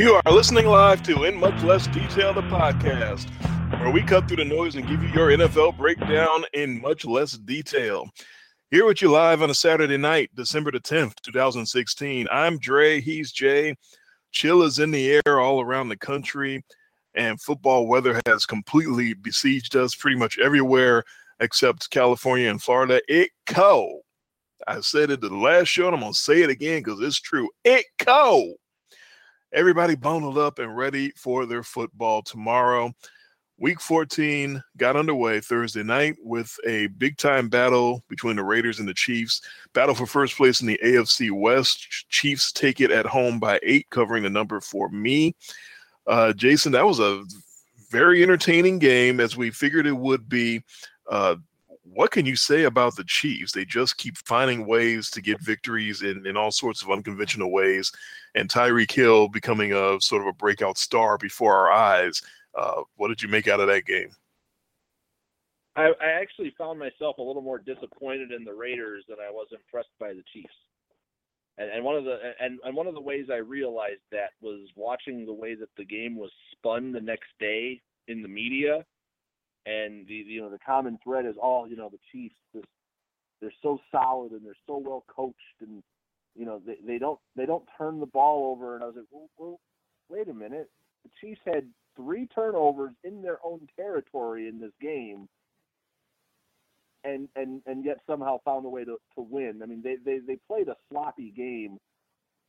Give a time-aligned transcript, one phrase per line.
[0.00, 3.28] You are listening live to In Much Less Detail, the podcast,
[3.80, 7.32] where we cut through the noise and give you your NFL breakdown in much less
[7.32, 8.08] detail.
[8.70, 12.26] Here with you live on a Saturday night, December the 10th, 2016.
[12.32, 13.76] I'm Dre, he's Jay.
[14.32, 16.64] Chill is in the air all around the country,
[17.14, 21.04] and football weather has completely besieged us pretty much everywhere
[21.40, 23.02] except California and Florida.
[23.06, 24.00] It cold.
[24.66, 27.20] I said it the last show, and I'm going to say it again because it's
[27.20, 27.50] true.
[27.64, 28.56] It cold
[29.52, 32.92] everybody bundled up and ready for their football tomorrow.
[33.58, 38.88] Week 14 got underway Thursday night with a big time battle between the Raiders and
[38.88, 39.42] the Chiefs.
[39.74, 42.06] Battle for first place in the AFC West.
[42.08, 45.36] Chiefs take it at home by eight, covering the number for me.
[46.06, 47.22] Uh, Jason, that was a
[47.90, 50.62] very entertaining game as we figured it would be.
[51.10, 51.36] Uh,
[51.82, 53.52] what can you say about the Chiefs?
[53.52, 57.92] They just keep finding ways to get victories in, in all sorts of unconventional ways.
[58.34, 62.22] And Tyreek Hill becoming a sort of a breakout star before our eyes.
[62.54, 64.10] Uh, what did you make out of that game?
[65.76, 69.46] I, I actually found myself a little more disappointed in the Raiders than I was
[69.52, 70.54] impressed by the Chiefs.
[71.58, 74.68] And, and one of the and, and one of the ways I realized that was
[74.76, 78.84] watching the way that the game was spun the next day in the media
[79.66, 82.36] and the you know the common thread is all you know the Chiefs.
[82.54, 82.64] This,
[83.40, 85.82] they're so solid and they're so well coached, and
[86.36, 88.74] you know they, they don't they don't turn the ball over.
[88.74, 89.60] And I was like, well, well,
[90.08, 90.70] wait a minute.
[91.04, 95.28] The Chiefs had three turnovers in their own territory in this game,
[97.04, 99.60] and and and yet somehow found a way to to win.
[99.62, 101.78] I mean, they they they played a sloppy game,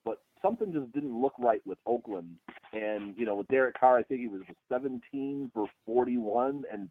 [0.06, 2.36] but something just didn't look right with Oakland.
[2.74, 6.90] And you know, with Derek Carr, I think he was 17 for 41, and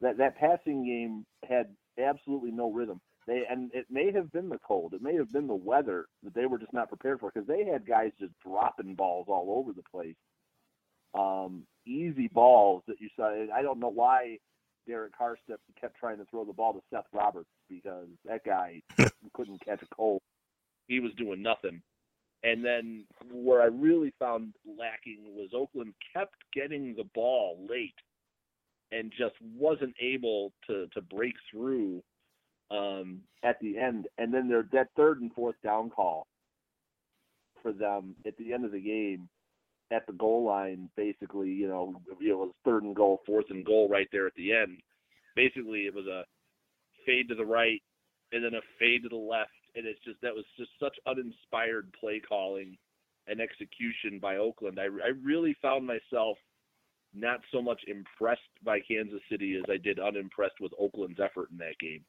[0.00, 1.68] that that passing game had
[1.98, 3.00] absolutely no rhythm.
[3.26, 6.34] They and it may have been the cold, it may have been the weather that
[6.34, 9.72] they were just not prepared for because they had guys just dropping balls all over
[9.72, 10.16] the place.
[11.14, 13.30] Um, easy balls that you saw.
[13.54, 14.38] I don't know why
[14.86, 15.36] Derek Carr
[15.80, 18.82] kept trying to throw the ball to Seth Roberts because that guy
[19.34, 20.20] couldn't catch a cold.
[20.88, 21.82] He was doing nothing.
[22.44, 27.94] And then where I really found lacking was Oakland kept getting the ball late
[28.90, 32.02] and just wasn't able to to break through
[32.72, 34.06] um, at the end.
[34.18, 36.26] And then their that third and fourth down call
[37.62, 39.28] for them at the end of the game
[39.92, 43.88] at the goal line, basically, you know, it was third and goal, fourth and goal
[43.88, 44.78] right there at the end.
[45.36, 46.24] Basically, it was a
[47.06, 47.82] fade to the right
[48.32, 51.92] and then a fade to the left, and it's just that was just such uninspired
[51.98, 52.76] play calling
[53.28, 54.78] and execution by Oakland.
[54.80, 56.38] I I really found myself
[57.14, 61.58] not so much impressed by Kansas City as I did unimpressed with Oakland's effort in
[61.58, 62.02] that game.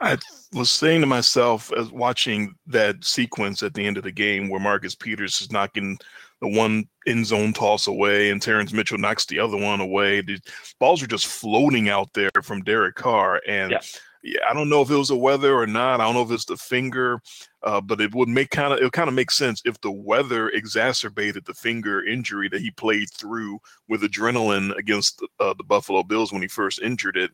[0.00, 0.18] I
[0.52, 4.60] was saying to myself as watching that sequence at the end of the game where
[4.60, 5.98] Marcus Peters is knocking
[6.40, 10.22] the one end zone toss away and Terrance Mitchell knocks the other one away.
[10.22, 10.38] The
[10.78, 13.42] balls are just floating out there from Derek Carr.
[13.46, 13.80] And yeah
[14.22, 16.00] yeah, I don't know if it was the weather or not.
[16.00, 17.20] I don't know if it's the finger,
[17.62, 20.50] uh, but it would make kind of it kind of make sense if the weather
[20.50, 26.32] exacerbated the finger injury that he played through with adrenaline against uh, the Buffalo Bills
[26.32, 27.30] when he first injured it.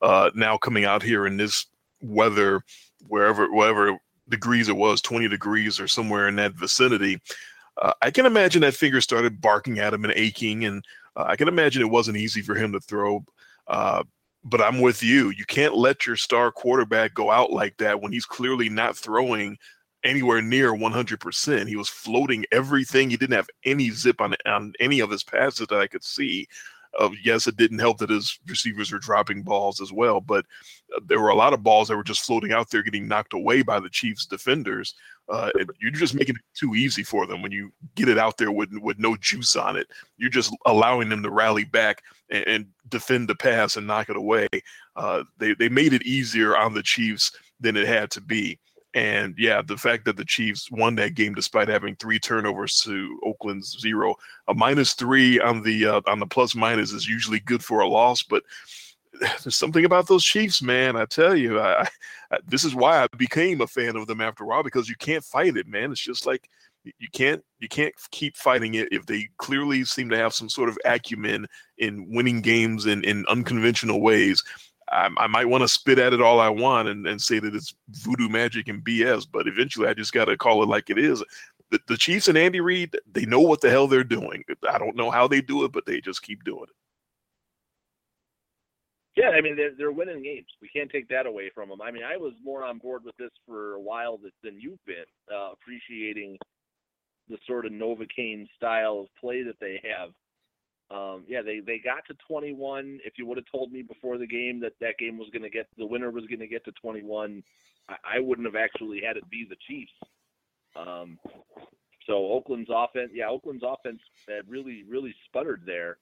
[0.00, 1.66] Uh, now coming out here in this
[2.00, 2.62] weather,
[3.06, 3.98] wherever whatever
[4.28, 7.20] degrees it was, twenty degrees or somewhere in that vicinity,
[7.80, 10.84] uh, I can imagine that finger started barking at him and aching, and
[11.16, 13.24] uh, I can imagine it wasn't easy for him to throw.
[13.66, 14.02] Uh,
[14.44, 15.30] but I'm with you.
[15.30, 19.58] You can't let your star quarterback go out like that when he's clearly not throwing
[20.04, 21.66] anywhere near 100%.
[21.66, 23.10] He was floating everything.
[23.10, 26.46] He didn't have any zip on on any of his passes that I could see.
[26.98, 30.44] Uh, yes, it didn't help that his receivers were dropping balls as well, but
[30.96, 33.34] uh, there were a lot of balls that were just floating out there, getting knocked
[33.34, 34.94] away by the Chiefs defenders.
[35.28, 38.50] Uh, you're just making it too easy for them when you get it out there
[38.50, 39.86] with with no juice on it.
[40.16, 44.16] You're just allowing them to rally back and, and defend the pass and knock it
[44.16, 44.48] away.
[44.96, 48.58] Uh, they they made it easier on the Chiefs than it had to be.
[48.94, 53.20] And yeah, the fact that the Chiefs won that game despite having three turnovers to
[53.24, 54.14] Oakland's zero,
[54.48, 57.88] a minus three on the uh, on the plus minus is usually good for a
[57.88, 58.42] loss, but
[59.20, 60.96] there's something about those Chiefs, man.
[60.96, 61.88] I tell you, I,
[62.30, 64.96] I, this is why I became a fan of them after a while because you
[64.96, 65.92] can't fight it, man.
[65.92, 66.48] It's just like
[66.84, 70.68] you can't you can't keep fighting it if they clearly seem to have some sort
[70.68, 71.46] of acumen
[71.78, 74.42] in winning games in, in unconventional ways.
[74.90, 77.54] I, I might want to spit at it all I want and, and say that
[77.54, 80.98] it's voodoo magic and BS, but eventually I just got to call it like it
[80.98, 81.22] is.
[81.70, 84.44] The, the Chiefs and Andy Reid, they know what the hell they're doing.
[84.70, 86.74] I don't know how they do it, but they just keep doing it.
[89.16, 90.46] Yeah, I mean they're they're winning games.
[90.62, 91.82] We can't take that away from them.
[91.82, 95.04] I mean, I was more on board with this for a while than you've been,
[95.34, 96.38] uh, appreciating
[97.28, 100.10] the sort of Novocaine style of play that they have.
[100.90, 103.00] Um, yeah, they they got to 21.
[103.04, 105.50] If you would have told me before the game that that game was going to
[105.50, 107.42] get the winner was going to get to 21,
[107.88, 109.92] I, I, wouldn't have actually had it be the Chiefs.
[110.74, 111.18] Um,
[112.06, 115.98] so Oakland's offense, yeah, Oakland's offense had really really sputtered there.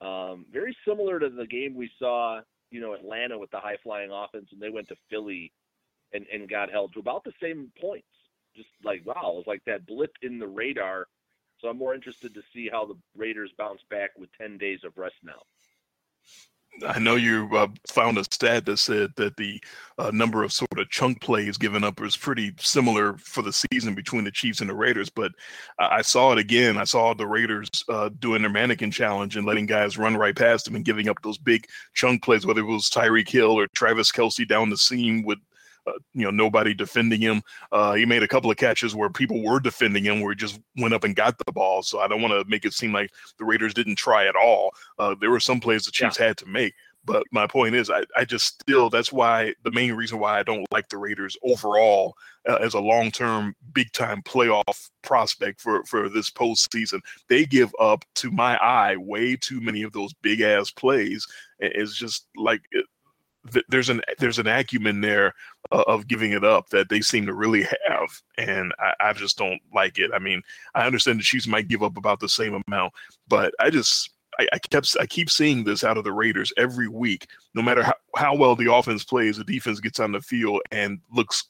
[0.00, 2.40] Um, very similar to the game we saw,
[2.70, 5.52] you know, Atlanta with the high flying offense, and they went to Philly
[6.14, 8.06] and, and got held to about the same points.
[8.56, 11.06] Just like wow, it was like that blip in the radar.
[11.58, 14.96] So I'm more interested to see how the Raiders bounce back with 10 days of
[14.96, 15.40] rest now.
[16.86, 19.62] I know you uh, found a stat that said that the
[19.98, 23.94] uh, number of sort of chunk plays given up was pretty similar for the season
[23.94, 25.08] between the Chiefs and the Raiders.
[25.08, 25.32] But
[25.78, 26.76] I saw it again.
[26.76, 30.66] I saw the Raiders uh, doing their mannequin challenge and letting guys run right past
[30.66, 34.12] them and giving up those big chunk plays, whether it was Tyreek Hill or Travis
[34.12, 35.38] Kelce down the seam with
[36.14, 37.42] you know nobody defending him.
[37.72, 40.60] Uh, he made a couple of catches where people were defending him, where he just
[40.76, 41.82] went up and got the ball.
[41.82, 44.70] So I don't want to make it seem like the Raiders didn't try at all.
[44.98, 46.26] Uh, there were some plays the Chiefs yeah.
[46.26, 46.74] had to make.
[47.06, 50.42] But my point is, I, I just still, that's why the main reason why I
[50.42, 52.16] don't like the Raiders overall
[52.48, 57.00] uh, as a long term, big time playoff prospect for, for this postseason.
[57.28, 61.26] They give up, to my eye, way too many of those big ass plays.
[61.60, 62.62] It's just like
[63.54, 65.34] it, there's an there's an acumen there
[65.70, 69.36] uh, of giving it up that they seem to really have, and I, I, just
[69.38, 70.10] don't like it.
[70.14, 70.42] I mean,
[70.74, 72.94] I understand the Chiefs might give up about the same amount,
[73.28, 76.88] but I just I, I kept I keep seeing this out of the Raiders every
[76.88, 77.26] week.
[77.54, 81.00] No matter how, how well the offense plays, the defense gets on the field and
[81.12, 81.44] looks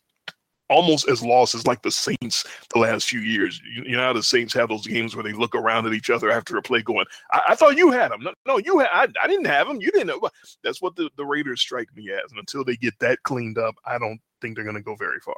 [0.68, 3.60] almost as lost as like the Saints the last few years.
[3.64, 6.10] You, you, know how the Saints have those games where they look around at each
[6.10, 8.22] other after a play going, I, I thought you had them.
[8.22, 9.80] No, no you had, I, I, didn't have them.
[9.80, 10.28] You didn't know.
[10.62, 12.30] That's what the, the Raiders strike me as.
[12.30, 15.20] And until they get that cleaned up, I don't think they're going to go very
[15.20, 15.36] far.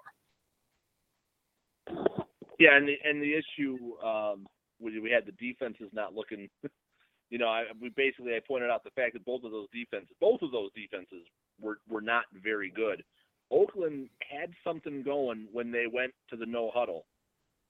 [2.59, 2.77] Yeah.
[2.77, 4.47] And the, and the issue, um,
[4.81, 6.49] we, we had the defenses not looking,
[7.31, 10.15] you know, I, we basically, I pointed out the fact that both of those defenses,
[10.21, 11.27] both of those defenses
[11.61, 13.03] were, were not very good.
[13.51, 17.07] Oakland had something going when they went to the no huddle,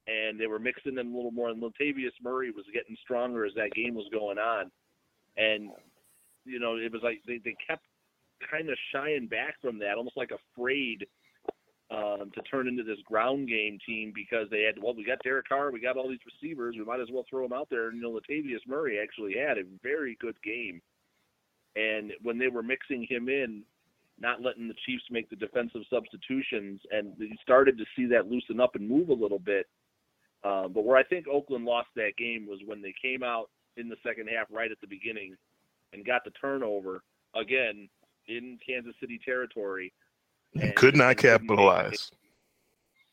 [0.07, 1.51] and they were mixing in a little more.
[1.51, 4.71] And Latavius Murray was getting stronger as that game was going on,
[5.37, 5.71] and
[6.45, 7.85] you know it was like they, they kept
[8.51, 11.07] kind of shying back from that, almost like afraid
[11.91, 15.49] um, to turn into this ground game team because they had well, we got Derek
[15.49, 17.89] Carr, we got all these receivers, we might as well throw them out there.
[17.89, 20.83] And you know, Latavius Murray actually had a very good game,
[21.77, 23.63] and when they were mixing him in,
[24.21, 28.61] not letting the Chiefs make the defensive substitutions, and you started to see that loosen
[28.61, 29.67] up and move a little bit.
[30.45, 33.89] Uh, but where I think Oakland lost that game was when they came out in
[33.89, 35.37] the second half right at the beginning
[35.93, 37.03] and got the turnover
[37.35, 37.89] again
[38.27, 39.93] in Kansas City territory.
[40.61, 42.11] And could not capitalize.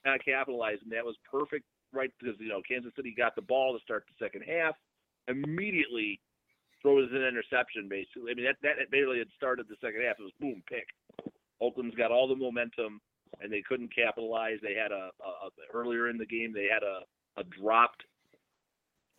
[0.05, 2.11] Not capitalize, and that was perfect, right?
[2.19, 4.75] Because you know Kansas City got the ball to start the second half.
[5.27, 6.19] Immediately,
[6.85, 8.31] throws an interception basically.
[8.31, 10.19] I mean that that basically had started the second half.
[10.19, 10.85] It was boom pick.
[11.59, 13.01] Oakland's got all the momentum
[13.41, 14.59] and they couldn't capitalize.
[14.61, 17.01] They had a, a, a earlier in the game they had a
[17.37, 18.03] a dropped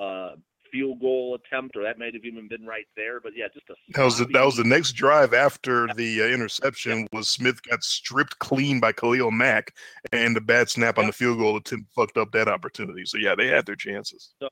[0.00, 0.36] uh,
[0.72, 3.20] field goal attempt, or that might have even been right there.
[3.20, 6.26] But yeah, just a that was the, that was the next drive after the uh,
[6.26, 7.18] interception yeah.
[7.18, 9.74] was Smith got stripped clean by Khalil Mack,
[10.12, 11.02] and the bad snap yeah.
[11.02, 13.04] on the field goal attempt fucked up that opportunity.
[13.04, 14.34] So yeah, they had their chances.
[14.40, 14.48] So,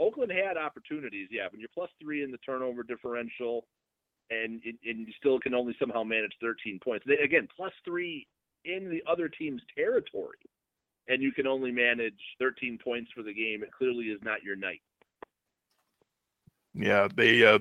[0.00, 1.46] Oakland had opportunities, yeah.
[1.52, 3.66] When you're plus three in the turnover differential,
[4.30, 7.04] and and you still can only somehow manage 13 points.
[7.06, 8.26] They, again, plus three
[8.64, 10.38] in the other team's territory,
[11.08, 13.62] and you can only manage 13 points for the game.
[13.62, 14.80] It clearly is not your night.
[16.72, 17.58] Yeah, they uh,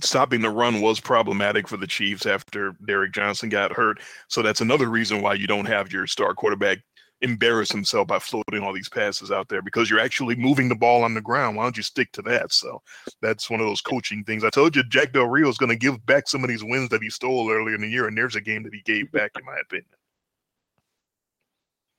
[0.00, 4.00] stopping the run was problematic for the Chiefs after Derrick Johnson got hurt.
[4.28, 6.78] So that's another reason why you don't have your star quarterback
[7.20, 11.02] embarrass himself by floating all these passes out there because you're actually moving the ball
[11.02, 11.56] on the ground.
[11.56, 12.52] Why don't you stick to that?
[12.52, 12.80] So
[13.20, 14.44] that's one of those coaching things.
[14.44, 16.88] I told you Jack Del Rio is going to give back some of these wins
[16.90, 19.32] that he stole earlier in the year, and there's a game that he gave back,
[19.38, 19.86] in my opinion.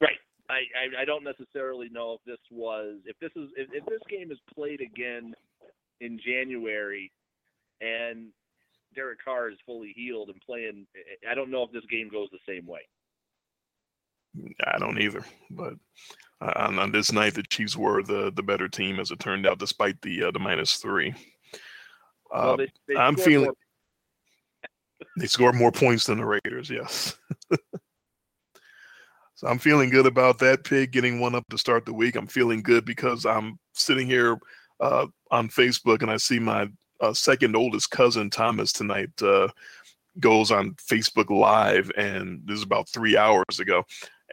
[0.01, 0.17] Right.
[0.49, 4.01] I, I, I don't necessarily know if this was if this is if, if this
[4.09, 5.33] game is played again
[6.01, 7.11] in January
[7.81, 8.27] and
[8.95, 10.88] Derek Carr is fully healed and playing
[11.29, 12.81] I don't know if this game goes the same way.
[14.65, 15.24] I don't either.
[15.50, 15.74] But
[16.41, 19.48] uh, on, on, this night, the Chiefs were the the better team, as it turned
[19.48, 21.13] out, despite the uh, the minus three.
[22.31, 24.67] Uh, well, they, they I'm feeling more.
[25.17, 26.69] they scored more points than the Raiders.
[26.69, 27.15] Yes.
[29.36, 32.15] so I'm feeling good about that pick, getting one up to start the week.
[32.15, 34.38] I'm feeling good because I'm sitting here
[34.79, 36.69] uh, on Facebook and I see my
[37.01, 39.48] uh, second oldest cousin Thomas tonight uh,
[40.19, 43.83] goes on Facebook Live, and this is about three hours ago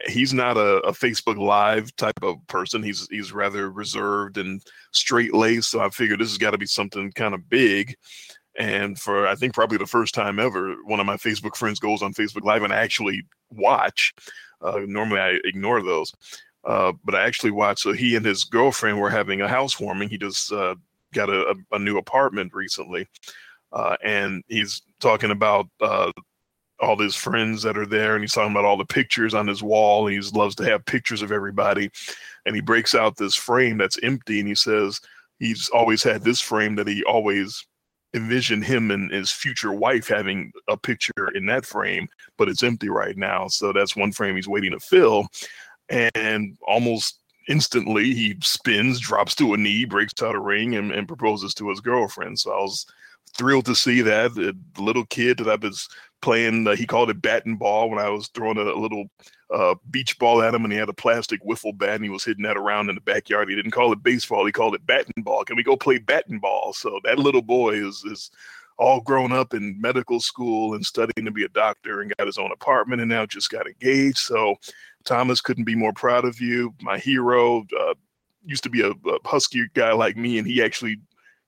[0.05, 2.83] he's not a, a, Facebook Live type of person.
[2.83, 4.61] He's he's rather reserved and
[4.91, 5.71] straight laced.
[5.71, 7.95] So I figured this has got to be something kind of big.
[8.57, 12.01] And for I think probably the first time ever, one of my Facebook friends goes
[12.01, 14.13] on Facebook Live and I actually watch.
[14.61, 16.11] Uh, normally I ignore those,
[16.65, 17.81] uh, but I actually watch.
[17.81, 20.09] So he and his girlfriend were having a housewarming.
[20.09, 20.75] He just uh,
[21.13, 23.07] got a, a, new apartment recently,
[23.71, 26.11] uh, and he's talking about uh,
[26.79, 29.63] all his friends that are there and he's talking about all the pictures on his
[29.63, 30.07] wall.
[30.07, 31.89] He loves to have pictures of everybody.
[32.45, 35.01] And he breaks out this frame that's empty and he says
[35.39, 37.65] he's always had this frame that he always
[38.13, 42.07] envisioned him and his future wife having a picture in that frame,
[42.37, 43.47] but it's empty right now.
[43.47, 45.27] So that's one frame he's waiting to fill.
[45.89, 51.07] And almost instantly he spins, drops to a knee, breaks out a ring, and, and
[51.07, 52.39] proposes to his girlfriend.
[52.39, 52.85] So I was
[53.37, 54.33] thrilled to see that.
[54.35, 55.87] The little kid that I was
[56.21, 56.67] playing.
[56.67, 59.05] Uh, he called it bat and ball when I was throwing a, a little
[59.53, 62.23] uh, beach ball at him, and he had a plastic wiffle bat, and he was
[62.23, 63.49] hitting that around in the backyard.
[63.49, 65.43] He didn't call it baseball; he called it bat and ball.
[65.45, 66.73] Can we go play bat and ball?
[66.73, 68.31] So that little boy is is
[68.79, 72.37] all grown up in medical school and studying to be a doctor, and got his
[72.37, 74.19] own apartment, and now just got engaged.
[74.19, 74.55] So
[75.05, 77.65] Thomas couldn't be more proud of you, my hero.
[77.79, 77.93] Uh,
[78.45, 80.97] used to be a, a husky guy like me, and he actually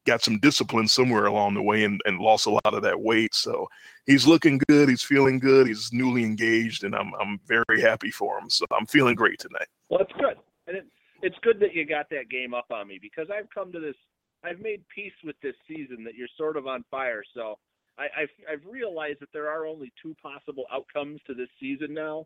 [0.10, 3.34] got some discipline somewhere along the way and, and lost a lot of that weight.
[3.34, 3.68] So
[4.06, 4.90] he's looking good.
[4.90, 5.68] He's feeling good.
[5.68, 8.50] He's newly engaged, and I'm I'm very happy for him.
[8.50, 9.68] So I'm feeling great tonight.
[9.90, 10.38] Well, it's good,
[10.68, 10.86] and it,
[11.22, 13.96] it's good that you got that game up on me because I've come to this.
[14.44, 17.24] I've made peace with this season that you're sort of on fire.
[17.34, 17.60] So
[17.98, 22.26] I, I've I've realized that there are only two possible outcomes to this season now.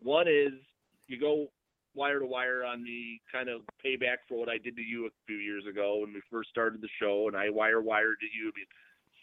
[0.00, 0.52] One is
[1.06, 1.48] you go
[1.98, 5.10] wire to wire on the kind of payback for what I did to you a
[5.26, 8.52] few years ago when we first started the show, and I wire wired to you.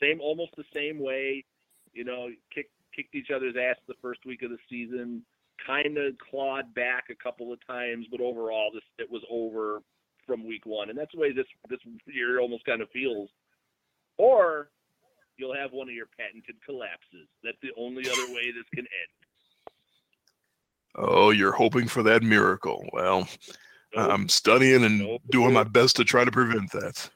[0.02, 1.44] Same, almost the same way.
[1.94, 5.24] You know, kicked kicked each other's ass the first week of the season.
[5.66, 9.82] Kind of clawed back a couple of times, but overall, this it was over
[10.28, 13.30] from week one, and that's the way this this year almost kind of feels.
[14.18, 14.70] Or
[15.38, 17.28] you'll have one of your patented collapses.
[17.44, 19.25] That's the only other way this can end.
[20.98, 22.88] Oh, you're hoping for that miracle.
[22.94, 23.28] Well,
[23.96, 24.12] nope.
[24.12, 25.22] I'm studying and nope.
[25.30, 27.10] doing my best to try to prevent that.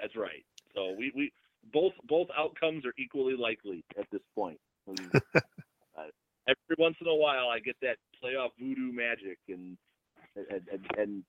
[0.00, 0.44] That's right.
[0.74, 1.32] So we, we
[1.72, 4.58] both both outcomes are equally likely at this point.
[4.88, 5.22] uh,
[6.48, 9.76] every once in a while, I get that playoff voodoo magic and
[10.36, 11.24] and and, and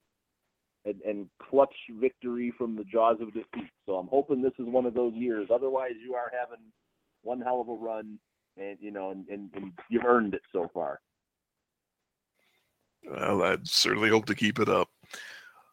[0.85, 3.71] and, and clutch victory from the jaws of defeat.
[3.87, 5.47] So I'm hoping this is one of those years.
[5.51, 6.63] Otherwise, you are having
[7.23, 8.19] one hell of a run,
[8.57, 10.99] and you know, and, and, and you've earned it so far.
[13.09, 14.89] Well, I certainly hope to keep it up.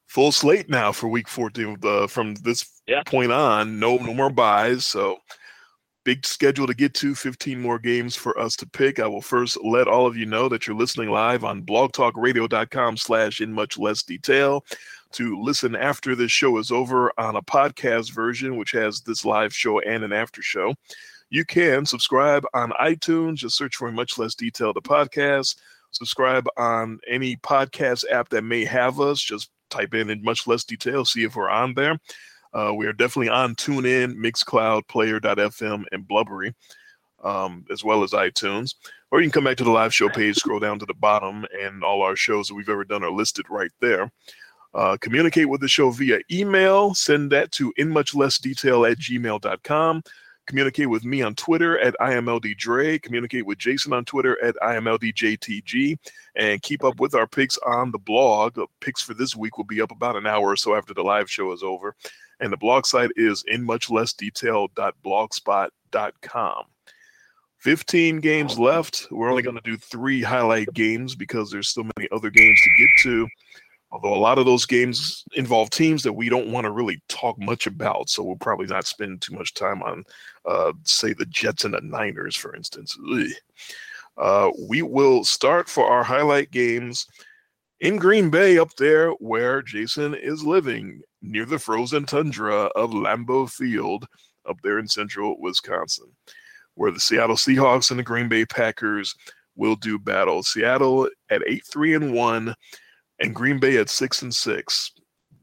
[0.07, 1.79] Full slate now for Week 14.
[1.83, 3.03] Uh, from this yeah.
[3.05, 4.85] point on, no no more byes.
[4.85, 5.19] So
[6.05, 7.15] big schedule to get to.
[7.15, 8.99] 15 more games for us to pick.
[8.99, 13.53] I will first let all of you know that you're listening live on blogtalkradio.com/slash in
[13.53, 14.65] much less detail.
[15.13, 19.55] To listen after this show is over on a podcast version, which has this live
[19.55, 20.75] show and an after show.
[21.29, 23.37] You can subscribe on iTunes.
[23.37, 25.57] Just search for much less detail the podcast
[25.93, 29.21] subscribe on any podcast app that may have us.
[29.21, 31.99] Just type in in much less detail, see if we're on there.
[32.53, 36.55] Uh, we are definitely on TuneIn, Mixcloud, Player.fm, and Blubrry,
[37.25, 38.75] um, as well as iTunes.
[39.11, 41.47] Or you can come back to the live show page, scroll down to the bottom,
[41.61, 44.11] and all our shows that we've ever done are listed right there.
[44.75, 46.95] Uh, communicate with the show via email.
[46.95, 50.03] Send that to in much less detail at gmail.com.
[50.47, 53.01] Communicate with me on Twitter at IMLDDre.
[53.01, 55.97] Communicate with Jason on Twitter at IMLDJTG.
[56.37, 58.55] And keep up with our picks on the blog.
[58.55, 61.03] The picks for this week will be up about an hour or so after the
[61.03, 61.95] live show is over.
[62.41, 66.65] And the blog site is in much less detail.blogspot.com.
[67.59, 69.07] 15 games left.
[69.13, 72.71] We're only going to do three highlight games because there's so many other games to
[72.77, 73.29] get to.
[73.93, 77.39] Although a lot of those games involve teams that we don't want to really talk
[77.39, 80.03] much about, so we'll probably not spend too much time on,
[80.47, 82.97] uh, say, the Jets and the Niners, for instance.
[84.17, 87.07] Uh, we will start for our highlight games
[87.81, 93.51] in Green Bay, up there where Jason is living, near the frozen tundra of Lambeau
[93.51, 94.07] Field,
[94.49, 96.07] up there in central Wisconsin,
[96.77, 99.15] where the Seattle Seahawks and the Green Bay Packers
[99.55, 100.43] will do battle.
[100.43, 102.55] Seattle at 8 3 and 1
[103.23, 104.93] and Green Bay at six and six.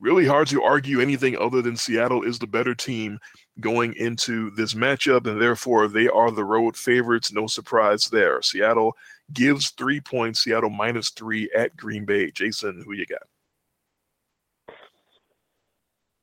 [0.01, 3.19] Really hard to argue anything other than Seattle is the better team
[3.59, 7.33] going into this matchup, and therefore they are the road favorites.
[7.33, 8.41] No surprise there.
[8.41, 8.95] Seattle
[9.33, 10.43] gives three points.
[10.43, 12.31] Seattle minus three at Green Bay.
[12.31, 13.23] Jason, who you got?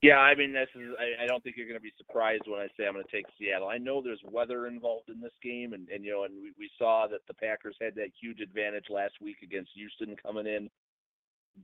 [0.02, 0.90] Yeah, I mean, this is.
[0.98, 3.10] I, I don't think you're going to be surprised when I say I'm going to
[3.10, 3.68] take Seattle.
[3.68, 6.70] I know there's weather involved in this game, and, and you know, and we, we
[6.78, 10.70] saw that the Packers had that huge advantage last week against Houston coming in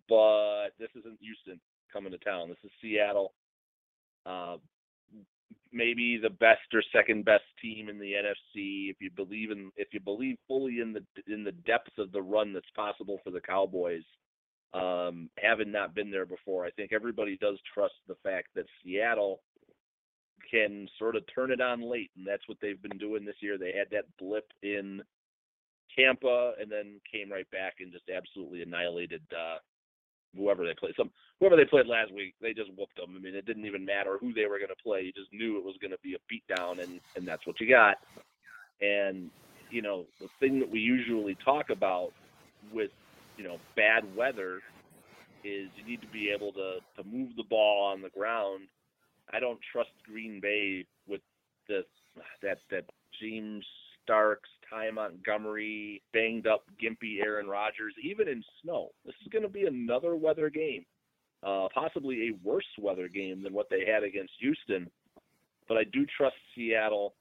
[0.09, 1.61] but this isn't Houston
[1.93, 2.49] coming to town.
[2.49, 3.35] This is Seattle.
[4.25, 4.57] Uh,
[5.73, 9.89] maybe the best or second best team in the NFC if you believe in if
[9.93, 13.41] you believe fully in the in the depth of the run that's possible for the
[13.41, 14.05] Cowboys.
[14.75, 19.43] Um, having not been there before, I think everybody does trust the fact that Seattle
[20.51, 23.59] can sort of turn it on late, and that's what they've been doing this year.
[23.59, 25.03] They had that blip in
[25.95, 29.59] Tampa, and then came right back and just absolutely annihilated uh,
[30.37, 30.95] whoever they played.
[30.97, 31.11] Some
[31.41, 33.15] whoever they played last week, they just whooped them.
[33.17, 35.03] I mean, it didn't even matter who they were going to play.
[35.03, 37.69] You just knew it was going to be a beatdown, and and that's what you
[37.69, 37.97] got.
[38.81, 39.31] And
[39.71, 42.13] you know, the thing that we usually talk about
[42.73, 42.91] with
[43.37, 44.61] you know bad weather
[45.45, 48.69] is you need to be able to to move the ball on the ground.
[49.33, 51.21] I don't trust Green Bay with
[51.69, 51.85] the
[52.43, 52.85] that that
[53.21, 53.65] James
[54.03, 58.91] Starks Ty Montgomery, banged up, gimpy Aaron Rodgers, even in snow.
[59.05, 60.87] This is going to be another weather game,
[61.43, 64.91] uh, possibly a worse weather game than what they had against Houston.
[65.69, 67.15] But I do trust Seattle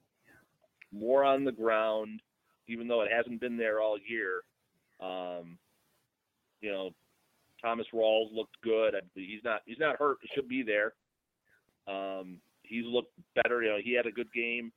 [0.94, 2.22] more on the ground,
[2.68, 4.44] even though it hasn't been there all year.
[5.02, 5.58] Um,
[6.62, 6.92] you know,
[7.62, 8.96] Thomas Rawls looked good.
[9.14, 10.18] He's not he's not hurt.
[10.22, 10.94] He should be there.
[11.88, 13.62] Um, he's looked better.
[13.62, 14.72] You know, he had a good game.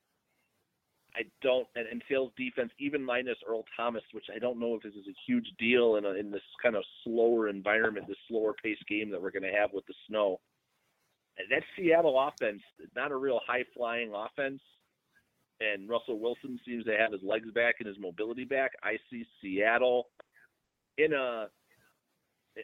[1.17, 4.83] I don't, and, and Seattle's defense, even minus Earl Thomas, which I don't know if
[4.83, 8.53] this is a huge deal in, a, in this kind of slower environment, this slower
[8.63, 10.41] paced game that we're going to have with the snow.
[11.51, 12.63] That Seattle offense,
[12.97, 14.61] not a real high flying offense.
[15.61, 18.73] And Russell Wilson seems to have his legs back and his mobility back.
[18.83, 20.09] I see Seattle
[20.99, 21.47] in a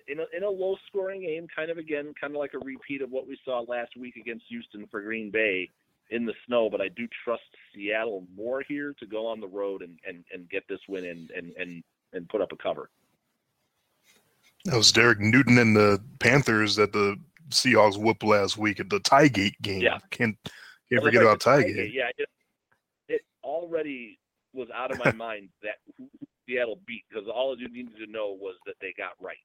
[0.08, 3.02] in a, in a low scoring game, kind of again, kind of like a repeat
[3.02, 5.70] of what we saw last week against Houston for Green Bay
[6.10, 7.42] in the snow, but I do trust
[7.74, 11.30] Seattle more here to go on the road and, and, and get this win and,
[11.30, 12.90] and, and, and put up a cover.
[14.64, 17.16] That was Derek Newton and the Panthers that the
[17.48, 19.80] Seahawks whooped last week at the Tygate game.
[19.80, 19.98] Yeah.
[20.10, 20.36] Can't,
[20.90, 21.40] can't forget about.
[21.40, 21.92] Tygate.
[21.92, 22.10] Yeah.
[22.18, 22.28] It,
[23.08, 24.18] it already
[24.52, 25.76] was out of my mind that
[26.46, 29.36] Seattle beat because all you needed to know was that they got right.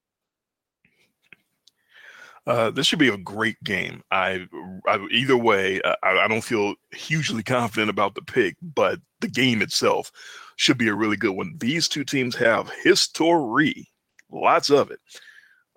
[2.48, 4.04] Uh, this should be a great game.
[4.12, 4.48] I,
[4.88, 9.64] I either way, I, I, don't feel hugely confident about the pick, but the game
[9.64, 10.12] itself
[10.56, 11.56] should be a really good one.
[11.58, 13.88] These two teams have history,
[14.32, 15.00] lots of it.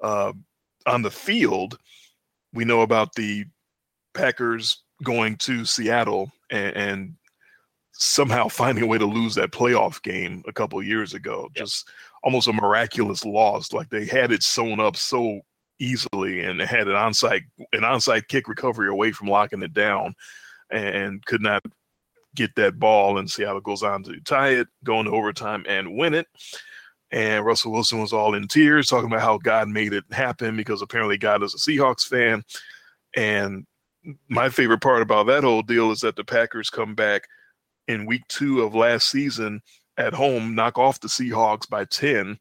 [0.03, 0.35] Uh,
[0.87, 1.79] on the field,
[2.53, 3.47] we know about the
[4.13, 7.15] Packers going to Seattle and, and
[7.93, 11.49] somehow finding a way to lose that playoff game a couple years ago.
[11.57, 11.65] Yep.
[11.65, 11.89] Just
[12.23, 13.73] almost a miraculous loss.
[13.73, 15.41] Like they had it sewn up so
[15.79, 20.15] easily and had an onside an onside kick recovery away from locking it down
[20.71, 21.63] and could not
[22.35, 26.15] get that ball and Seattle goes on to tie it, go into overtime and win
[26.15, 26.27] it.
[27.11, 30.83] And Russell Wilson was all in tears talking about how God made it happen because
[30.83, 32.45] apparently God is a Seahawks fan.
[33.17, 33.67] And
[34.29, 37.27] my favorite part about that whole deal is that the Packers come back
[37.89, 39.63] in week two of last season
[39.97, 42.39] at home, knock off the Seahawks by 10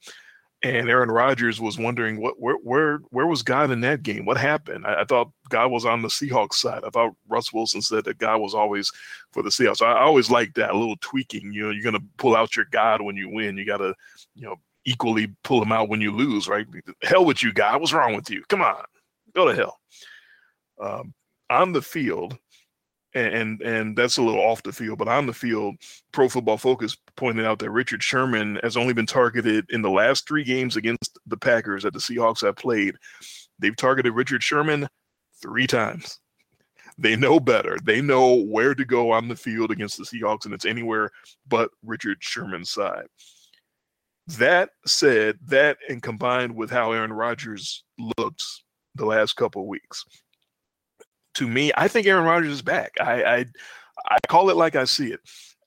[0.63, 4.25] and Aaron Rodgers was wondering what where where where was God in that game?
[4.25, 4.87] What happened?
[4.87, 6.83] I, I, thought God was on the Seahawks side.
[6.83, 8.91] I thought Russ Wilson said that God was always
[9.31, 9.77] for the Seahawks.
[9.77, 11.53] So I, I always like that a little tweaking.
[11.53, 13.57] You know, you're gonna pull out your God when you win.
[13.57, 13.93] You gotta,
[14.33, 16.65] you know, equally pull him out when you lose, right?
[17.03, 17.79] Hell with you, God.
[17.79, 18.43] What's wrong with you?
[18.49, 18.83] Come on,
[19.35, 19.79] go to hell.
[20.81, 21.13] Um,
[21.49, 22.37] on the field,
[23.13, 24.99] and and that's a little off the field.
[24.99, 25.75] But on the field,
[26.11, 30.27] Pro Football Focus pointed out that Richard Sherman has only been targeted in the last
[30.27, 32.95] three games against the Packers that the Seahawks have played.
[33.59, 34.87] They've targeted Richard Sherman
[35.41, 36.19] three times.
[36.97, 37.77] They know better.
[37.83, 41.11] They know where to go on the field against the Seahawks, and it's anywhere
[41.47, 43.05] but Richard Sherman's side.
[44.27, 47.83] That said, that and combined with how Aaron Rodgers
[48.17, 48.43] looked
[48.95, 50.03] the last couple weeks,
[51.37, 52.93] to me, I think Aaron Rodgers is back.
[52.99, 53.45] I, I,
[54.09, 55.19] I call it like I see it.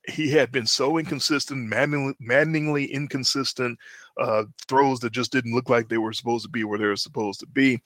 [0.08, 3.78] He had been so inconsistent, maddeningly, maddeningly inconsistent
[4.20, 6.96] uh, throws that just didn't look like they were supposed to be where they were
[6.96, 7.80] supposed to be.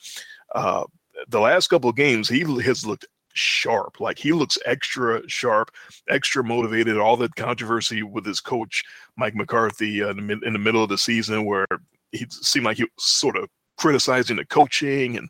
[0.54, 0.84] Uh,
[1.28, 4.00] the last couple of games, he has looked sharp.
[4.00, 5.70] Like he looks extra sharp,
[6.08, 6.96] extra motivated.
[6.96, 8.82] All the controversy with his coach,
[9.16, 11.66] Mike McCarthy, uh, in the middle of the season, where
[12.12, 15.28] he seemed like he was sort of criticizing the coaching and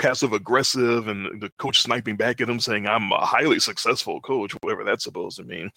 [0.00, 4.52] passive aggressive, and the coach sniping back at him, saying, I'm a highly successful coach,
[4.62, 5.70] whatever that's supposed to mean.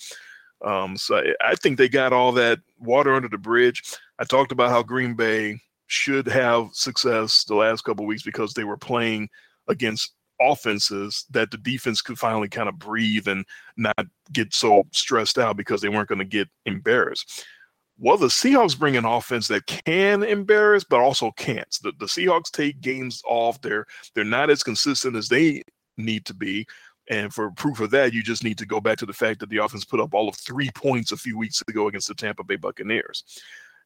[0.63, 3.83] Um, so I think they got all that water under the bridge.
[4.19, 8.63] I talked about how Green Bay should have success the last couple weeks because they
[8.63, 9.29] were playing
[9.67, 13.45] against offenses that the defense could finally kind of breathe and
[13.77, 17.45] not get so stressed out because they weren't going to get embarrassed.
[17.99, 21.77] Well, the Seahawks bring an offense that can embarrass, but also can't.
[21.83, 23.61] The, the Seahawks take games off.
[23.61, 25.63] They're they're not as consistent as they
[25.97, 26.65] need to be.
[27.09, 29.49] And for proof of that, you just need to go back to the fact that
[29.49, 32.43] the offense put up all of three points a few weeks ago against the Tampa
[32.43, 33.23] Bay Buccaneers.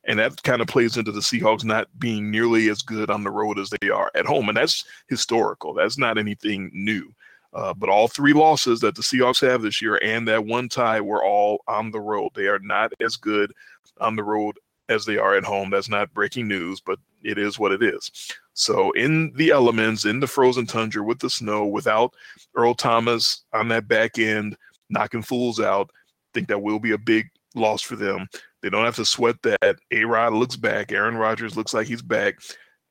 [0.04, 3.32] And that kind of plays into the Seahawks not being nearly as good on the
[3.32, 4.48] road as they are at home.
[4.48, 5.74] And that's historical.
[5.74, 7.14] That's not anything new.
[7.58, 11.02] Uh, but all three losses that the Seahawks have this year and that one tie
[11.02, 12.30] were all on the road.
[12.36, 13.52] They are not as good
[14.00, 15.72] on the road as they are at home.
[15.72, 18.12] That's not breaking news, but it is what it is.
[18.54, 22.14] So, in the elements, in the frozen tundra with the snow, without
[22.56, 24.56] Earl Thomas on that back end
[24.92, 28.28] knocking fools out, I think that will be a big loss for them.
[28.62, 29.78] They don't have to sweat that.
[29.92, 30.92] A Rod looks back.
[30.92, 32.36] Aaron Rodgers looks like he's back.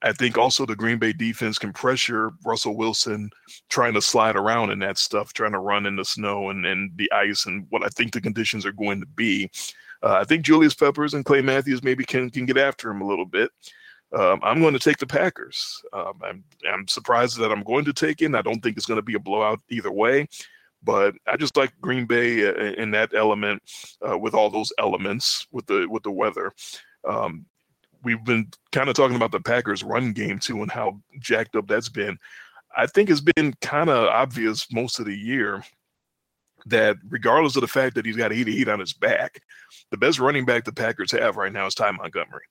[0.03, 3.31] I think also the Green Bay defense can pressure Russell Wilson
[3.71, 6.91] trying to slide around in that stuff, trying to run in the snow and, and
[6.97, 9.51] the ice and what I think the conditions are going to be.
[10.03, 13.07] Uh, I think Julius Peppers and Clay Matthews maybe can can get after him a
[13.07, 13.51] little bit.
[14.13, 15.83] Um, I'm going to take the Packers.
[15.93, 18.35] Um, I'm, I'm surprised that I'm going to take it.
[18.35, 20.29] I don't think it's going to be a blowout either way,
[20.83, 23.63] but I just like Green Bay uh, in that element
[24.09, 26.53] uh, with all those elements with the with the weather.
[27.09, 27.47] Um,
[28.07, 31.67] we've been kind of talking about the Packers run game too and how jacked up
[31.67, 32.17] that's been.
[32.77, 35.65] I think it's been kind of obvious most of the year
[36.67, 39.41] that regardless of the fact that he's got 88 on his back,
[39.91, 42.45] the best running back the Packers have right now is Ty Montgomery.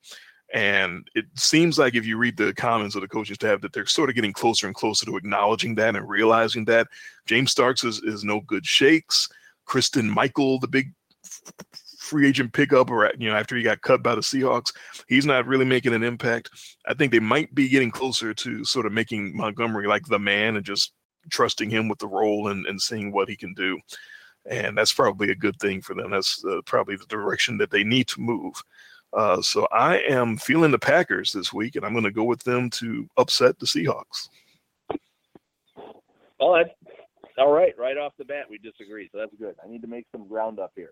[0.53, 3.85] And it seems like if you read the comments of the coaching staff that they're
[3.85, 6.87] sort of getting closer and closer to acknowledging that and realizing that
[7.25, 9.29] James Starks is, is no good shakes.
[9.65, 10.93] Christine Michael, the big
[12.05, 14.71] free agent pickup or you know after he got cut by the Seahawks,
[15.07, 16.49] he's not really making an impact.
[16.87, 20.55] I think they might be getting closer to sort of making Montgomery like the man
[20.55, 20.93] and just
[21.31, 23.79] trusting him with the role and, and seeing what he can do.
[24.47, 26.11] And that's probably a good thing for them.
[26.11, 28.53] That's uh, probably the direction that they need to move.
[29.11, 32.43] Uh, so I am feeling the Packers this week, and I'm going to go with
[32.43, 34.29] them to upset the Seahawks.
[36.39, 36.69] Well, that's
[37.37, 37.73] all right.
[37.77, 39.55] Right off the bat, we disagree, so that's good.
[39.63, 40.91] I need to make some ground up here.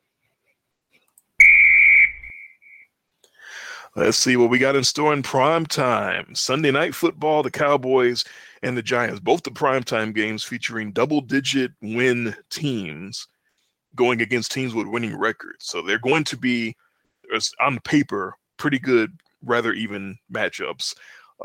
[3.96, 6.34] Let's see what we got in store in prime time.
[6.34, 8.26] Sunday night football, the Cowboys
[8.64, 13.28] and the Giants, both the primetime games featuring double digit win teams
[13.96, 15.68] going against teams with winning records.
[15.68, 16.76] So they're going to be,
[17.62, 19.12] on paper, pretty good,
[19.44, 20.96] rather even matchups.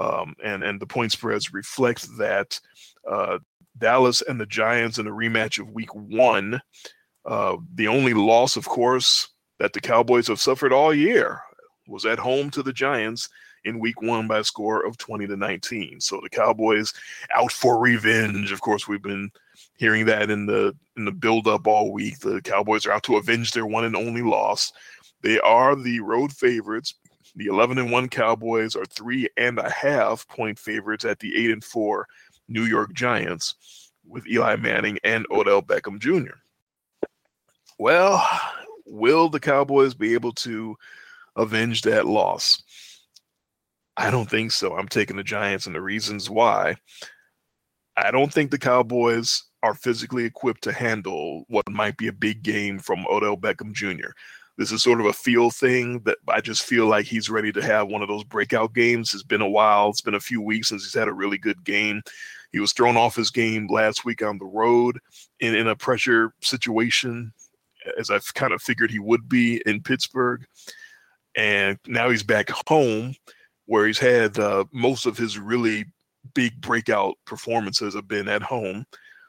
[0.01, 2.59] Um, and, and the point spreads reflect that.
[3.07, 3.41] Uh,
[3.77, 6.61] Dallas and the Giants in a rematch of week one.
[7.27, 11.43] Uh, the only loss, of course, that the Cowboys have suffered all year
[11.89, 13.29] was at home to the Giants
[13.65, 16.01] in week one by a score of 20 to 19.
[16.01, 16.93] So the Cowboys
[17.35, 18.53] out for revenge.
[18.53, 19.31] Of course, we've been
[19.77, 22.21] hearing that in the in the build up all week.
[22.21, 24.73] The Cowboys are out to avenge their one and only loss.
[25.23, 26.95] They are the road favorites.
[27.35, 31.51] The 11 and 1 Cowboys are three and a half point favorites at the 8
[31.51, 32.07] and 4
[32.49, 36.37] New York Giants with Eli Manning and Odell Beckham Jr.
[37.79, 38.27] Well,
[38.87, 40.77] will the Cowboys be able to
[41.39, 42.63] avenge that loss?
[43.97, 44.77] I don't think so.
[44.77, 46.77] I'm taking the Giants, and the reasons why.
[47.97, 52.43] I don't think the Cowboys are physically equipped to handle what might be a big
[52.43, 54.11] game from Odell Beckham Jr.
[54.57, 57.63] This is sort of a feel thing that I just feel like he's ready to
[57.63, 59.15] have one of those breakout games.
[59.15, 59.91] It's been a while.
[59.91, 62.03] It's been a few weeks since he's had a really good game.
[62.53, 64.99] He was thrown off his game last week on the road
[65.41, 67.33] in, in a pressure situation,
[67.99, 70.45] as I've kind of figured he would be in Pittsburgh.
[71.39, 73.15] And now he's back home
[73.67, 75.85] where he's had uh, most of his really
[76.35, 78.85] big breakout performances have been at home.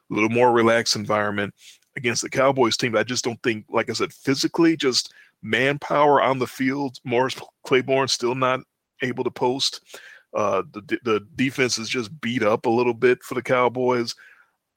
[0.09, 1.53] a little more relaxed environment
[1.95, 2.97] against the Cowboys team.
[2.97, 6.97] I just don't think, like I said, physically, just manpower on the field.
[7.05, 8.61] Morris Claiborne still not
[9.03, 9.81] able to post.
[10.35, 14.15] Uh, the the defense is just beat up a little bit for the Cowboys.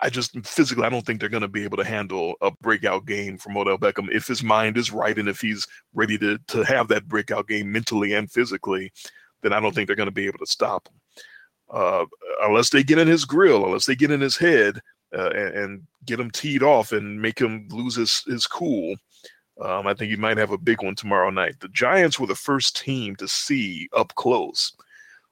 [0.03, 3.07] I just physically, I don't think they're going to be able to handle a breakout
[3.07, 6.65] game from Odell Beckham if his mind is right and if he's ready to to
[6.65, 8.93] have that breakout game mentally and physically.
[9.43, 11.01] Then I don't think they're going to be able to stop him.
[11.71, 12.05] Uh,
[12.43, 14.81] unless they get in his grill, unless they get in his head
[15.17, 18.97] uh, and, and, get him teed off and make him lose his, his cool.
[19.61, 21.61] Um, I think he might have a big one tomorrow night.
[21.61, 24.75] The Giants were the first team to see up close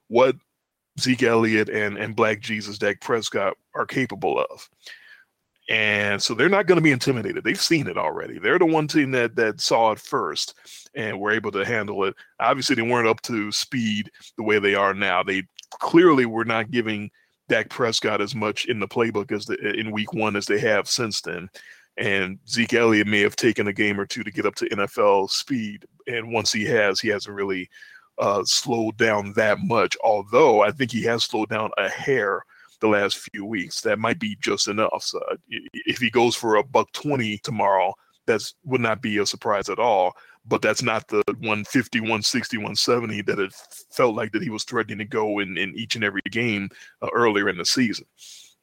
[0.07, 0.35] what
[0.99, 4.69] Zeke Elliott and, and Black Jesus, Dak Prescott are capable of.
[5.69, 7.43] And so they're not going to be intimidated.
[7.43, 8.39] They've seen it already.
[8.39, 10.55] They're the one team that that saw it first
[10.95, 12.15] and were able to handle it.
[12.39, 15.23] Obviously, they weren't up to speed the way they are now.
[15.23, 15.43] They
[15.79, 17.09] clearly were not giving
[17.47, 20.89] Dak Prescott as much in the playbook as the, in week one as they have
[20.89, 21.49] since then.
[21.97, 25.29] And Zeke Elliott may have taken a game or two to get up to NFL
[25.29, 25.85] speed.
[26.07, 27.69] And once he has, he hasn't really
[28.17, 29.95] uh, slowed down that much.
[30.03, 32.43] Although I think he has slowed down a hair
[32.81, 33.81] the last few weeks.
[33.81, 35.03] That might be just enough.
[35.03, 37.93] So if he goes for a buck 20 tomorrow,
[38.27, 40.15] that would not be a surprise at all
[40.45, 43.53] but that's not the 150, 160, 170 that it
[43.91, 46.69] felt like that he was threatening to go in, in each and every game
[47.01, 48.05] uh, earlier in the season.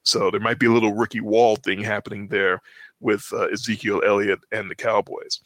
[0.03, 2.61] So there might be a little rookie wall thing happening there
[3.01, 5.41] with uh, Ezekiel Elliott and the Cowboys.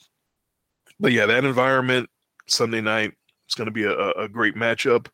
[0.98, 2.08] But yeah, that environment
[2.46, 3.12] Sunday night
[3.48, 5.08] is going to be a, a great matchup.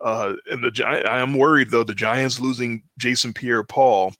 [0.00, 4.14] Uh, and the I am worried though the Giants losing Jason Pierre-Paul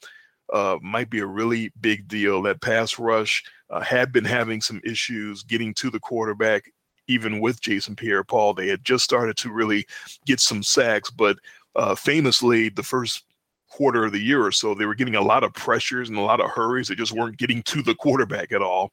[0.52, 2.42] uh, might be a really big deal.
[2.42, 6.72] That pass rush uh, had been having some issues getting to the quarterback,
[7.06, 8.54] even with Jason Pierre Paul.
[8.54, 9.86] They had just started to really
[10.26, 11.38] get some sacks, but
[11.76, 13.24] uh, famously, the first
[13.68, 16.22] quarter of the year or so, they were getting a lot of pressures and a
[16.22, 16.88] lot of hurries.
[16.88, 18.92] They just weren't getting to the quarterback at all.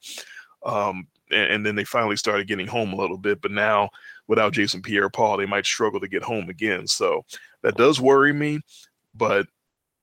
[0.66, 3.42] Um, and, and, then they finally started getting home a little bit.
[3.42, 3.90] But now,
[4.28, 6.88] without Jason Pierre Paul, they might struggle to get home again.
[6.88, 7.24] So
[7.62, 8.60] that does worry me.
[9.14, 9.48] But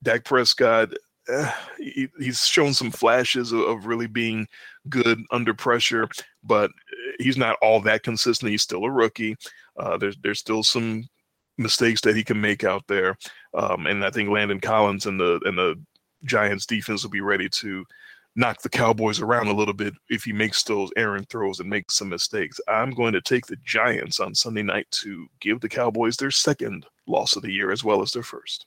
[0.03, 0.91] Dak Prescott,
[1.29, 4.47] uh, he, he's shown some flashes of, of, really being
[4.89, 6.09] good under pressure,
[6.43, 6.71] but
[7.19, 8.51] he's not all that consistent.
[8.51, 9.37] He's still a rookie.
[9.77, 11.05] Uh, there's there's still some
[11.59, 13.17] mistakes that he can make out there,
[13.55, 15.81] um, and I think Landon Collins and the and the
[16.25, 17.85] Giants defense will be ready to
[18.35, 21.97] knock the Cowboys around a little bit if he makes those errant throws and makes
[21.97, 22.59] some mistakes.
[22.69, 26.87] I'm going to take the Giants on Sunday night to give the Cowboys their second
[27.07, 28.67] loss of the year as well as their first.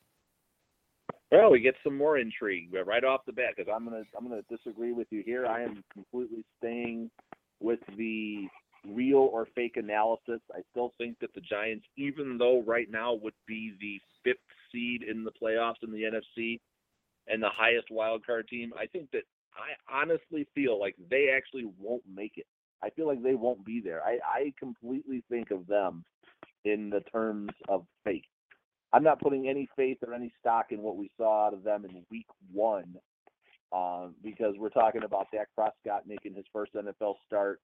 [1.32, 4.44] Well, we get some more intrigue right off the bat because I'm gonna I'm gonna
[4.50, 5.48] disagree with you here.
[5.48, 7.10] I am completely staying
[7.60, 8.48] with the
[8.88, 10.40] real or fake analysis.
[10.54, 14.38] I still think that the Giants, even though right now would be the fifth
[14.72, 16.60] seed in the playoffs in the NFC
[17.28, 19.24] and the highest wild card team, I think that
[19.56, 22.46] I honestly feel like they actually won't make it.
[22.84, 24.02] I feel like they won't be there.
[24.04, 26.04] I, I completely think of them
[26.66, 28.26] in the terms of fate.
[28.94, 31.86] I'm not putting any faith or any stock in what we saw out of them
[31.86, 32.96] in week one
[33.74, 37.60] um, because we're talking about Dak Prescott making his first NFL start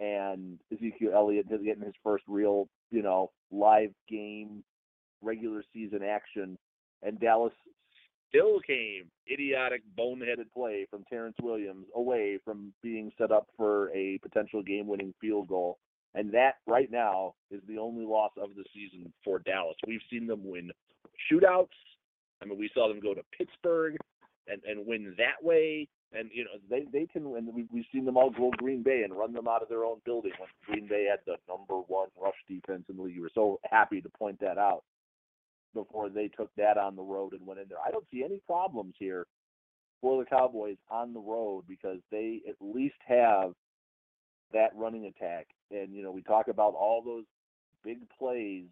[0.00, 4.62] and Ezekiel Elliott getting his first real, you know, live game,
[5.20, 6.58] regular season action.
[7.02, 7.52] And Dallas
[8.32, 14.18] still came idiotic, boneheaded play from Terrance Williams away from being set up for a
[14.18, 15.78] potential game winning field goal
[16.14, 19.76] and that right now is the only loss of the season for Dallas.
[19.86, 20.70] We've seen them win
[21.30, 21.68] shootouts.
[22.42, 23.96] I mean, we saw them go to Pittsburgh
[24.46, 25.88] and, and win that way.
[26.12, 27.48] And, you know, they, they can win.
[27.54, 30.32] We've, seen them all go Green Bay and run them out of their own building
[30.38, 33.16] when Green Bay had the number one rush defense in the league.
[33.16, 34.84] We were so happy to point that out
[35.74, 37.78] before they took that on the road and went in there.
[37.84, 39.26] I don't see any problems here
[40.00, 43.52] for the Cowboys on the road because they at least have
[44.52, 45.46] that running attack.
[45.70, 47.24] And you know, we talk about all those
[47.84, 48.64] big plays.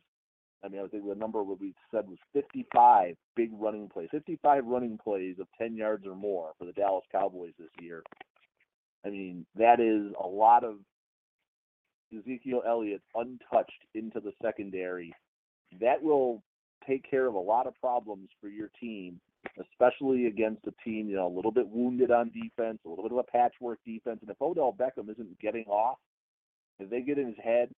[0.63, 4.67] I mean, I think the number what we said was 55 big running plays, 55
[4.67, 8.03] running plays of 10 yards or more for the Dallas Cowboys this year.
[9.07, 10.77] I mean, that is a lot of
[12.15, 15.15] Ezekiel Elliott untouched into the secondary.
[15.81, 16.43] That will
[16.87, 19.21] take care of a lot of problems for your team
[19.59, 23.12] especially against a team, you know, a little bit wounded on defense, a little bit
[23.12, 24.19] of a patchwork defense.
[24.21, 25.99] And if Odell Beckham isn't getting off,
[26.79, 27.71] if they get in his head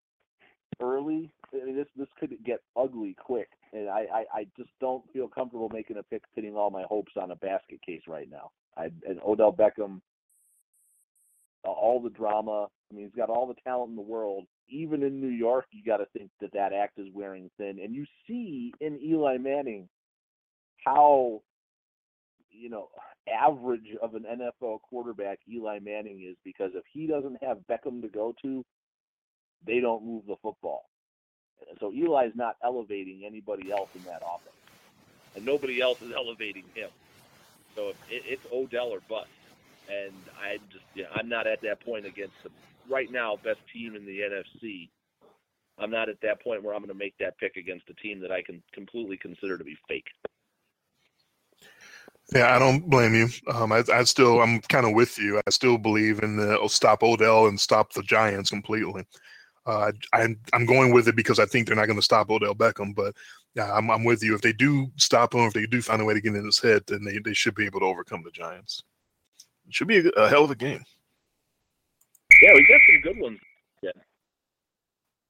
[0.79, 3.49] early, I mean, this this could get ugly quick.
[3.73, 7.13] And I, I, I just don't feel comfortable making a pick, pinning all my hopes
[7.21, 8.51] on a basket case right now.
[8.77, 10.01] I and Odell Beckham,
[11.63, 12.67] all the drama.
[12.91, 14.45] I mean, he's got all the talent in the world.
[14.71, 17.79] Even in New York, you got to think that that act is wearing thin.
[17.83, 19.89] And you see in Eli Manning
[20.85, 21.41] how
[22.51, 22.89] you know,
[23.31, 28.07] average of an NFL quarterback Eli Manning is because if he doesn't have Beckham to
[28.07, 28.65] go to,
[29.65, 30.89] they don't move the football.
[31.79, 34.55] So Eli's not elevating anybody else in that offense,
[35.35, 36.89] and nobody else is elevating him.
[37.75, 39.29] So it, it's Odell or bust,
[39.89, 42.49] and I just yeah, I'm not at that point against the
[42.91, 44.89] right now best team in the NFC.
[45.79, 48.19] I'm not at that point where I'm going to make that pick against a team
[48.19, 50.07] that I can completely consider to be fake.
[52.33, 53.27] Yeah, I don't blame you.
[53.51, 55.41] Um, I, I still, I'm kind of with you.
[55.45, 59.05] I still believe in the oh, stop Odell and stop the Giants completely.
[59.65, 62.55] Uh, I, I'm going with it because I think they're not going to stop Odell
[62.55, 62.95] Beckham.
[62.95, 63.15] But
[63.55, 64.33] yeah, I'm, I'm with you.
[64.33, 66.59] If they do stop him, if they do find a way to get in his
[66.59, 68.81] head, then they, they should be able to overcome the Giants.
[69.67, 70.83] It should be a, a hell of a game.
[72.41, 73.39] Yeah, we got some good ones.
[73.81, 73.91] Yeah,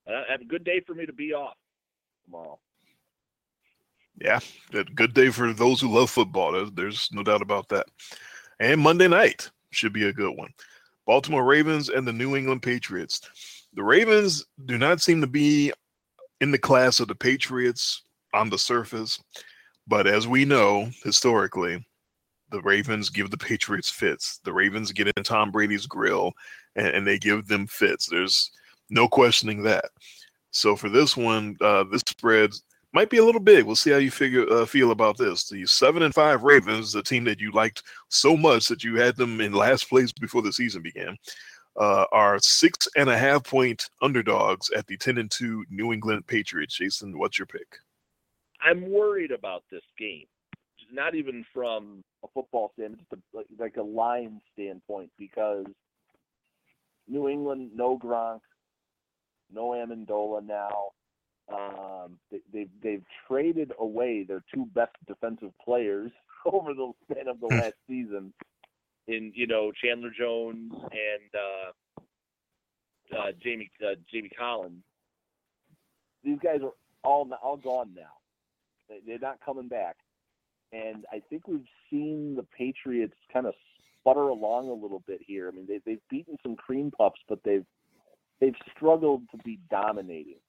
[0.08, 1.56] uh, have a good day for me to be off
[2.26, 2.60] tomorrow.
[4.20, 4.40] Yeah,
[4.96, 6.52] good day for those who love football.
[6.52, 7.88] There's, there's no doubt about that.
[8.60, 10.54] And Monday night should be a good one.
[11.08, 13.22] Baltimore Ravens and the New England Patriots.
[13.74, 15.74] The Ravens do not seem to be
[16.40, 19.20] in the class of the Patriots on the surface,
[19.88, 21.84] but as we know historically,
[22.52, 24.40] the Ravens give the Patriots fits.
[24.44, 26.34] The Ravens get in Tom Brady's grill
[26.76, 28.08] and, and they give them fits.
[28.08, 28.52] There's
[28.90, 29.86] no questioning that.
[30.52, 32.52] So for this one, uh, this spread
[32.94, 33.64] might be a little big.
[33.66, 35.48] We'll see how you figure uh, feel about this.
[35.48, 39.16] The seven and five Ravens, the team that you liked so much that you had
[39.16, 41.16] them in last place before the season began,
[41.78, 46.28] uh, are six and a half point underdogs at the ten and two New England
[46.28, 46.76] Patriots.
[46.76, 47.78] Jason, what's your pick?
[48.62, 50.26] I'm worried about this game,
[50.92, 55.66] not even from a football standpoint, just a, like a line standpoint, because
[57.08, 58.42] New England, no Gronk,
[59.54, 60.92] no Amendola now.
[61.52, 66.12] Um, they, they've they've traded away their two best defensive players
[66.46, 67.60] over the span of the hmm.
[67.60, 68.34] last season,
[69.08, 74.84] in you know Chandler Jones and uh, uh, Jamie uh, Jamie Collins.
[76.24, 76.74] These guys are
[77.04, 78.98] all all gone now.
[79.06, 79.98] They're not coming back,
[80.72, 83.54] and I think we've seen the Patriots kind of
[84.00, 85.48] sputter along a little bit here.
[85.48, 87.66] I mean, they, they've beaten some cream puffs, but they've
[88.40, 90.40] they've struggled to be dominating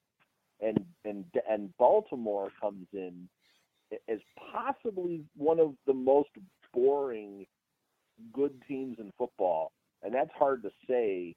[0.63, 3.27] and and and Baltimore comes in
[4.09, 4.19] as
[4.51, 6.29] possibly one of the most
[6.73, 7.45] boring
[8.31, 11.35] good teams in football, and that's hard to say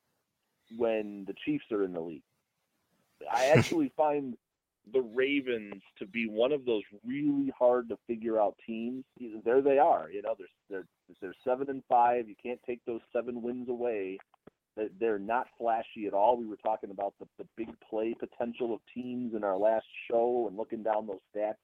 [0.76, 2.22] when the Chiefs are in the league.
[3.30, 4.36] I actually find
[4.92, 9.04] the Ravens to be one of those really hard to figure out teams.
[9.44, 10.86] There they are, you know, they're they're
[11.20, 12.28] they're seven and five.
[12.28, 14.18] You can't take those seven wins away,
[15.00, 16.36] they're not flashy at all.
[16.36, 20.46] We were talking about the, the big play potential of teams in our last show
[20.48, 21.54] and looking down those stats.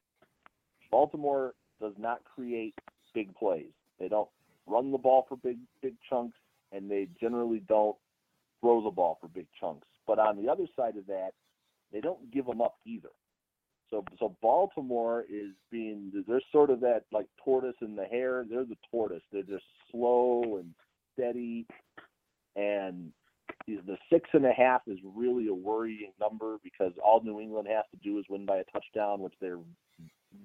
[0.91, 2.75] Baltimore does not create
[3.15, 3.73] big plays.
[3.99, 4.29] They don't
[4.67, 6.39] run the ball for big big chunks,
[6.73, 7.97] and they generally don't
[8.61, 9.87] throw the ball for big chunks.
[10.07, 11.33] But on the other side of that,
[11.93, 13.11] they don't give them up either.
[13.91, 18.45] So so Baltimore is being they're sort of that like tortoise in the hare.
[18.49, 19.23] They're the tortoise.
[19.33, 20.75] They're just slow and
[21.15, 21.67] steady
[22.57, 23.13] and
[23.67, 27.85] the six and a half is really a worrying number because all New England has
[27.93, 29.59] to do is win by a touchdown, which they're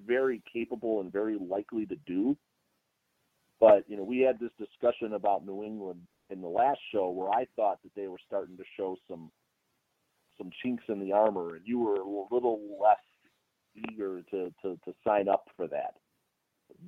[0.06, 2.38] very capable and very likely to do.
[3.60, 7.30] But you know, we had this discussion about New England in the last show where
[7.30, 9.32] I thought that they were starting to show some some
[10.62, 12.98] chinks in the armor, and you were a little less
[13.76, 15.96] eager to to, to sign up for that.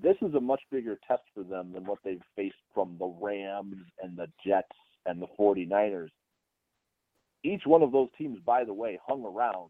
[0.01, 3.77] This is a much bigger test for them than what they've faced from the Rams
[4.01, 4.67] and the Jets
[5.05, 6.09] and the 49ers.
[7.43, 9.69] Each one of those teams, by the way, hung around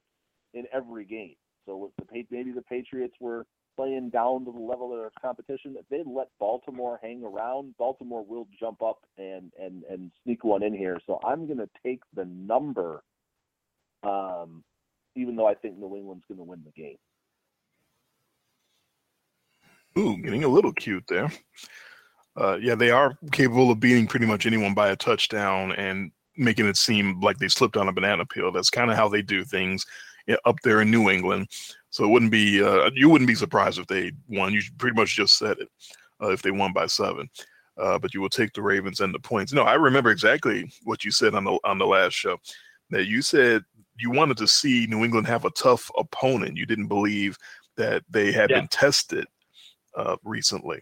[0.53, 1.35] in every game.
[1.65, 5.75] So the maybe the Patriots were playing down to the level of their competition.
[5.77, 10.63] If they let Baltimore hang around, Baltimore will jump up and and and sneak one
[10.63, 10.99] in here.
[11.05, 13.03] So I'm going to take the number,
[14.03, 14.63] um,
[15.15, 16.97] even though I think New England's going to win the game.
[19.97, 21.31] Ooh, getting a little cute there
[22.39, 26.67] uh, yeah, they are capable of beating pretty much anyone by a touchdown and making
[26.67, 28.51] it seem like they slipped on a banana peel.
[28.51, 29.85] That's kind of how they do things
[30.45, 31.47] up there in New England.
[31.89, 34.53] So it wouldn't be uh, you wouldn't be surprised if they won.
[34.53, 35.69] You pretty much just said it
[36.21, 37.29] uh, if they won by seven.
[37.77, 39.53] Uh, but you will take the Ravens and the points.
[39.53, 42.37] No, I remember exactly what you said on the on the last show.
[42.91, 43.63] That you said
[43.99, 46.57] you wanted to see New England have a tough opponent.
[46.57, 47.37] You didn't believe
[47.77, 48.59] that they had yeah.
[48.59, 49.25] been tested
[49.95, 50.81] uh, recently.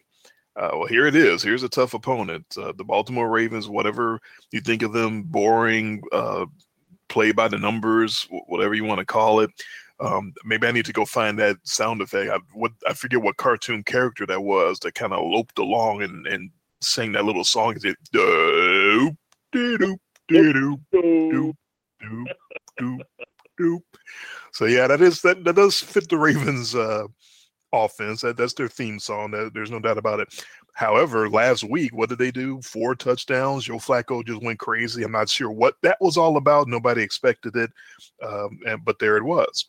[0.55, 1.43] Uh, well, here it is.
[1.43, 2.45] Here's a tough opponent.
[2.57, 4.20] Uh, the Baltimore Ravens, whatever
[4.51, 6.45] you think of them, boring, uh,
[7.09, 9.51] play by the numbers, whatever you want to call it.
[9.99, 12.32] Um, maybe I need to go find that sound effect.
[12.32, 16.26] I, what, I forget what cartoon character that was that kind of loped along and,
[16.28, 16.51] and
[16.82, 17.76] sang that little song.
[17.76, 19.15] Is it doop
[19.53, 19.97] doop doop
[20.30, 21.53] doop doop
[22.01, 23.01] doop
[23.59, 23.81] doop?
[24.51, 27.07] So yeah, that is that that does fit the Ravens uh,
[27.73, 28.21] offense.
[28.21, 29.31] That that's their theme song.
[29.31, 30.45] That, there's no doubt about it.
[30.73, 32.61] However, last week, what did they do?
[32.61, 33.65] Four touchdowns.
[33.65, 35.03] Joe Flacco just went crazy.
[35.03, 36.67] I'm not sure what that was all about.
[36.67, 37.71] Nobody expected it,
[38.23, 39.65] um, and, but there it was.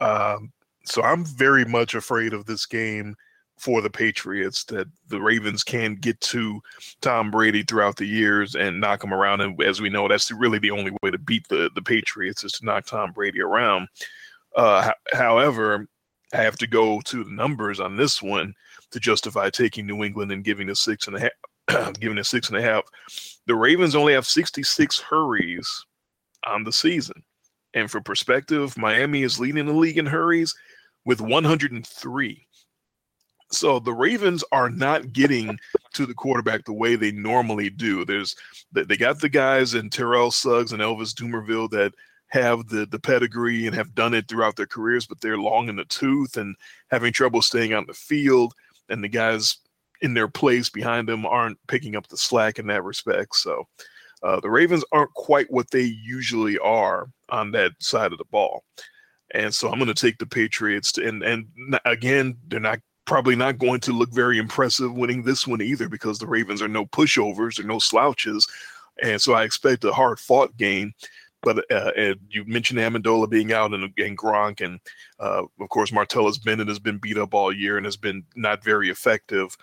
[0.00, 0.52] Um,
[0.84, 3.14] so I'm very much afraid of this game
[3.62, 6.60] for the Patriots that the Ravens can get to
[7.00, 9.40] Tom Brady throughout the years and knock him around.
[9.40, 12.50] And as we know, that's really the only way to beat the, the Patriots is
[12.54, 13.86] to knock Tom Brady around.
[14.56, 15.86] Uh, however,
[16.34, 18.52] I have to go to the numbers on this one
[18.90, 21.30] to justify taking New England and giving a six and a
[21.68, 22.82] half, giving a six and a half.
[23.46, 25.86] The Ravens only have 66 hurries
[26.44, 27.22] on the season.
[27.74, 30.52] And for perspective, Miami is leading the league in hurries
[31.04, 32.46] with 103.
[33.52, 35.58] So the Ravens are not getting
[35.92, 38.04] to the quarterback the way they normally do.
[38.04, 38.34] There's
[38.72, 41.92] they got the guys in Terrell Suggs and Elvis Dumervil that
[42.28, 45.76] have the the pedigree and have done it throughout their careers, but they're long in
[45.76, 46.56] the tooth and
[46.90, 48.54] having trouble staying on the field
[48.88, 49.58] and the guys
[50.00, 53.36] in their place behind them aren't picking up the slack in that respect.
[53.36, 53.68] So
[54.22, 58.64] uh, the Ravens aren't quite what they usually are on that side of the ball.
[59.34, 61.46] And so I'm going to take the Patriots to, and and
[61.84, 62.80] again, they're not
[63.12, 66.68] probably not going to look very impressive winning this one either because the Ravens are
[66.68, 68.48] no pushovers or no slouches.
[69.02, 70.94] And so I expect a hard fought game.
[71.42, 74.80] But uh, you mentioned Amendola being out and, and Gronk, and
[75.20, 78.64] uh, of course Martellus Bennett has been beat up all year and has been not
[78.64, 79.54] very effective.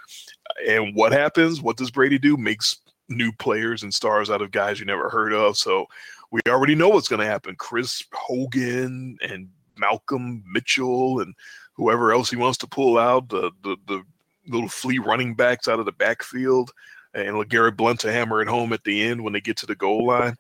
[0.67, 1.59] And what happens?
[1.59, 2.37] What does Brady do?
[2.37, 2.77] Makes
[3.07, 5.57] new players and stars out of guys you never heard of.
[5.57, 5.87] So
[6.29, 7.55] we already know what's going to happen.
[7.55, 11.33] Chris Hogan and Malcolm Mitchell and
[11.80, 14.03] whoever else he wants to pull out the the, the
[14.47, 16.71] little flea running backs out of the backfield
[17.13, 19.75] and LeGarrette Blunt to hammer it home at the end when they get to the
[19.75, 20.36] goal line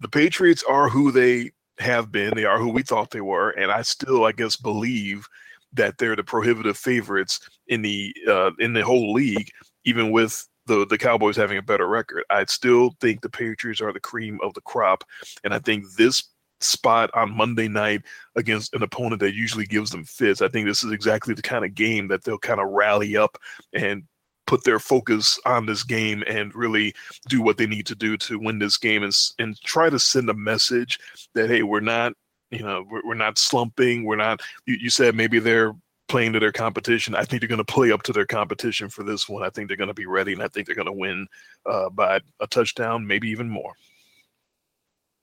[0.00, 2.34] the Patriots are who they have been.
[2.34, 5.26] They are who we thought they were, and I still, I guess, believe
[5.72, 7.38] that they're the prohibitive favorites
[7.68, 9.50] in the uh, in the whole league,
[9.84, 12.24] even with the the Cowboys having a better record.
[12.30, 15.04] I still think the Patriots are the cream of the crop,
[15.44, 16.22] and I think this
[16.60, 18.02] spot on Monday night
[18.36, 20.42] against an opponent that usually gives them fits.
[20.42, 23.38] I think this is exactly the kind of game that they'll kind of rally up
[23.72, 24.04] and
[24.46, 26.92] put their focus on this game and really
[27.28, 30.28] do what they need to do to win this game and, and try to send
[30.28, 30.98] a message
[31.34, 32.14] that hey we're not
[32.50, 35.72] you know we're, we're not slumping we're not you, you said maybe they're
[36.08, 37.14] playing to their competition.
[37.14, 39.44] I think they're going to play up to their competition for this one.
[39.44, 41.28] I think they're going to be ready and i think they're going to win
[41.66, 43.74] uh, by a touchdown maybe even more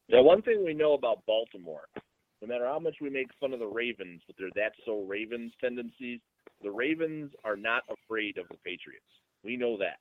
[0.07, 1.87] yeah one thing we know about baltimore
[2.41, 5.51] no matter how much we make fun of the ravens with their that so ravens
[5.59, 6.19] tendencies
[6.61, 9.05] the Ravens are not afraid of the Patriots.
[9.43, 9.97] We know that.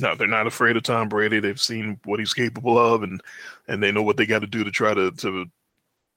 [0.00, 1.38] No, they're not afraid of Tom Brady.
[1.38, 3.20] They've seen what he's capable of, and
[3.68, 5.46] and they know what they got to do to try to to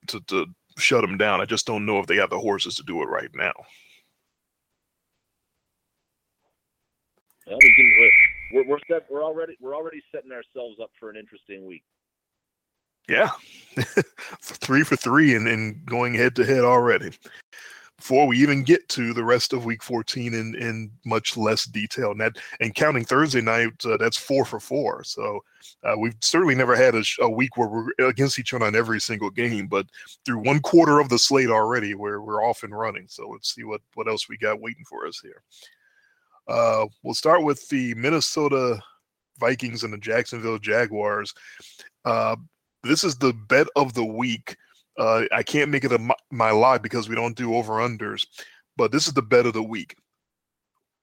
[0.07, 0.45] to, to
[0.77, 1.41] shut him down.
[1.41, 3.53] I just don't know if they have the horses to do it right now.
[7.45, 8.09] Well, we can.
[8.53, 9.05] We're, we're set.
[9.11, 11.83] We're already we're already setting ourselves up for an interesting week.
[13.07, 13.31] Yeah,
[14.41, 17.11] three for three and, and going head to head already
[17.97, 22.11] before we even get to the rest of week 14 in, in much less detail.
[22.11, 25.03] And, that, and counting Thursday night, uh, that's four for four.
[25.03, 25.43] So
[25.83, 28.99] uh, we've certainly never had a, a, week where we're against each other on every
[28.99, 29.87] single game, but
[30.25, 33.05] through one quarter of the slate already, we're, we're off and running.
[33.07, 35.41] So let's see what, what else we got waiting for us here.
[36.47, 38.79] Uh, we'll start with the Minnesota
[39.39, 41.33] Vikings and the Jacksonville Jaguars.
[42.85, 44.55] This is the bet of the week
[44.97, 48.25] uh, I can't make it a, my lie because we don't do over unders,
[48.77, 49.95] but this is the bet of the week.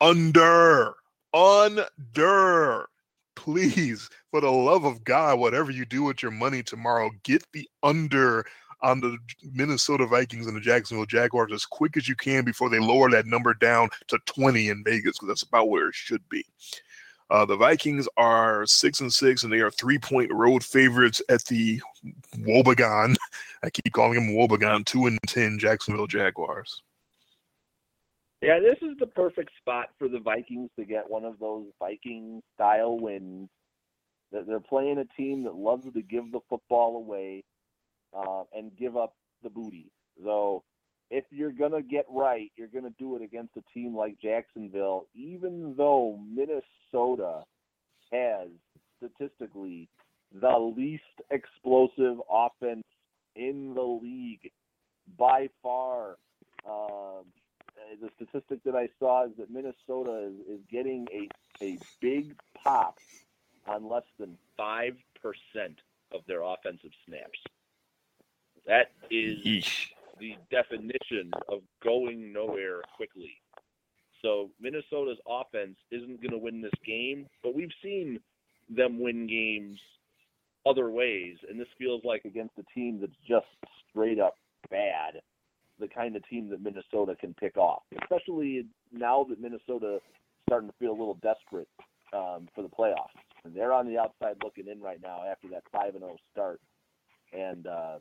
[0.01, 0.95] Under,
[1.35, 2.89] under.
[3.35, 7.69] Please, for the love of God, whatever you do with your money tomorrow, get the
[7.83, 8.45] under
[8.83, 9.17] on the
[9.53, 13.27] Minnesota Vikings and the Jacksonville Jaguars as quick as you can before they lower that
[13.27, 16.45] number down to 20 in Vegas because that's about where it should be.
[17.33, 21.43] Uh, the Vikings are six and six, and they are three point road favorites at
[21.47, 21.81] the
[22.37, 23.17] Wobegon.
[23.63, 24.85] I keep calling them Wobegon.
[24.85, 26.83] Two and ten Jacksonville Jaguars.
[28.43, 32.43] Yeah, this is the perfect spot for the Vikings to get one of those Viking
[32.55, 33.49] style wins.
[34.31, 37.45] They're playing a team that loves to give the football away
[38.15, 39.91] uh, and give up the booty.
[40.23, 40.65] So
[41.13, 44.17] if you're going to get right, you're going to do it against a team like
[44.19, 47.43] Jacksonville, even though Minnesota
[48.11, 48.49] has
[48.97, 49.91] statistically
[50.41, 52.85] the least explosive offense
[53.37, 54.51] in the league
[55.19, 56.17] by far.
[56.67, 57.23] Uh,
[58.01, 61.29] the statistic that I saw is that Minnesota is, is getting a
[61.63, 62.97] a big pop
[63.67, 65.79] on less than five percent
[66.13, 67.39] of their offensive snaps.
[68.67, 69.45] That is.
[70.23, 73.33] The definition of going nowhere quickly.
[74.23, 78.21] So Minnesota's offense isn't going to win this game, but we've seen
[78.71, 79.81] them win games
[80.65, 83.47] other ways, and this feels like against a team that's just
[83.91, 84.37] straight up
[84.71, 85.21] bad,
[85.81, 89.99] the kind of team that Minnesota can pick off, especially now that Minnesota
[90.49, 91.69] starting to feel a little desperate
[92.13, 93.19] um, for the playoffs.
[93.45, 96.61] And they're on the outside looking in right now after that five and zero start,
[97.33, 97.99] and uh,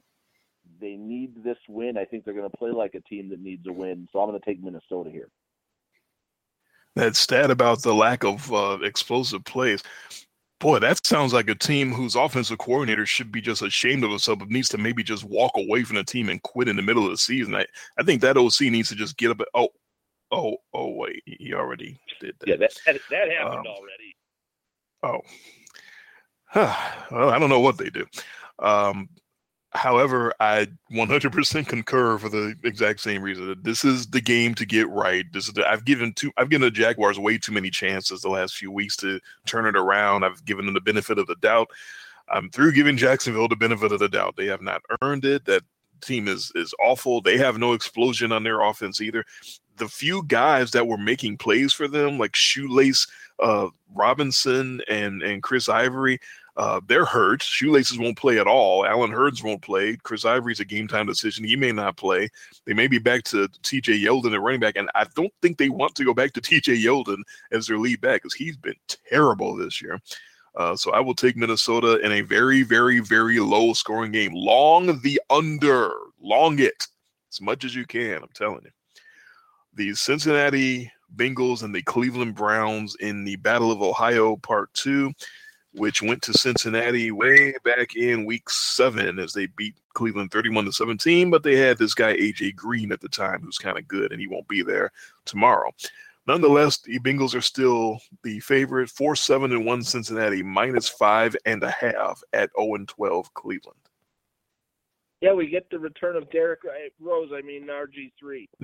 [0.79, 1.97] they need this win.
[1.97, 4.07] I think they're going to play like a team that needs a win.
[4.11, 5.29] So I'm going to take Minnesota here.
[6.95, 9.81] That stat about the lack of uh, explosive plays.
[10.59, 14.39] Boy, that sounds like a team whose offensive coordinator should be just ashamed of himself,
[14.39, 17.03] but needs to maybe just walk away from the team and quit in the middle
[17.03, 17.55] of the season.
[17.55, 17.65] I,
[17.97, 19.41] I think that OC needs to just get up.
[19.55, 19.69] oh,
[20.31, 22.47] oh, oh, wait, he already did that.
[22.47, 24.15] Yeah, that that, that happened Um, already.
[25.03, 25.21] Oh,
[27.11, 28.05] well, I don't know what they do.
[28.59, 29.09] Um,
[29.73, 33.55] however, I 100% concur for the exact same reason.
[33.61, 35.25] This is the game to get right.
[35.31, 36.31] This is the, I've given two.
[36.37, 39.77] I've given the Jaguars way too many chances the last few weeks to turn it
[39.77, 40.23] around.
[40.23, 41.69] I've given them the benefit of the doubt.
[42.29, 44.35] I'm through giving Jacksonville the benefit of the doubt.
[44.35, 45.45] They have not earned it.
[45.45, 45.63] That
[46.01, 47.21] team is is awful.
[47.21, 49.23] They have no explosion on their offense either.
[49.77, 53.07] The few guys that were making plays for them, like Shoelace,
[53.39, 56.19] uh, Robinson, and and Chris Ivory,
[56.57, 57.41] uh, they're hurt.
[57.41, 58.85] Shoelaces won't play at all.
[58.85, 59.97] Allen Hurns won't play.
[60.03, 61.45] Chris Ivory's a game time decision.
[61.45, 62.29] He may not play.
[62.65, 64.75] They may be back to TJ Yeldon at running back.
[64.75, 67.21] And I don't think they want to go back to TJ Yeldon
[67.51, 69.99] as their lead back because he's been terrible this year.
[70.55, 74.33] Uh, so I will take Minnesota in a very, very, very low scoring game.
[74.33, 75.91] Long the under.
[76.19, 76.85] Long it
[77.31, 78.21] as much as you can.
[78.21, 78.71] I'm telling you.
[79.73, 85.13] The Cincinnati Bengals and the Cleveland Browns in the Battle of Ohio Part 2
[85.73, 90.71] which went to Cincinnati way back in week seven as they beat Cleveland 31 to
[90.71, 91.29] 17.
[91.29, 94.19] But they had this guy, AJ Green, at the time, who's kind of good, and
[94.19, 94.91] he won't be there
[95.25, 95.71] tomorrow.
[96.27, 101.63] Nonetheless, the Bengals are still the favorite 4 7 and 1 Cincinnati, minus five and
[101.63, 103.77] a half at 0 and 12 Cleveland.
[105.21, 106.61] Yeah, we get the return of Derrick
[106.99, 107.29] Rose.
[107.33, 108.49] I mean RG three.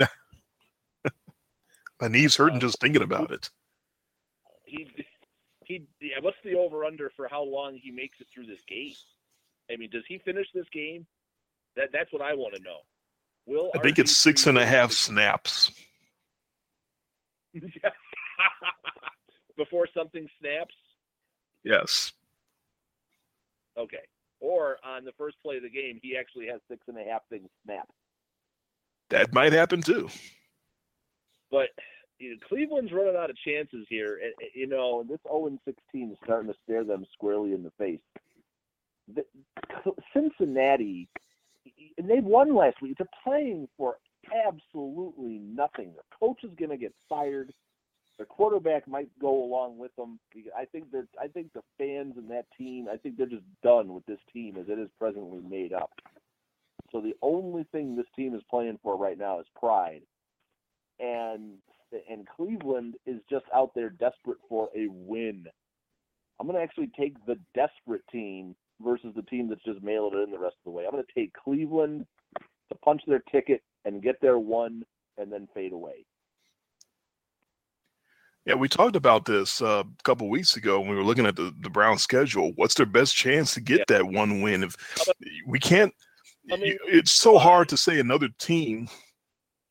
[2.02, 3.50] My knee's hurting uh, just thinking about it.
[4.66, 4.88] He
[5.68, 5.86] he.
[6.02, 8.94] Yeah, what's the over under for how long he makes it through this game?
[9.72, 11.06] I mean, does he finish this game?
[11.76, 12.80] That that's what I want to know.
[13.46, 15.72] Will I think it's RG3 six and a half snaps.
[19.58, 20.76] before something snaps?
[21.64, 22.14] Yes.
[23.78, 24.06] Okay.
[24.40, 27.22] Or on the first play of the game, he actually has six and a half
[27.30, 27.90] things snap.
[29.10, 30.10] That might happen too.
[31.50, 31.70] But
[32.20, 34.20] you know, Cleveland's running out of chances here.
[34.24, 37.72] And, you know, this 0 and 16 is starting to stare them squarely in the
[37.78, 38.00] face.
[39.14, 39.24] The,
[40.14, 41.08] Cincinnati,
[41.98, 42.98] and they won last week.
[42.98, 43.98] They're playing for
[44.46, 45.94] absolutely nothing.
[45.94, 47.54] Their coach is going to get fired.
[48.18, 50.20] Their quarterback might go along with them.
[50.58, 52.88] I think that I think the fans and that team.
[52.92, 55.92] I think they're just done with this team as it is presently made up.
[56.92, 60.02] So the only thing this team is playing for right now is pride
[61.00, 61.58] and
[62.10, 65.46] and Cleveland is just out there desperate for a win.
[66.40, 70.20] I'm going to actually take the desperate team versus the team that's just mailed it
[70.20, 70.86] in the rest of the way.
[70.86, 72.06] I'm going to take Cleveland
[72.38, 74.84] to punch their ticket and get their one
[75.18, 76.06] and then fade away.
[78.46, 81.36] Yeah, we talked about this uh, a couple weeks ago when we were looking at
[81.36, 82.54] the, the Browns schedule.
[82.56, 84.64] What's their best chance to get that one win?
[84.64, 84.76] If
[85.46, 85.94] we can't,
[86.52, 88.88] I mean- it's so hard to say another team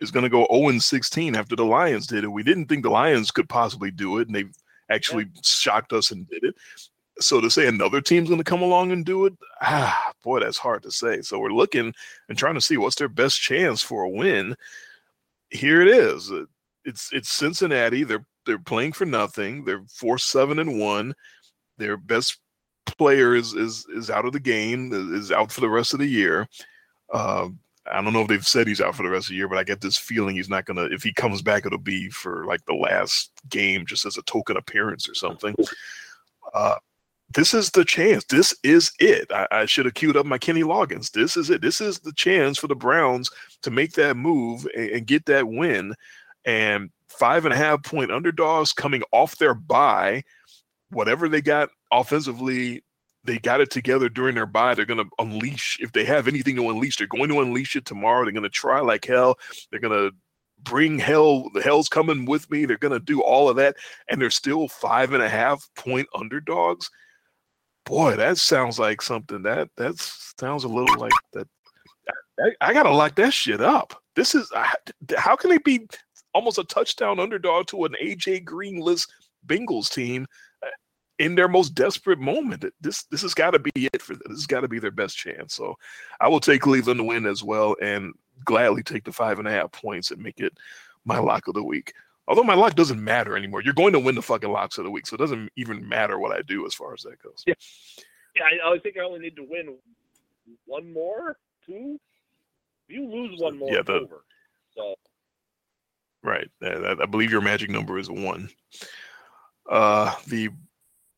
[0.01, 2.29] is going to go 0 and 16 after the Lions did it.
[2.29, 4.45] We didn't think the Lions could possibly do it, and they
[4.91, 6.55] actually shocked us and did it.
[7.19, 9.33] So to say another team's going to come along and do it,
[9.63, 11.23] ah, boy, that's hard to say.
[11.23, 11.95] So we're looking
[12.29, 14.55] and trying to see what's their best chance for a win.
[15.51, 16.31] Here it is.
[16.85, 18.05] It's it's Cincinnati.
[18.05, 19.65] They're they're playing for nothing.
[19.65, 21.15] They're four seven and one.
[21.79, 22.39] Their best
[22.85, 24.93] player is is is out of the game.
[25.15, 26.47] Is out for the rest of the year.
[27.13, 27.49] Uh,
[27.91, 29.59] I don't know if they've said he's out for the rest of the year, but
[29.59, 30.85] I get this feeling he's not gonna.
[30.85, 34.57] If he comes back, it'll be for like the last game, just as a token
[34.57, 35.55] appearance or something.
[36.55, 36.77] Uh,
[37.35, 38.25] this is the chance.
[38.25, 39.31] This is it.
[39.33, 41.11] I, I should have queued up my Kenny Loggins.
[41.11, 41.61] This is it.
[41.61, 43.31] This is the chance for the Browns
[43.63, 45.95] to make that move and, and get that win.
[46.45, 50.23] And five and a half point underdogs coming off their bye,
[50.91, 52.83] whatever they got offensively,
[53.27, 54.75] they got it together during their bye.
[54.75, 57.85] They're going to unleash, if they have anything to unleash, they're going to unleash it
[57.85, 58.25] tomorrow.
[58.25, 59.39] They're going to try like hell.
[59.71, 60.17] They're going to
[60.63, 61.49] bring hell.
[61.51, 62.65] The hell's coming with me.
[62.65, 63.77] They're gonna do all of that,
[64.09, 66.91] and they're still five and a half point underdogs.
[67.85, 69.99] Boy, that sounds like something that that
[70.39, 71.49] sounds a little like that.
[72.41, 74.03] I, I gotta lock that shit up.
[74.15, 74.51] This is
[75.17, 75.87] how can they be
[76.35, 79.09] almost a touchdown underdog to an AJ Greenless
[79.47, 80.27] Bengals team
[81.19, 82.65] in their most desperate moment.
[82.81, 84.23] This this has got to be it for them.
[84.29, 85.55] This has got to be their best chance.
[85.55, 85.77] So
[86.21, 88.13] I will take Cleveland to win as well, and
[88.45, 90.53] gladly take the five and a half points and make it
[91.05, 91.93] my lock of the week.
[92.29, 93.63] Although my lock doesn't matter anymore.
[93.63, 96.19] You're going to win the fucking locks of the week, so it doesn't even matter
[96.19, 97.45] what I do as far as that goes.
[97.47, 97.55] Yeah,
[98.35, 98.43] yeah.
[98.65, 99.77] I, I think I only need to win
[100.65, 102.01] one more, two.
[102.89, 104.25] If you lose one more, yeah, the, over.
[104.77, 104.97] So.
[106.23, 106.49] Right.
[106.63, 108.51] I, I believe your magic number is one.
[109.71, 110.51] Uh, the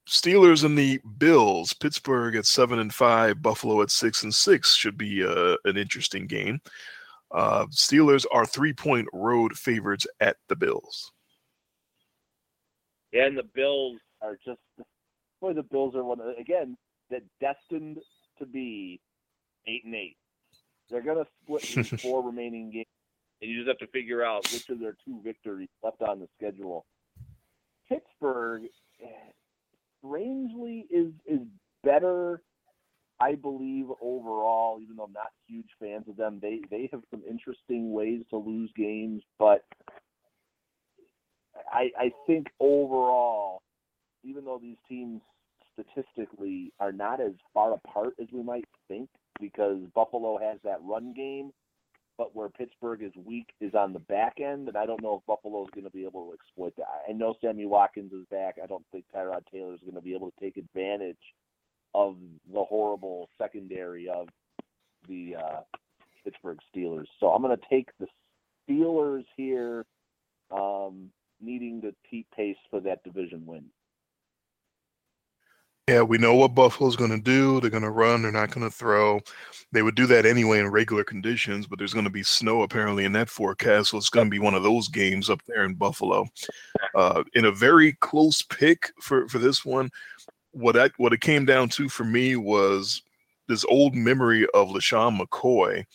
[0.08, 4.96] Steelers and the Bills, Pittsburgh at seven and five, Buffalo at six and six should
[4.96, 6.60] be uh, an interesting game.
[7.30, 11.12] Uh, Steelers are three point road favorites at the Bills.
[13.12, 14.60] Yeah, and the Bills are just
[15.42, 16.76] boy, the Bills are one again
[17.10, 17.98] that destined
[18.38, 19.00] to be
[19.66, 20.16] eight and eight.
[20.88, 22.86] They're gonna split these four remaining games,
[23.42, 26.28] and you just have to figure out which of their two victories left on the
[26.38, 26.86] schedule.
[27.90, 28.62] Pittsburgh,
[29.98, 31.40] strangely, is is
[31.84, 32.42] better.
[33.20, 37.22] I believe overall, even though I'm not huge fans of them, they they have some
[37.28, 39.64] interesting ways to lose games, but
[41.72, 43.62] I I think overall,
[44.22, 45.20] even though these teams
[45.72, 49.08] statistically are not as far apart as we might think,
[49.40, 51.52] because Buffalo has that run game,
[52.18, 55.26] but where Pittsburgh is weak is on the back end, and I don't know if
[55.26, 56.88] Buffalo is going to be able to exploit that.
[57.08, 58.56] I know Sammy Watkins is back.
[58.62, 61.16] I don't think Tyrod Taylor is going to be able to take advantage
[61.94, 62.16] of
[62.52, 64.28] the horrible secondary of
[65.08, 65.60] the uh,
[66.24, 67.06] Pittsburgh Steelers.
[67.20, 68.06] So I'm going to take the
[68.68, 69.86] Steelers here,
[70.50, 71.10] um,
[71.40, 73.64] needing to keep pace for that division win.
[75.88, 77.60] Yeah, we know what Buffalo's going to do.
[77.60, 78.20] They're going to run.
[78.20, 79.20] They're not going to throw.
[79.72, 83.06] They would do that anyway in regular conditions, but there's going to be snow apparently
[83.06, 83.88] in that forecast.
[83.88, 86.26] So it's going to be one of those games up there in Buffalo.
[86.94, 89.90] Uh, in a very close pick for, for this one,
[90.50, 93.00] what I, what it came down to for me was
[93.46, 95.86] this old memory of LeSean McCoy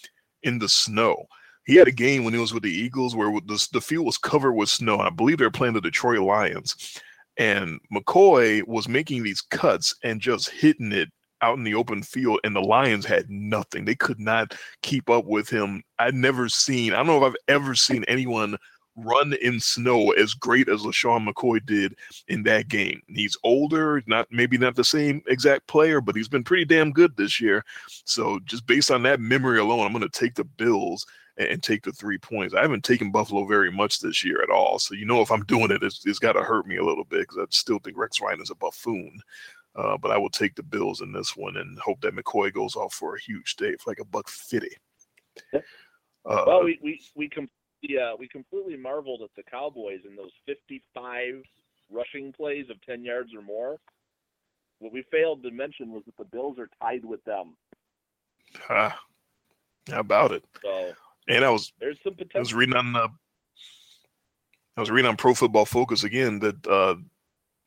[0.42, 1.28] in the snow.
[1.68, 4.18] He had a game when he was with the Eagles where the, the field was
[4.18, 4.98] covered with snow.
[4.98, 7.00] I believe they were playing the Detroit Lions
[7.38, 11.10] and McCoy was making these cuts and just hitting it
[11.42, 13.86] out in the open field, and the Lions had nothing.
[13.86, 15.84] They could not keep up with him.
[16.00, 18.58] I'd never seen, I don't know if I've ever seen anyone
[18.96, 21.96] run in snow as great as LeSean McCoy did
[22.28, 23.02] in that game.
[23.08, 27.18] He's older, not maybe not the same exact player, but he's been pretty damn good
[27.18, 27.66] this year.
[28.06, 31.06] So just based on that memory alone, I'm going to take the Bills
[31.38, 32.54] and, take the three points.
[32.54, 34.80] I haven't taken Buffalo very much this year at all.
[34.80, 37.06] So, you know, if I'm doing it, it's, it's got to hurt me a little
[37.06, 39.20] bit because I still think Rex Ryan is a buffoon.
[39.76, 42.76] Uh, but I will take the Bills in this one and hope that McCoy goes
[42.76, 44.70] off for a huge day, for like a buck fifty.
[46.26, 50.32] Uh, well, we we we completely uh, we completely marveled at the Cowboys in those
[50.46, 51.42] fifty-five
[51.92, 53.78] rushing plays of ten yards or more.
[54.80, 57.58] What we failed to mention was that the Bills are tied with them.
[59.90, 60.46] how about it?
[60.64, 60.94] So
[61.28, 62.38] and I was there's some potential.
[62.38, 63.08] I was reading on uh,
[64.78, 66.96] I was reading on Pro Football Focus again that uh,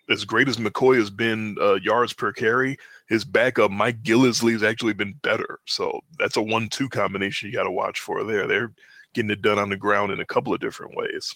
[0.09, 2.77] as great as McCoy has been uh, yards per carry,
[3.09, 5.61] his backup Mike Gillislee has actually been better.
[5.67, 8.47] So that's a one-two combination you got to watch for there.
[8.47, 8.73] They're
[9.15, 11.35] getting it done on the ground in a couple of different ways.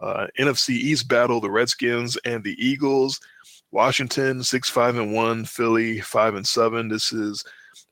[0.00, 3.20] Uh, NFC East battle: the Redskins and the Eagles.
[3.70, 6.88] Washington six five and one, Philly five and seven.
[6.88, 7.42] This is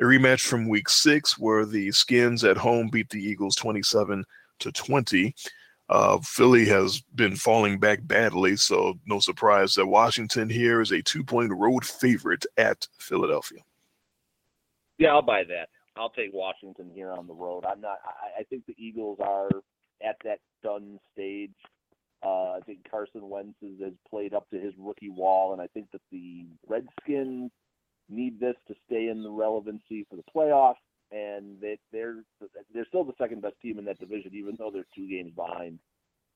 [0.00, 4.24] a rematch from week six where the Skins at home beat the Eagles 27
[4.60, 5.34] to 20.
[5.90, 11.02] Uh, Philly has been falling back badly, so no surprise that Washington here is a
[11.02, 13.60] two point road favorite at Philadelphia.
[14.98, 15.68] Yeah, I'll buy that.
[15.96, 17.64] I'll take Washington here on the road.
[17.66, 17.98] I'm not.
[18.04, 19.50] I, I think the Eagles are
[20.02, 21.50] at that done stage.
[22.22, 25.66] Uh, I think Carson Wentz has, has played up to his rookie wall, and I
[25.68, 27.50] think that the Redskins
[28.10, 30.74] need this to stay in the relevancy for the playoffs,
[31.12, 32.24] and they, they're
[32.72, 35.78] they're still the second best team in that division, even though they're two games behind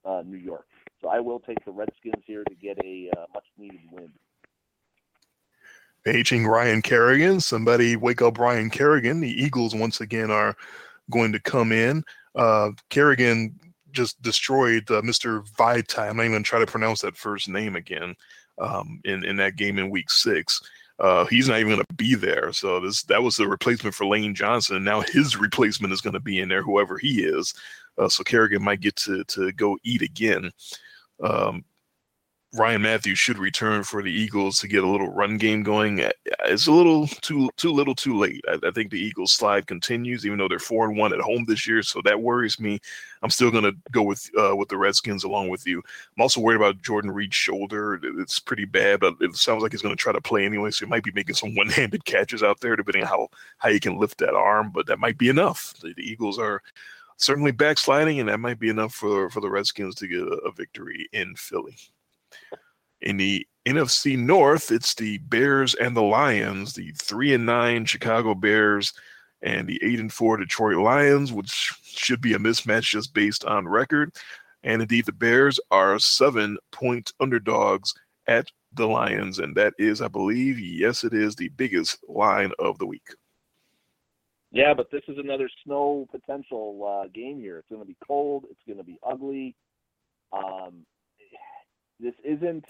[0.04, 0.66] uh, New York.
[1.00, 4.10] So I will take the Redskins here to get a uh, much needed win.
[6.06, 9.20] Aging Ryan Kerrigan, somebody wake up Ryan Kerrigan.
[9.20, 10.54] The Eagles once again are
[11.10, 12.04] going to come in.
[12.34, 13.58] Uh, Kerrigan
[13.92, 15.48] just destroyed uh, Mr.
[15.56, 16.10] Vaitai.
[16.10, 18.14] I'm not even going to try to pronounce that first name again
[18.58, 20.60] um, in in that game in Week Six.
[20.98, 22.52] Uh, he's not even going to be there.
[22.52, 24.84] So this that was the replacement for Lane Johnson.
[24.84, 27.54] Now his replacement is going to be in there, whoever he is.
[27.98, 30.50] Uh, so Kerrigan might get to to go eat again.
[31.22, 31.64] Um,
[32.54, 36.00] Ryan Mathews should return for the Eagles to get a little run game going.
[36.00, 36.10] Uh,
[36.44, 38.44] it's a little too too little too late.
[38.48, 41.46] I, I think the Eagles slide continues, even though they're four and one at home
[41.48, 41.82] this year.
[41.82, 42.78] So that worries me.
[43.22, 45.78] I'm still going to go with uh, with the Redskins along with you.
[46.16, 47.98] I'm also worried about Jordan Reed's shoulder.
[48.20, 50.70] It's pretty bad, but it sounds like he's going to try to play anyway.
[50.70, 53.28] So he might be making some one handed catches out there, depending on how
[53.58, 54.70] how he can lift that arm.
[54.72, 55.74] But that might be enough.
[55.80, 56.62] The, the Eagles are
[57.16, 60.52] certainly backsliding, and that might be enough for for the Redskins to get a, a
[60.52, 61.76] victory in Philly.
[63.00, 68.34] In the NFC North, it's the Bears and the Lions, the three and nine Chicago
[68.34, 68.92] Bears
[69.42, 73.68] and the eight and four Detroit Lions, which should be a mismatch just based on
[73.68, 74.14] record.
[74.62, 77.92] And indeed, the Bears are seven point underdogs
[78.26, 82.78] at the Lions, and that is, I believe, yes, it is the biggest line of
[82.78, 83.06] the week.
[84.50, 87.58] Yeah, but this is another snow potential uh, game here.
[87.58, 88.44] It's going to be cold.
[88.50, 89.54] It's going to be ugly.
[90.32, 90.86] Um,
[92.04, 92.66] this isn't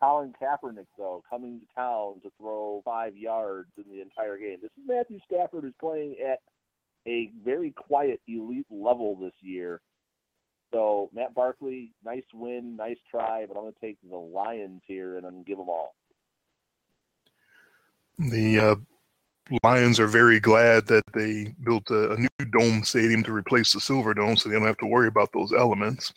[0.00, 4.58] Colin Kaepernick, though, coming to town to throw five yards in the entire game.
[4.60, 6.40] This is Matthew Stafford who's playing at
[7.06, 9.80] a very quiet elite level this year.
[10.72, 15.16] So Matt Barkley, nice win, nice try, but I'm going to take the Lions here
[15.16, 15.94] and I'm going to give them all.
[18.18, 18.76] The uh,
[19.62, 23.80] Lions are very glad that they built a, a, new dome stadium to replace the
[23.80, 26.12] Silverdome, so they don't have to worry about those elements.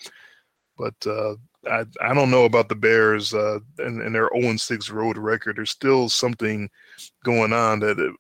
[0.78, 1.36] But uh,
[1.70, 5.58] I, I don't know about the Bears uh, and, and their 0 6 road record.
[5.58, 6.70] There's still something
[7.24, 8.16] going on that it,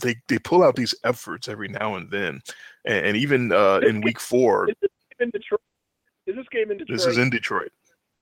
[0.00, 2.40] they they pull out these efforts every now and then,
[2.84, 4.68] and, and even uh, in Week Four.
[4.68, 4.90] Is this
[5.20, 5.60] in Detroit?
[6.26, 6.98] Is this game in Detroit?
[6.98, 7.72] This is in Detroit.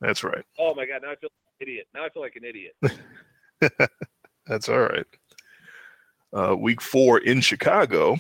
[0.01, 0.44] That's right.
[0.59, 1.03] Oh my God!
[1.03, 1.86] Now I feel like an idiot.
[1.94, 3.90] Now I feel like an idiot.
[4.47, 5.07] That's all right.
[6.32, 8.16] Uh, week four in Chicago,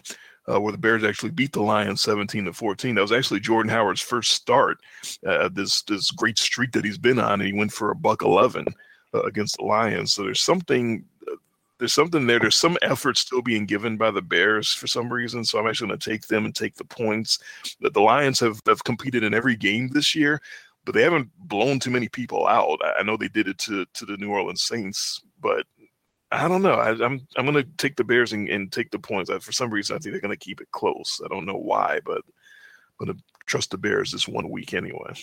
[0.48, 2.94] uh, where the Bears actually beat the Lions 17 to 14.
[2.94, 4.78] That was actually Jordan Howard's first start.
[5.26, 8.22] Uh, this this great streak that he's been on, and he went for a buck
[8.22, 8.66] 11
[9.14, 10.12] uh, against the Lions.
[10.12, 11.04] So there's something.
[11.28, 11.36] Uh,
[11.78, 12.38] there's something there.
[12.38, 15.44] There's some effort still being given by the Bears for some reason.
[15.44, 17.38] So I'm actually going to take them and take the points.
[17.80, 20.40] That the Lions have, have competed in every game this year,
[20.84, 22.80] but they haven't blown too many people out.
[22.98, 25.66] I know they did it to to the New Orleans Saints, but
[26.36, 26.74] I don't know.
[26.74, 29.30] I, am I'm, I'm going to take the Bears and, and take the points.
[29.30, 31.20] I, for some reason, I think they're going to keep it close.
[31.24, 32.22] I don't know why, but
[33.00, 35.14] I'm going to trust the Bears this one week anyway.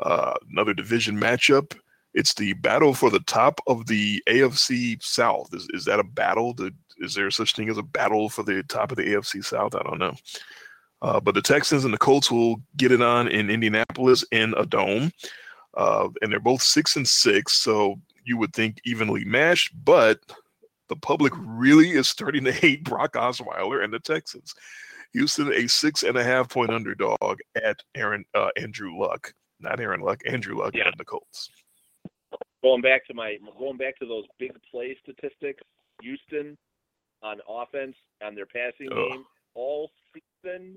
[0.00, 1.74] Uh, another division matchup.
[2.12, 5.52] It's the battle for the top of the AFC South.
[5.52, 6.54] Is is that a battle?
[6.98, 9.74] Is there such thing as a battle for the top of the AFC South?
[9.74, 10.14] I don't know.
[11.02, 14.64] Uh, but the Texans and the Colts will get it on in Indianapolis in a
[14.64, 15.10] dome.
[15.76, 20.20] Uh, and they're both six and six, so you would think evenly matched, but
[20.88, 24.54] the public really is starting to hate Brock Osweiler and the Texans.
[25.12, 30.00] Houston, a six and a half point underdog at Aaron uh, Andrew Luck, not Aaron
[30.00, 30.86] Luck, Andrew Luck yeah.
[30.86, 31.50] and the Colts.
[32.62, 35.62] Going back to my going back to those big play statistics,
[36.02, 36.58] Houston
[37.22, 37.94] on offense
[38.24, 39.08] on their passing oh.
[39.10, 40.76] game all season,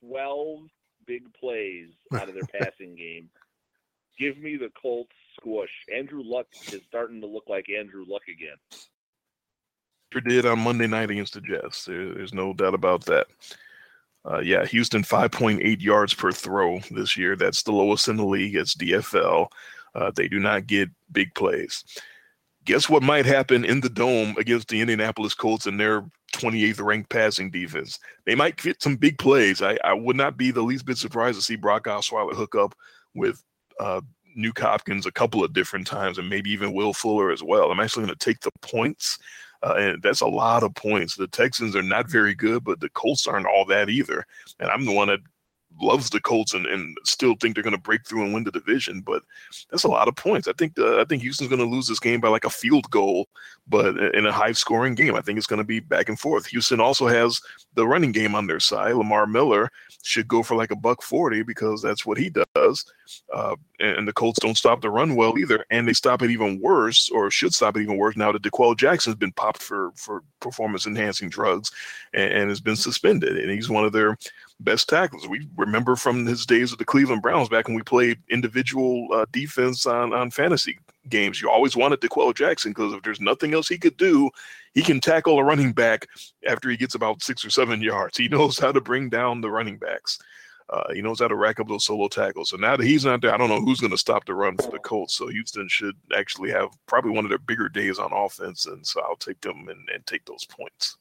[0.00, 0.60] twelve
[1.06, 3.28] big plays out of their passing game.
[4.18, 5.10] Give me the Colts
[5.40, 5.70] squish.
[5.94, 8.56] Andrew Luck is starting to look like Andrew Luck again.
[10.12, 11.84] Sure did on Monday night against the Jets.
[11.84, 13.26] There, there's no doubt about that.
[14.28, 17.36] Uh, yeah, Houston 5.8 yards per throw this year.
[17.36, 18.56] That's the lowest in the league.
[18.56, 19.48] It's DFL.
[19.94, 21.84] Uh, they do not get big plays.
[22.64, 27.08] Guess what might happen in the dome against the Indianapolis Colts and their 28th ranked
[27.08, 28.00] passing defense?
[28.24, 29.62] They might get some big plays.
[29.62, 32.74] I, I would not be the least bit surprised to see Brock Osweiler hook up
[33.14, 33.42] with
[33.78, 34.00] uh,
[34.36, 37.70] Nuk Hopkins a couple of different times, and maybe even Will Fuller as well.
[37.70, 39.18] I'm actually going to take the points,
[39.62, 41.16] uh, and that's a lot of points.
[41.16, 44.24] The Texans are not very good, but the Colts aren't all that either.
[44.60, 45.20] And I'm the one that
[45.80, 48.50] loves the Colts and, and still think they're going to break through and win the
[48.50, 49.00] division.
[49.00, 49.22] But
[49.70, 50.48] that's a lot of points.
[50.48, 53.28] I think I think Houston's going to lose this game by like a field goal,
[53.66, 55.14] but in a high scoring game.
[55.14, 56.46] I think it's going to be back and forth.
[56.46, 57.40] Houston also has
[57.74, 58.94] the running game on their side.
[58.94, 59.70] Lamar Miller
[60.02, 62.84] should go for like a buck forty because that's what he does.
[63.32, 66.60] Uh, and the Colts don't stop the run well either, and they stop it even
[66.60, 70.22] worse, or should stop it even worse now that D'Qwell Jackson's been popped for for
[70.40, 71.70] performance enhancing drugs
[72.14, 74.16] and, and has been suspended, and he's one of their
[74.60, 75.28] best tackles.
[75.28, 79.26] We remember from his days with the Cleveland Browns back when we played individual uh,
[79.32, 80.78] defense on, on fantasy
[81.08, 81.40] games.
[81.40, 84.30] You always wanted D'Qwell Jackson because if there's nothing else he could do,
[84.74, 86.06] he can tackle a running back
[86.46, 88.16] after he gets about six or seven yards.
[88.16, 90.18] He knows how to bring down the running backs.
[90.68, 92.50] Uh, he knows how to rack up those solo tackles.
[92.50, 94.56] So now that he's not there, I don't know who's going to stop the run
[94.56, 95.14] for the Colts.
[95.14, 99.00] So Houston should actually have probably one of their bigger days on offense, and so
[99.02, 100.96] I'll take them and, and take those points.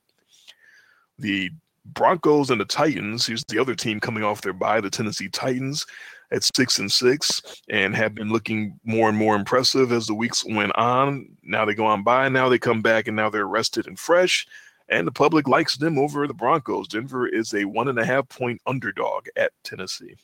[1.17, 1.49] The
[1.85, 3.25] Broncos and the Titans.
[3.25, 5.85] Here's the other team coming off their bye, the Tennessee Titans,
[6.31, 10.43] at six and six, and have been looking more and more impressive as the weeks
[10.45, 11.27] went on.
[11.43, 14.47] Now they go on by, now they come back, and now they're rested and fresh.
[14.87, 16.87] And the public likes them over the Broncos.
[16.87, 20.15] Denver is a one and a half point underdog at Tennessee.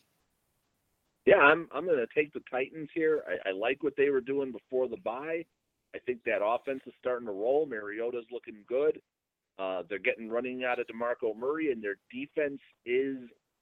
[1.26, 3.24] Yeah, I'm I'm going to take the Titans here.
[3.28, 5.46] I, I like what they were doing before the bye.
[5.96, 7.66] I think that offense is starting to roll.
[7.66, 9.00] Mariota's looking good.
[9.60, 13.18] Uh, they're getting running out of DeMarco Murray, and their defense is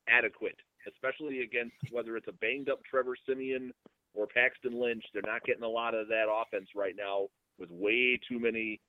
[0.07, 0.55] adequate,
[0.87, 3.73] especially against whether it's a banged up Trevor Siemian
[4.13, 5.03] or Paxton Lynch.
[5.13, 7.27] They're not getting a lot of that offense right now
[7.57, 8.79] with way too many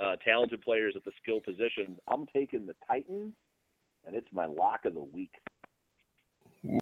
[0.00, 1.98] uh, talented players at the skill positions.
[2.08, 3.34] I'm taking the Titans,
[4.06, 5.32] and it's my lock of the week.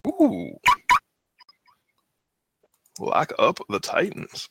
[0.07, 0.57] Ooh.
[2.99, 4.49] Lock up the Titans.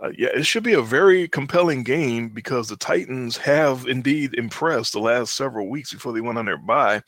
[0.00, 4.92] Uh, yeah, it should be a very compelling game because the Titans have indeed impressed
[4.92, 7.02] the last several weeks before they went on their bye.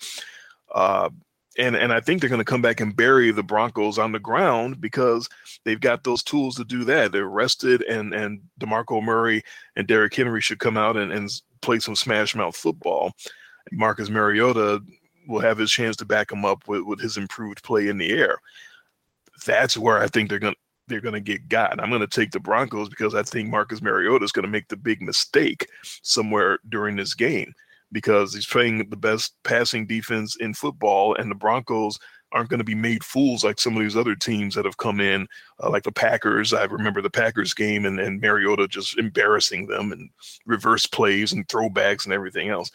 [0.74, 1.11] Uh,
[1.61, 4.19] and and I think they're going to come back and bury the Broncos on the
[4.19, 5.29] ground because
[5.65, 7.13] they've got those tools to do that.
[7.13, 9.43] They're rested, and and DeMarco Murray
[9.77, 11.31] and Derrick Henry should come out and, and
[11.61, 13.13] play some smash mouth football.
[13.73, 14.81] Marcus Mariota
[15.29, 18.11] will have his chance to back him up with, with his improved play in the
[18.11, 18.39] air.
[19.45, 21.81] That's where I think they're going to they're going to get got.
[21.81, 24.69] I'm going to take the Broncos because I think Marcus Mariota is going to make
[24.69, 25.69] the big mistake
[26.03, 27.55] somewhere during this game
[27.93, 31.99] because he's playing the best passing defense in football, and the Broncos
[32.32, 35.01] aren't going to be made fools like some of these other teams that have come
[35.01, 35.26] in,
[35.62, 36.53] uh, like the Packers.
[36.53, 40.09] I remember the Packers game and, and Mariota just embarrassing them and
[40.47, 42.70] reverse plays and throwbacks and everything else.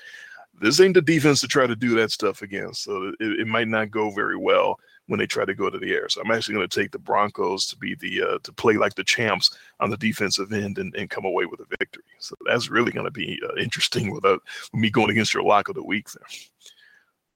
[0.60, 3.68] This ain't the defense to try to do that stuff against, so it, it might
[3.68, 6.10] not go very well when they try to go to the air.
[6.10, 8.96] So I'm actually going to take the Broncos to be the uh, to play like
[8.96, 12.04] the champs on the defensive end and, and come away with a victory.
[12.20, 14.42] So that's really going to be uh, interesting without
[14.74, 16.28] with me going against your lock of the week there.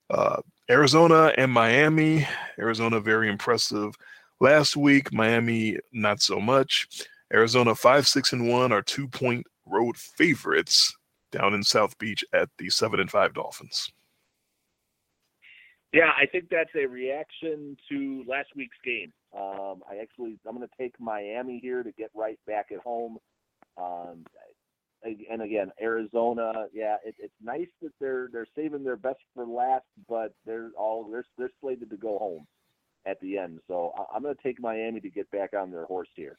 [0.10, 2.28] Uh, Arizona and Miami.
[2.58, 3.96] Arizona very impressive
[4.40, 5.14] last week.
[5.14, 6.88] Miami not so much.
[7.32, 10.96] Arizona five six and one are two point road favorites
[11.32, 13.92] down in South Beach at the seven and five Dolphins.
[15.92, 19.12] Yeah, I think that's a reaction to last week's game.
[19.36, 23.18] Um, I actually, I'm going to take Miami here to get right back at home.
[23.78, 24.26] Um,
[25.04, 29.86] and again, Arizona, yeah, it, it's nice that they're they're saving their best for last,
[30.10, 32.46] but they're all they're they're slated to go home
[33.06, 33.60] at the end.
[33.68, 36.38] So I'm going to take Miami to get back on their horse here.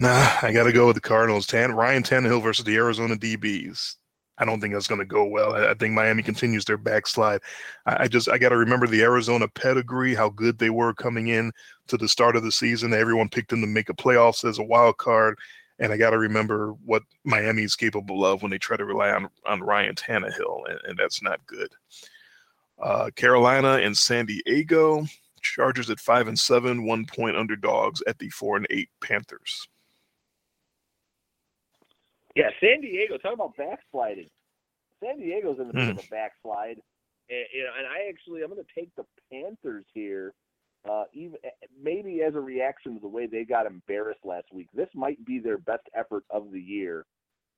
[0.00, 1.46] Nah, I got to go with the Cardinals.
[1.46, 3.96] Tan Ryan Tannehill versus the Arizona DBs.
[4.38, 5.54] I don't think that's going to go well.
[5.54, 7.40] I, think Miami continues their backslide.
[7.86, 11.28] I, I just I got to remember the Arizona pedigree, how good they were coming
[11.28, 11.52] in
[11.88, 12.94] to the start of the season.
[12.94, 15.38] Everyone picked them to make a playoffs as a wild card,
[15.78, 19.10] and I got to remember what Miami is capable of when they try to rely
[19.10, 21.72] on on Ryan Tannehill, and, and that's not good.
[22.80, 25.04] Uh, Carolina and San Diego
[25.42, 29.68] Chargers at five and seven, one point underdogs at the four and eight Panthers.
[32.38, 33.18] Yeah, San Diego.
[33.18, 34.30] Talk about backsliding.
[35.02, 35.98] San Diego's in the middle mm.
[35.98, 36.80] of a backslide,
[37.28, 40.34] and, you know, and I actually I'm going to take the Panthers here,
[40.88, 41.48] uh, even eh,
[41.82, 44.68] maybe as a reaction to the way they got embarrassed last week.
[44.72, 47.06] This might be their best effort of the year,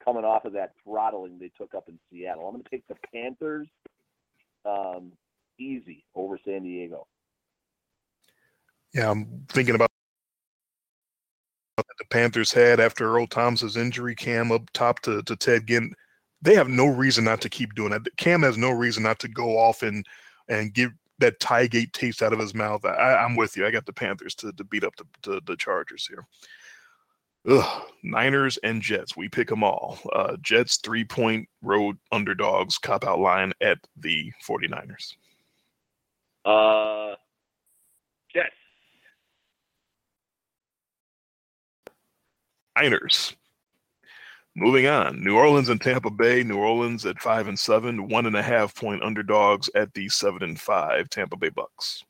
[0.02, 2.46] coming off of that throttling they took up in Seattle.
[2.46, 3.68] I'm going to take the Panthers,
[4.64, 5.12] um,
[5.58, 7.06] easy over San Diego.
[8.94, 9.90] Yeah, I'm thinking about
[12.00, 15.94] the Panthers had after Earl Thomas's injury, Cam up top to, to Ted Ginn.
[16.42, 18.08] They have no reason not to keep doing that.
[18.16, 20.04] Cam has no reason not to go off and
[20.48, 22.84] and give that Tygate taste out of his mouth.
[22.86, 23.66] I, am with you.
[23.66, 26.26] I got the Panthers to, to beat up the, the, Chargers here.
[27.46, 29.18] Ugh, Niners and Jets.
[29.18, 29.98] We pick them all.
[30.14, 35.14] Uh, Jets three point road underdogs, cop out line at the 49ers.
[36.46, 37.16] Uh,
[38.34, 38.54] Jets.
[42.80, 43.36] Niners.
[44.56, 46.42] Moving on, New Orleans and Tampa Bay.
[46.42, 50.42] New Orleans at five and seven, one and a half point underdogs at the seven
[50.42, 52.02] and five Tampa Bay Bucks.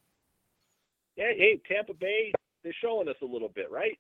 [1.17, 3.99] Yeah, hey, Tampa Bay, they're showing us a little bit, right?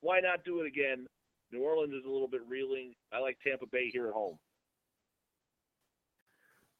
[0.00, 1.06] Why not do it again?
[1.50, 2.94] New Orleans is a little bit reeling.
[3.12, 4.38] I like Tampa Bay here at home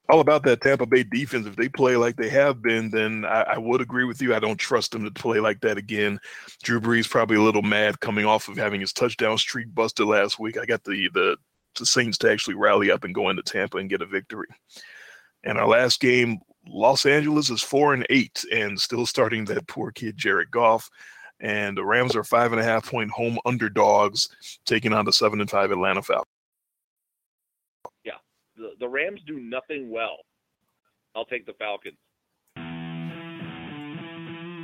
[0.08, 1.46] all about that Tampa Bay defense.
[1.46, 4.34] If they play like they have been, then I, I, would agree with you.
[4.34, 6.18] I don't trust them to play like that again.
[6.62, 10.38] Drew Brees probably a little mad coming off of having his touchdown streak busted last
[10.38, 10.58] week.
[10.58, 11.36] I got the the,
[11.78, 14.48] the Saints to actually rally up and go into Tampa and get a victory.
[15.44, 19.92] And our last game, Los Angeles is four and eight and still starting that poor
[19.92, 20.88] kid Jared Goff.
[21.40, 24.28] And the Rams are five and a half point home underdogs,
[24.64, 26.31] taking on the seven and five Atlanta Falcons.
[28.56, 30.18] The Rams do nothing well.
[31.14, 31.96] I'll take the Falcons.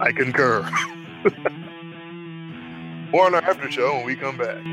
[0.01, 0.63] I concur.
[3.11, 4.65] More on our after show when we come back.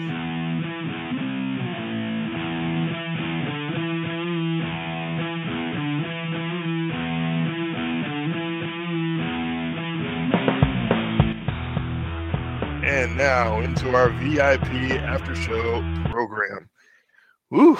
[12.85, 14.67] And now into our VIP
[15.01, 16.69] after show program.
[17.49, 17.77] Woo!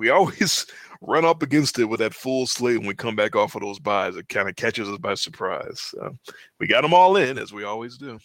[0.00, 0.64] We always
[1.02, 3.78] run up against it with that full slate when we come back off of those
[3.78, 4.16] byes.
[4.16, 5.78] It kind of catches us by surprise.
[5.78, 6.16] So
[6.58, 8.18] we got them all in as we always do.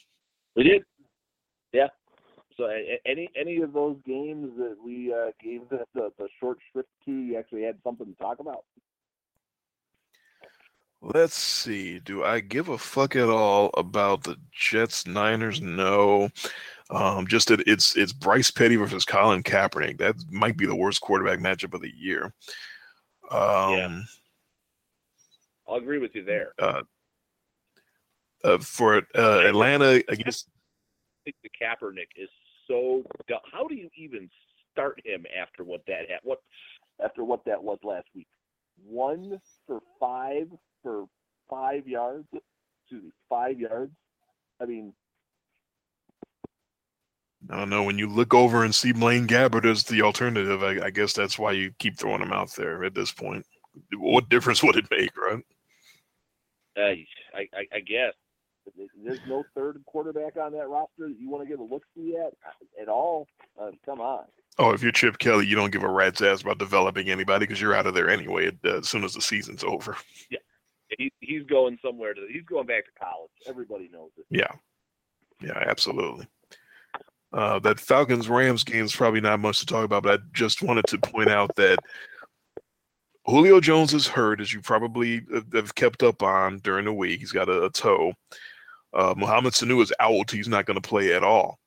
[0.55, 0.83] We did.
[1.73, 1.87] Yeah.
[2.55, 2.69] So
[3.05, 7.11] any any of those games that we uh, gave the, the, the short shrift to,
[7.11, 8.63] you actually had something to talk about.
[11.01, 11.99] Let's see.
[11.99, 15.59] Do I give a fuck at all about the Jets Niners?
[15.59, 16.29] No.
[16.91, 19.97] Um, just that it's it's Bryce Petty versus Colin Kaepernick.
[19.97, 22.33] That might be the worst quarterback matchup of the year.
[23.31, 23.99] Um, yeah.
[25.67, 26.53] I'll agree with you there.
[26.59, 26.83] Uh,
[28.43, 30.45] uh, for uh, Atlanta, I guess.
[30.47, 32.29] I think the Kaepernick is
[32.67, 33.03] so.
[33.27, 33.39] Dumb.
[33.51, 34.29] How do you even
[34.71, 36.39] start him after what that what
[37.03, 38.27] after what that was last week?
[38.85, 40.47] One for five
[40.83, 41.05] for
[41.49, 42.27] five yards.
[42.83, 43.93] Excuse me, five yards.
[44.61, 44.93] I mean,
[47.49, 47.83] I don't know.
[47.83, 51.37] When you look over and see Blaine Gabbert as the alternative, I, I, guess that's
[51.37, 53.45] why you keep throwing him out there at this point.
[53.97, 55.43] What difference would it make, right?
[56.77, 56.81] Uh,
[57.35, 58.13] I, I, I guess
[59.03, 62.15] there's no third quarterback on that roster that you want to get a look see
[62.17, 62.33] at
[62.81, 63.27] at all.
[63.59, 64.25] Uh, come on.
[64.57, 67.61] Oh, if you're Chip Kelly, you don't give a rat's ass about developing anybody because
[67.61, 69.97] you're out of there anyway uh, as soon as the season's over.
[70.29, 70.39] Yeah,
[70.97, 72.27] he, he's going somewhere to.
[72.31, 73.31] He's going back to college.
[73.47, 74.25] Everybody knows it.
[74.29, 74.51] Yeah,
[75.41, 76.27] yeah, absolutely.
[77.35, 80.61] Uh, that Falcons Rams game is probably not much to talk about, but I just
[80.61, 81.79] wanted to point out that
[83.25, 85.21] Julio Jones is hurt, as you probably
[85.53, 87.19] have kept up on during the week.
[87.19, 88.13] He's got a, a toe.
[88.93, 90.31] Uh, Sanu is out.
[90.31, 91.59] He's not going to play at all.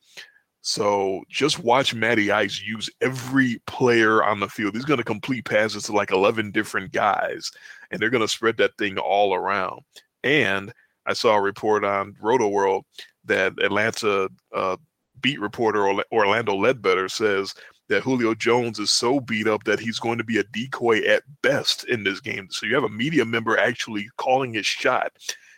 [0.62, 4.74] So just watch Matty Ice use every player on the field.
[4.74, 7.50] He's going to complete passes to like 11 different guys,
[7.90, 9.82] and they're going to spread that thing all around.
[10.24, 10.72] And
[11.04, 12.84] I saw a report on Rotoworld
[13.26, 14.76] that Atlanta uh,
[15.20, 17.54] beat reporter Orlando Ledbetter says
[17.88, 21.22] that Julio Jones is so beat up that he's going to be a decoy at
[21.42, 22.48] best in this game.
[22.50, 25.12] So you have a media member actually calling his shot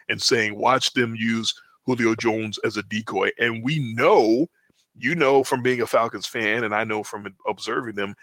[0.09, 1.55] and saying, watch them use
[1.87, 3.31] Julio Jones as a decoy.
[3.39, 4.47] And we know,
[4.97, 8.15] you know, from being a Falcons fan, and I know from observing them,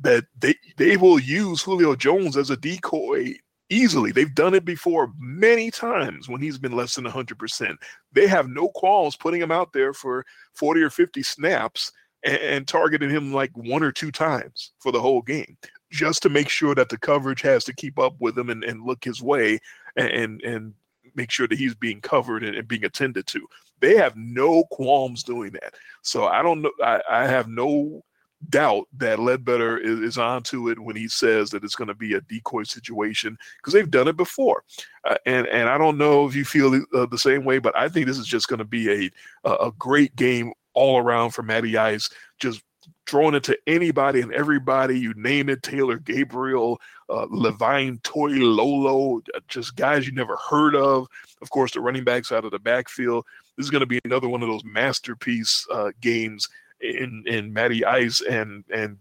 [0.00, 3.34] that they, they will use Julio Jones as a decoy
[3.70, 4.12] easily.
[4.12, 7.76] They've done it before many times when he's been less than 100%.
[8.12, 11.92] They have no qualms putting him out there for 40 or 50 snaps
[12.24, 15.56] and, and, targeting him like one or two times for the whole game,
[15.90, 18.84] just to make sure that the coverage has to keep up with him and, and
[18.84, 19.58] look his way
[19.96, 20.74] and, and
[21.14, 23.46] make sure that he's being covered and, and being attended to.
[23.80, 25.74] They have no qualms doing that.
[26.02, 26.72] So I don't know.
[26.82, 28.04] I, I have no
[28.48, 32.14] doubt that Ledbetter is, is onto it when he says that it's going to be
[32.14, 34.64] a decoy situation because they've done it before.
[35.04, 37.88] Uh, and and I don't know if you feel uh, the same way, but I
[37.88, 39.10] think this is just going to be a
[39.44, 42.62] a great game all around for Matty Ice, just
[43.06, 44.98] throwing it to anybody and everybody.
[44.98, 51.06] You name it, Taylor Gabriel, uh, Levine Toilolo, uh, just guys you never heard of.
[51.42, 53.24] Of course, the running backs out of the backfield.
[53.56, 56.48] This is going to be another one of those masterpiece uh, games
[56.80, 58.98] in in Matty Ice and and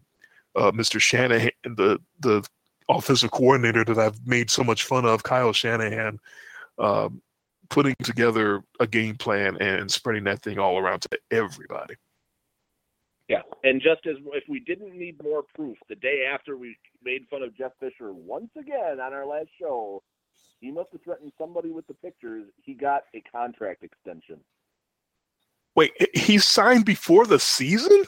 [0.56, 1.00] uh, Mr.
[1.00, 2.48] Shanahan, the the
[2.90, 6.20] offensive coordinator that I've made so much fun of, Kyle Shanahan,
[6.80, 7.22] um,
[7.70, 11.96] putting together a game plan and spreading that thing all around to everybody.
[13.28, 17.28] Yeah, and just as if we didn't need more proof, the day after we made
[17.30, 20.02] fun of Jeff Fisher once again on our last show,
[20.60, 22.48] he must have threatened somebody with the pictures.
[22.64, 24.40] He got a contract extension.
[25.80, 28.04] Wait, he signed before the season?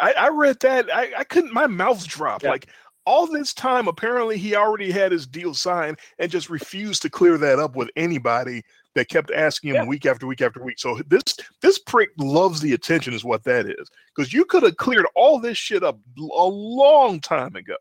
[0.00, 0.88] I, I read that.
[0.90, 1.52] I, I, couldn't.
[1.52, 2.44] My mouth dropped.
[2.44, 2.52] Yeah.
[2.52, 2.68] Like
[3.04, 7.36] all this time, apparently he already had his deal signed and just refused to clear
[7.36, 8.62] that up with anybody
[8.94, 9.84] that kept asking him yeah.
[9.84, 10.78] week after week after week.
[10.78, 11.22] So this
[11.60, 13.90] this prick loves the attention, is what that is.
[14.16, 17.76] Because you could have cleared all this shit up a long time ago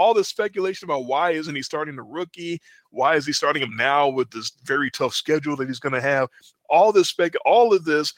[0.00, 2.58] all this speculation about why isn't he starting the rookie?
[2.88, 6.00] Why is he starting him now with this very tough schedule that he's going to
[6.00, 6.30] have?
[6.70, 8.14] All this spec, all of this,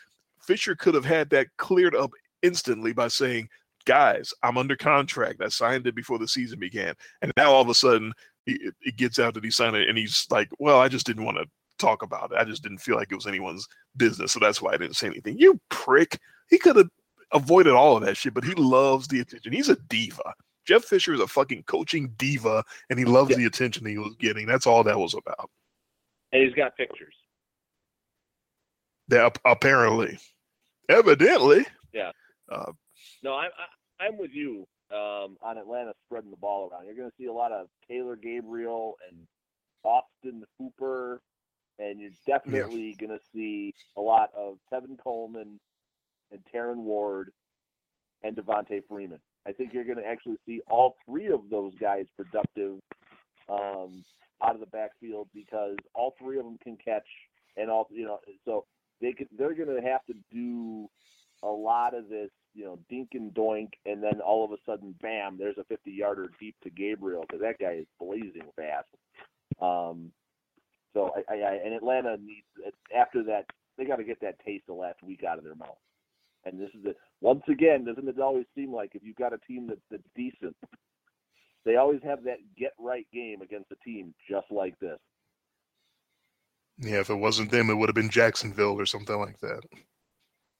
[0.46, 3.48] Fisher could have had that cleared up instantly by saying,
[3.84, 5.42] "Guys, I'm under contract.
[5.42, 8.12] I signed it before the season began." And now all of a sudden,
[8.46, 11.24] he, he gets out that he signed it, and he's like, "Well, I just didn't
[11.24, 11.46] want to
[11.78, 12.38] talk about it.
[12.38, 13.66] I just didn't feel like it was anyone's
[13.96, 16.20] business, so that's why I didn't say anything." You prick!
[16.48, 16.90] He could have
[17.32, 19.52] avoided all of that shit, but he loves the attention.
[19.52, 20.32] He's a diva.
[20.66, 23.38] Jeff Fisher is a fucking coaching diva, and he loves Yeah.
[23.38, 24.46] the attention he was getting.
[24.46, 25.50] That's all that was about.
[26.32, 27.14] And he's got pictures.
[29.08, 30.18] That apparently,
[30.88, 32.12] evidently, Yeah.
[33.22, 36.86] No, I'm I, I'm with you um, on Atlanta spreading the ball around.
[36.86, 39.26] You're going to see a lot of Taylor Gabriel and
[39.84, 41.20] Austin Hooper,
[41.78, 45.58] and you're definitely going to see a lot of Tevin Coleman
[46.30, 47.32] and Terron Ward
[48.22, 49.20] and Devonta Freeman.
[49.46, 52.78] I think you're going to actually see all three of those guys productive
[53.48, 54.04] um,
[54.42, 57.06] out of the backfield because all three of them can catch,
[57.56, 58.20] and all you know.
[58.44, 58.64] So
[59.00, 60.88] they could, they're going to have to do
[61.42, 64.94] a lot of this, you know, dink and doink, and then all of a sudden,
[65.02, 68.86] bam, there's a 50 yarder deep to Gabriel because that guy is blazing fast.
[69.60, 70.12] Um,
[70.94, 74.64] so I, I, I and Atlanta needs after that they got to get that taste
[74.68, 75.78] of last week out of their mouth.
[76.44, 79.38] And this is the once again, doesn't it always seem like if you've got a
[79.38, 80.56] team that, that's decent,
[81.64, 84.98] they always have that get right game against a team just like this.
[86.78, 89.60] yeah, if it wasn't them, it would have been Jacksonville or something like that.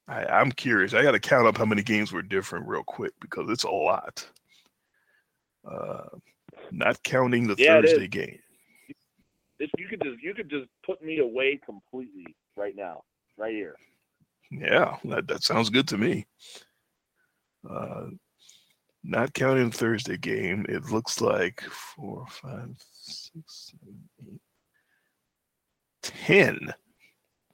[0.09, 0.95] I, I'm curious.
[0.95, 3.70] I got to count up how many games were different real quick because it's a
[3.70, 4.26] lot.
[5.68, 6.09] Uh,
[6.70, 8.39] not counting the Yeah, Thursday game.
[9.59, 13.03] If you could just you could just put me away completely right now,
[13.39, 13.76] right here.
[14.53, 16.26] Yeah, that, that sounds good to me.
[17.68, 18.07] Uh,
[19.03, 24.00] not counting Thursday game, it looks like four, five, six, seven,
[24.32, 24.40] eight,
[26.03, 26.74] ten.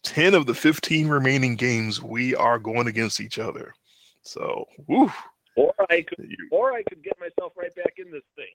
[0.05, 3.75] 10 of the 15 remaining games we are going against each other.
[4.23, 5.11] So, woo,
[5.57, 8.47] Or I could or I could get myself right back in this thing.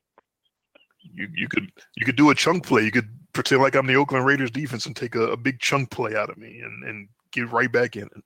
[1.01, 2.83] you you could you could do a chunk play.
[2.83, 5.91] You could pretend like I'm the Oakland Raiders defense and take a, a big chunk
[5.91, 8.23] play out of me and, and get right back in it.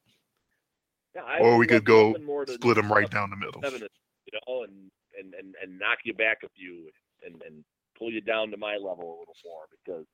[1.18, 2.13] Yeah, Or we could go
[2.47, 3.61] split them right down the middle.
[3.63, 6.89] seven, you know, and, and, and, and knock you back a few
[7.26, 7.63] and, and
[7.97, 10.05] pull you down to my level a little more because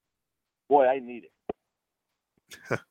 [0.69, 2.79] boy, I need it.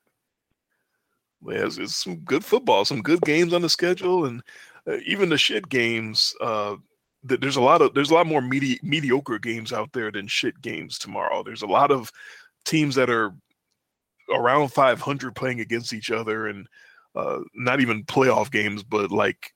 [1.44, 4.44] Yeah, it's, it's some good football, some good games on the schedule, and
[4.86, 6.36] uh, even the shit games.
[6.40, 6.76] Uh,
[7.28, 10.28] th- there's a lot of there's a lot more medi- mediocre games out there than
[10.28, 11.42] shit games tomorrow.
[11.42, 12.12] There's a lot of
[12.64, 13.34] teams that are
[14.32, 16.68] around 500 playing against each other, and
[17.14, 19.52] uh, not even playoff games, but like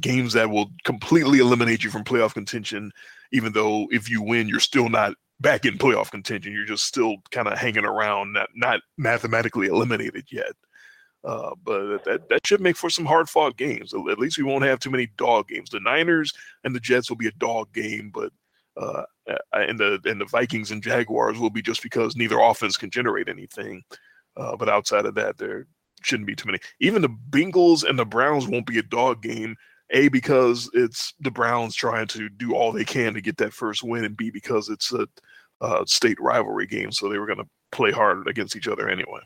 [0.00, 2.90] games that will completely eliminate you from playoff contention.
[3.32, 6.52] Even though if you win, you're still not back in playoff contention.
[6.52, 10.52] You're just still kind of hanging around, not not mathematically eliminated yet.
[11.24, 13.94] Uh, but that that should make for some hard fought games.
[13.94, 15.70] At least we won't have too many dog games.
[15.70, 16.32] The Niners
[16.64, 18.32] and the Jets will be a dog game, but
[18.76, 19.04] uh,
[19.52, 23.28] and the and the Vikings and Jaguars will be just because neither offense can generate
[23.28, 23.82] anything.
[24.36, 25.66] Uh, but outside of that, there
[26.04, 26.58] shouldn't be too many.
[26.80, 29.56] Even the Bengals and the Browns won't be a dog game.
[29.90, 33.82] A because it's the Browns trying to do all they can to get that first
[33.82, 35.06] win, and B because it's a,
[35.86, 39.20] state rivalry game, so they were going to play hard against each other anyway.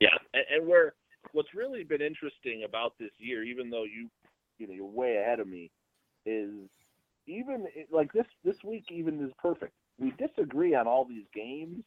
[0.00, 0.94] Yeah, and, and where
[1.32, 4.08] what's really been interesting about this year, even though you
[4.58, 5.70] you know you're way ahead of me,
[6.26, 6.50] is
[7.26, 9.72] even like this this week even is perfect.
[9.98, 11.84] We disagree on all these games,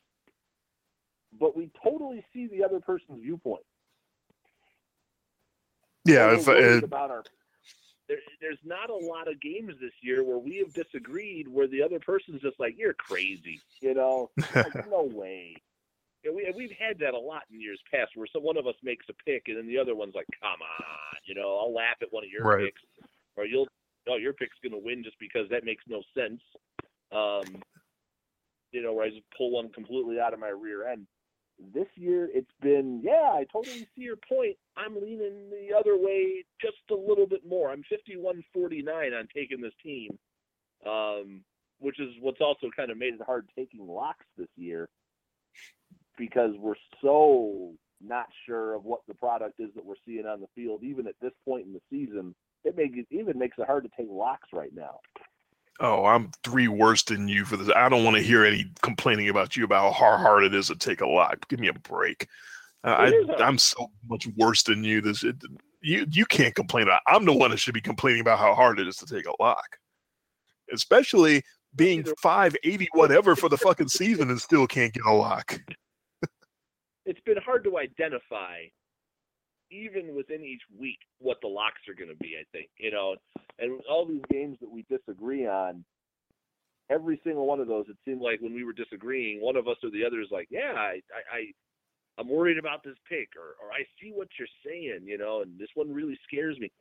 [1.40, 3.64] but we totally see the other person's viewpoint.
[6.06, 7.24] Yeah, if uh, about our
[8.08, 11.82] there, there's not a lot of games this year where we have disagreed where the
[11.82, 15.56] other person's just like you're crazy, you know, like, no way.
[16.24, 18.76] Yeah, we we've had that a lot in years past where some one of us
[18.84, 21.98] makes a pick and then the other one's like, "Come on," you know, I'll laugh
[22.02, 22.66] at one of your Right.
[22.66, 22.82] picks,
[23.36, 23.68] or you'll,
[24.08, 26.42] oh, your pick's gonna win just because that makes no sense.
[27.12, 27.62] Um,
[28.72, 31.08] you know, where I just pull one completely out of my rear end.
[31.74, 34.58] This year, it's been, yeah, I totally see your point.
[34.76, 37.72] I'm leaning the other way just a little bit more.
[37.72, 40.18] I'm 51-49 on taking this team,
[40.86, 41.42] um,
[41.80, 44.90] which is what's also kind of made it hard taking locks this year
[46.18, 50.48] because we're so not sure of what the product is that we're seeing on the
[50.56, 52.36] field, even at this point in the season.
[52.64, 55.00] It makes it even makes it hard to take locks right now.
[55.80, 57.70] Oh, I'm three worse than you for this.
[57.76, 60.76] I don't want to hear any complaining about you about how hard it is to
[60.76, 61.48] take a lock.
[61.50, 62.28] Give me a break.
[62.84, 63.44] Uh, I.
[63.44, 65.02] I'm so much worse than you.
[65.02, 65.36] This it,
[65.82, 67.02] you you can't complain about.
[67.08, 69.42] I'm the one that should be complaining about how hard it is to take a
[69.42, 69.78] lock,
[70.72, 71.44] especially
[71.76, 75.60] being 580 whatever for the fucking season and still can't get a lock.
[77.06, 78.64] It's been hard to identify,
[79.74, 82.36] even within each week, what the locks are going to be.
[82.40, 83.16] I think you know,
[83.60, 85.84] and all these games that we disagree on,
[86.90, 89.78] every single one of those, it seemed like when we were disagreeing, one of us
[89.84, 91.42] or the other is like, "Yeah, I, I, I
[92.18, 95.60] I'm worried about this pick, or or I see what you're saying, you know, and
[95.60, 96.72] this one really scares me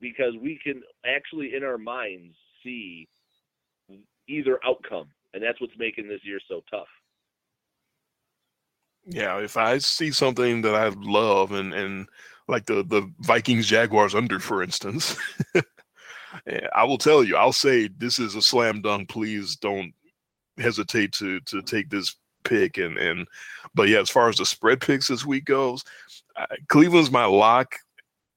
[0.00, 3.08] because we can actually in our minds see
[4.28, 6.88] either outcome, and that's what's making this year so tough.
[9.10, 12.06] Yeah, if I see something that I love and and
[12.46, 15.16] like the the Vikings Jaguars under, for instance,
[16.46, 19.08] eh, I will tell you, I'll say this is a slam dunk.
[19.08, 19.92] Please don't
[20.58, 22.76] hesitate to to take this pick.
[22.76, 23.26] And and
[23.74, 25.84] but yeah, as far as the spread picks this week goes,
[26.68, 27.76] Cleveland's my lock.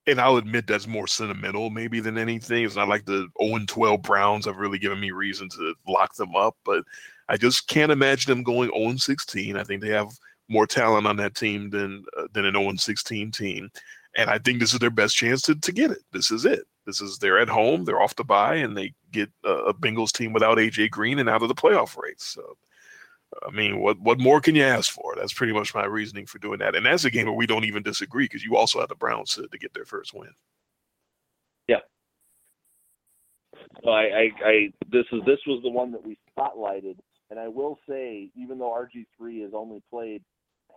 [0.08, 2.66] And I'll admit that's more sentimental maybe than anything.
[2.66, 6.36] It's not like the 0 12 Browns have really given me reason to lock them
[6.36, 6.84] up, but
[7.30, 9.58] I just can't imagine them going 0 16.
[9.58, 10.10] I think they have
[10.52, 13.70] more talent on that team than uh, than an 0 16 team.
[14.16, 16.00] And I think this is their best chance to, to get it.
[16.12, 16.66] This is it.
[16.86, 20.34] This is they're at home, they're off the bye, and they get a, Bengals team
[20.34, 22.16] without AJ Green and out of the playoff race.
[22.18, 22.58] So,
[23.48, 25.16] I mean, what what more can you ask for?
[25.16, 26.76] That's pretty much my reasoning for doing that.
[26.76, 29.34] And that's a game where we don't even disagree because you also have the Browns
[29.36, 30.32] to, to get their first win.
[31.68, 31.80] Yeah.
[33.84, 36.98] So I, I, I, this is this was the one that we spotlighted,
[37.30, 40.24] and I will say, even though RG three has only played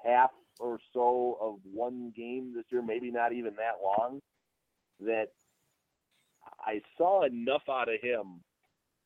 [0.05, 4.21] half or so of one game this year, maybe not even that long,
[5.01, 5.29] that
[6.61, 8.41] I saw enough out of him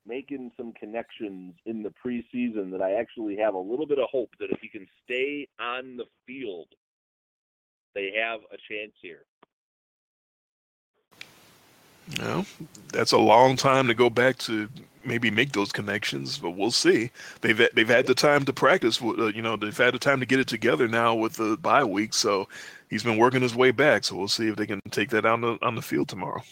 [0.07, 4.31] making some connections in the preseason that I actually have a little bit of hope
[4.41, 6.69] that if he can stay on the field,
[7.95, 9.25] they have a chance here.
[12.17, 12.47] No,
[12.93, 14.69] that's a long time to go back to
[15.05, 17.11] maybe make those connections, but we'll see.
[17.41, 19.03] They've they've had the time to practice.
[19.03, 21.85] Uh, you know, they've had the time to get it together now with the bye
[21.85, 22.15] week.
[22.15, 22.49] So
[22.89, 24.05] he's been working his way back.
[24.05, 26.43] So we'll see if they can take that on the on the field tomorrow.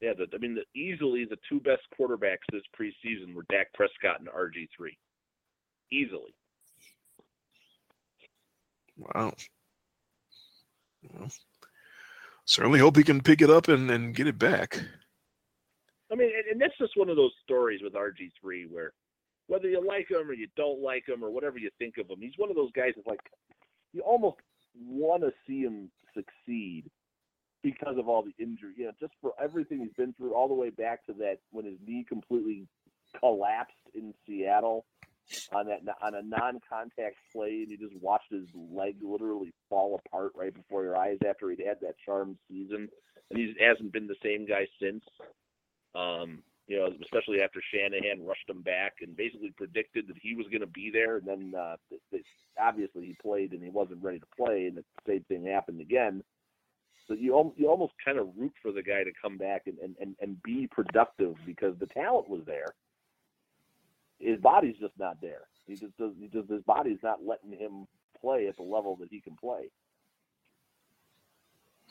[0.00, 4.20] Yeah, the, I mean, the, easily the two best quarterbacks this preseason were Dak Prescott
[4.20, 4.96] and RG three.
[5.90, 6.34] Easily.
[8.96, 9.32] Wow.
[11.12, 11.30] Well,
[12.48, 14.80] certainly hope he can pick it up and, and get it back.
[16.10, 18.92] I mean, and, and that's just one of those stories with RG three where
[19.46, 22.18] whether you like him or you don't like him or whatever you think of him,
[22.20, 23.20] he's one of those guys that's like
[23.92, 24.36] you almost
[24.80, 26.90] want to see him succeed
[27.62, 28.72] because of all the injury.
[28.76, 31.66] You know, just for everything he's been through, all the way back to that when
[31.66, 32.66] his knee completely
[33.20, 34.86] collapsed in Seattle
[35.52, 40.32] on that on a non-contact play, and you just watched his leg literally fall apart
[40.34, 42.88] right before your eyes after he'd had that charmed season,
[43.30, 45.04] and he hasn't been the same guy since.
[45.94, 50.46] Um, you know, especially after Shanahan rushed him back and basically predicted that he was
[50.48, 51.76] going to be there, and then uh,
[52.60, 56.22] obviously he played and he wasn't ready to play, and the same thing happened again.
[57.06, 59.96] So you you almost kind of root for the guy to come back and, and,
[59.98, 62.66] and, and be productive because the talent was there.
[64.18, 65.42] His body's just not there.
[65.66, 66.12] He just does.
[66.18, 67.86] He just his body's not letting him
[68.20, 69.70] play at the level that he can play.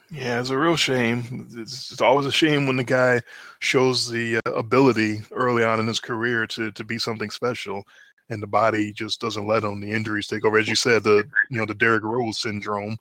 [0.09, 1.47] Yeah, it's a real shame.
[1.55, 3.21] It's, it's always a shame when the guy
[3.59, 7.83] shows the uh, ability early on in his career to to be something special,
[8.29, 9.79] and the body just doesn't let him.
[9.81, 12.97] The injuries take over, as you said, the you know the Derrick Rose syndrome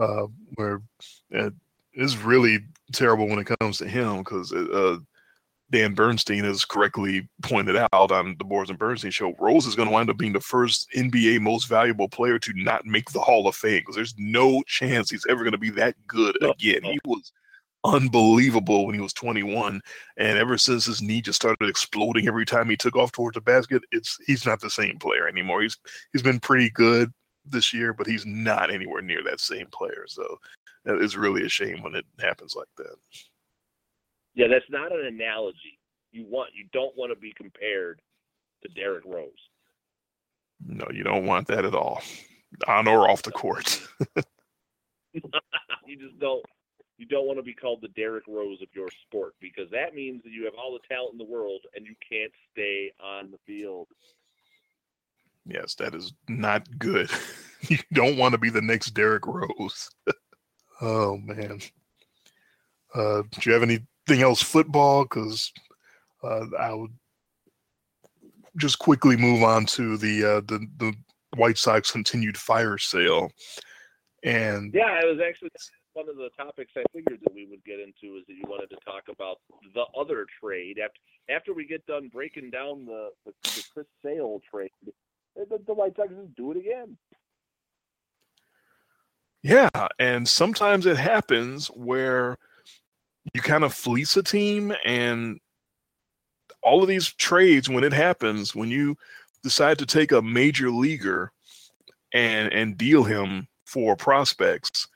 [0.00, 0.82] uh, where
[1.30, 1.54] it
[1.94, 2.60] is really
[2.92, 4.96] terrible when it comes to him because uh,
[5.70, 9.88] Dan Bernstein has correctly pointed out on the Boers and Bernstein show, Rose is going
[9.88, 13.46] to wind up being the first NBA most valuable player to not make the Hall
[13.46, 16.82] of Fame because there's no chance he's ever going to be that good again.
[16.82, 17.32] He was
[17.84, 19.80] unbelievable when he was 21,
[20.16, 23.40] and ever since his knee just started exploding every time he took off towards the
[23.40, 25.62] basket, it's he's not the same player anymore.
[25.62, 25.78] He's
[26.12, 27.12] he's been pretty good
[27.46, 30.04] this year, but he's not anywhere near that same player.
[30.08, 30.38] So
[30.84, 32.96] it's really a shame when it happens like that.
[34.34, 35.78] Yeah, that's not an analogy.
[36.12, 38.00] You want you don't want to be compared
[38.62, 39.30] to Derrick Rose.
[40.64, 42.02] No, you don't want that at all,
[42.66, 43.80] on or off the court.
[45.14, 46.44] you just don't.
[46.98, 50.22] You don't want to be called the Derrick Rose of your sport because that means
[50.22, 53.38] that you have all the talent in the world and you can't stay on the
[53.46, 53.88] field.
[55.46, 57.10] Yes, that is not good.
[57.62, 59.88] you don't want to be the next Derrick Rose.
[60.82, 61.60] oh man.
[62.94, 63.62] Uh, do you have
[64.10, 65.04] anything else football?
[65.04, 65.52] Because
[66.22, 66.92] uh, I would
[68.56, 70.94] just quickly move on to the uh, the the
[71.36, 73.30] White Sox continued fire sale.
[74.22, 75.50] And yeah, it was actually
[75.92, 78.70] one of the topics I figured that we would get into is that you wanted
[78.70, 79.38] to talk about
[79.74, 81.00] the other trade after
[81.34, 84.70] after we get done breaking down the the, the Chris Sale trade
[85.36, 86.96] the, the White Sox just do it again.
[89.42, 92.36] Yeah, and sometimes it happens where
[93.34, 95.38] you kind of fleece a team, and
[96.62, 98.96] all of these trades when it happens, when you
[99.42, 101.32] decide to take a major leaguer
[102.12, 104.88] and and deal him for prospects,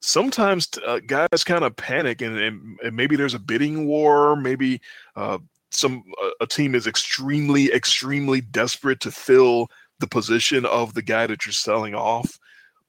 [0.00, 4.80] sometimes uh, guys kind of panic and, and, and, maybe there's a bidding war maybe
[5.16, 5.38] uh,
[5.70, 9.68] some uh, a team is extremely extremely desperate to fill
[10.00, 12.38] the position of the guy that you're selling off.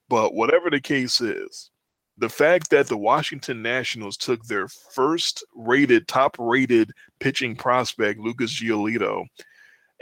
[0.08, 1.70] But whatever the case is
[2.18, 6.90] the fact that the washington nationals took their first rated top rated
[7.20, 9.24] pitching prospect lucas giolito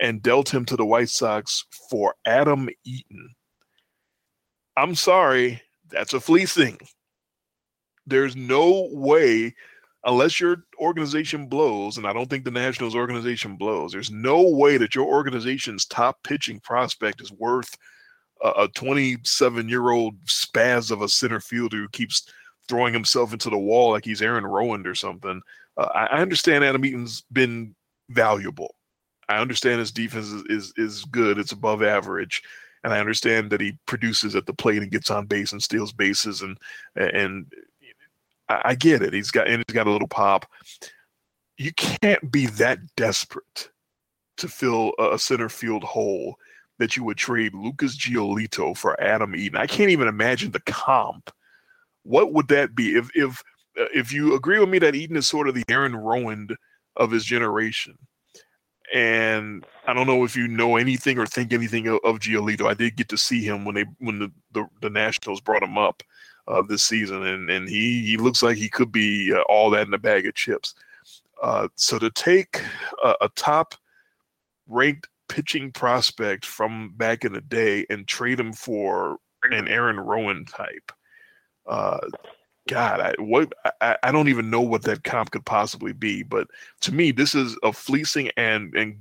[0.00, 3.30] and dealt him to the white sox for adam eaton.
[4.76, 6.78] I'm sorry that's a fleecing
[8.06, 9.54] there's no way,
[10.04, 14.76] unless your organization blows, and I don't think the Nationals organization blows, there's no way
[14.76, 17.76] that your organization's top pitching prospect is worth
[18.42, 22.28] a 27 year old spaz of a center fielder who keeps
[22.68, 25.40] throwing himself into the wall like he's Aaron Rowand or something.
[25.76, 27.74] Uh, I understand Adam Eaton's been
[28.10, 28.74] valuable.
[29.28, 31.38] I understand his defense is, is, is good.
[31.38, 32.42] It's above average
[32.84, 35.92] and I understand that he produces at the plate and gets on base and steals
[35.92, 36.58] bases and
[36.94, 37.50] and
[38.48, 39.14] I, I get it.
[39.14, 40.46] He's got and he's got a little pop.
[41.56, 43.70] You can't be that desperate
[44.36, 46.36] to fill a center field hole
[46.78, 49.58] that you would trade Lucas Giolito for Adam Eaton.
[49.58, 51.30] I can't even imagine the comp.
[52.02, 53.42] What would that be if if
[53.80, 56.54] uh, if you agree with me that Eaton is sort of the Aaron Rowand
[56.96, 57.96] of his generation?
[58.92, 62.66] And I don't know if you know anything or think anything of, of Giolito.
[62.66, 65.78] I did get to see him when they when the, the, the Nationals brought him
[65.78, 66.02] up
[66.46, 69.86] uh, this season, and and he he looks like he could be uh, all that
[69.86, 70.74] in a bag of chips.
[71.42, 72.60] Uh, so to take
[73.02, 73.74] a, a top
[74.68, 80.52] ranked pitching prospect from back in the day and trade him for an Aaron Rowand
[80.52, 80.92] type.
[81.66, 81.98] Uh,
[82.68, 86.22] God, I, what I, I, don't even know what that comp could possibly be.
[86.22, 86.48] But
[86.80, 88.96] to me, this is a fleecing and and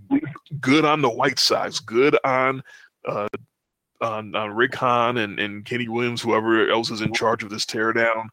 [0.59, 2.61] good on the White Sox, good on
[3.07, 3.27] uh,
[4.03, 7.65] on, on Rick Hahn and, and Kenny Williams, whoever else is in charge of this
[7.65, 8.27] teardown.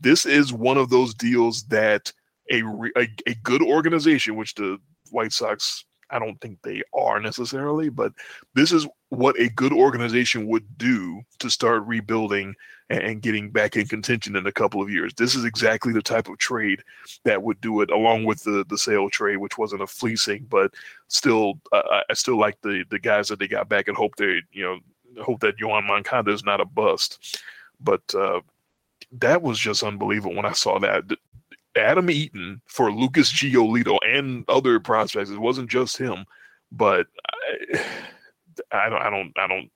[0.00, 2.12] This is one of those deals that
[2.50, 2.62] a,
[2.96, 4.78] a, a good organization, which the
[5.10, 8.12] White Sox, I don't think they are necessarily, but
[8.54, 12.54] this is what a good organization would do to start rebuilding
[12.90, 15.12] and getting back in contention in a couple of years.
[15.14, 16.82] This is exactly the type of trade
[17.24, 20.72] that would do it, along with the the sale trade, which wasn't a fleecing, but
[21.08, 24.42] still, uh, I still like the the guys that they got back and hope they,
[24.52, 24.78] you know,
[25.22, 27.42] hope that Yoan Moncada is not a bust.
[27.80, 28.40] But uh,
[29.12, 31.04] that was just unbelievable when I saw that.
[31.76, 35.30] Adam Eaton for Lucas Giolito and other prospects.
[35.30, 36.24] It wasn't just him,
[36.70, 37.06] but
[38.72, 39.70] I, I don't, I don't, I don't,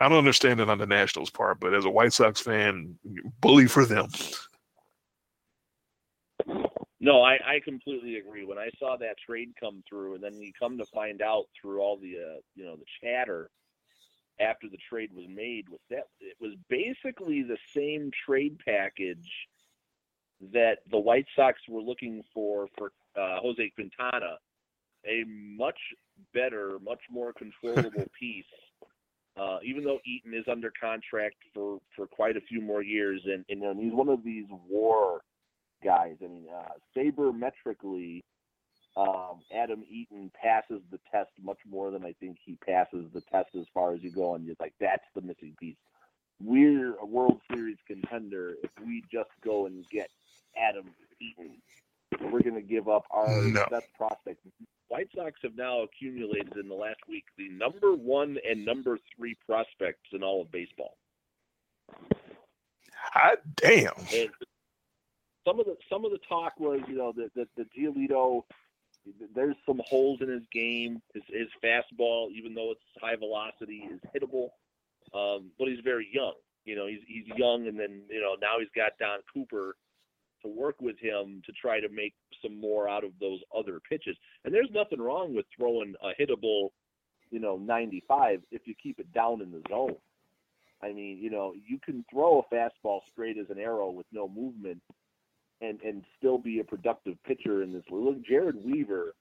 [0.00, 1.60] I don't understand it on the Nationals' part.
[1.60, 2.98] But as a White Sox fan,
[3.40, 4.08] bully for them.
[7.00, 8.46] No, I, I completely agree.
[8.46, 11.80] When I saw that trade come through, and then you come to find out through
[11.80, 13.50] all the uh, you know the chatter
[14.40, 19.30] after the trade was made was that it was basically the same trade package
[20.52, 24.38] that the White Sox were looking for for uh, Jose Quintana,
[25.06, 25.78] a much
[26.32, 28.44] better, much more controllable piece.
[29.36, 33.44] Uh, even though Eaton is under contract for, for quite a few more years, and,
[33.48, 35.22] and he's one of these war
[35.82, 36.14] guys.
[36.22, 38.22] I mean, uh, sabermetrically,
[38.96, 43.50] um, Adam Eaton passes the test much more than I think he passes the test
[43.58, 45.76] as far as you go, and you're like, that's the missing piece.
[46.44, 50.10] We're a World Series contender if we just go and get
[50.56, 50.86] Adam
[51.18, 51.56] Eaton.
[52.30, 53.64] We're going to give up our no.
[53.70, 54.40] best prospect.
[54.88, 59.36] White Sox have now accumulated in the last week the number one and number three
[59.46, 60.98] prospects in all of baseball.
[62.94, 63.92] Hot damn.
[64.14, 64.28] And
[65.46, 68.42] some of the some of the talk was, you know, the the, the Giolito
[69.34, 71.02] there's some holes in his game.
[71.12, 74.48] His, his fastball, even though it's high velocity, is hittable.
[75.14, 76.34] Um, but he's very young.
[76.64, 79.76] You know, he's he's young, and then you know now he's got Don Cooper
[80.42, 84.16] to work with him to try to make some more out of those other pitches.
[84.44, 86.70] And there's nothing wrong with throwing a hittable,
[87.30, 89.96] you know, 95 if you keep it down in the zone.
[90.82, 94.28] I mean, you know, you can throw a fastball straight as an arrow with no
[94.28, 94.82] movement
[95.60, 97.84] and and still be a productive pitcher in this.
[97.90, 99.14] Look, Jered Weaver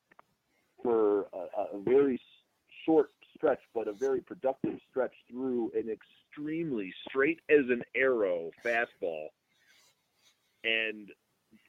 [0.81, 2.19] for a, a very
[2.85, 3.11] short
[3.43, 9.27] stretch, but a very productive stretch through an extremely straight as an arrow fastball,
[10.63, 11.09] and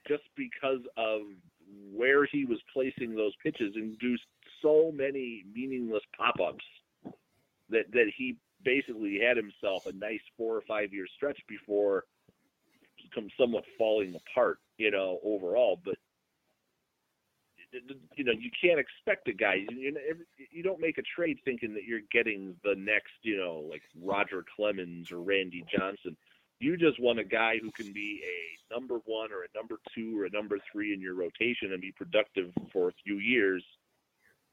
[0.07, 1.23] just because of
[1.93, 4.23] where he was placing those pitches, induced
[4.63, 6.65] so many meaningless pop-ups
[7.71, 12.05] that that he basically had himself a nice four or five year stretch before
[13.15, 15.81] come somewhat falling apart, you know, overall.
[15.85, 15.97] But
[18.17, 19.65] you know, you can't expect a guy.
[19.69, 19.97] You,
[20.51, 24.45] you don't make a trade thinking that you're getting the next, you know, like Roger
[24.57, 26.17] Clemens or Randy Johnson.
[26.61, 30.19] You just want a guy who can be a number one or a number two
[30.21, 33.65] or a number three in your rotation and be productive for a few years.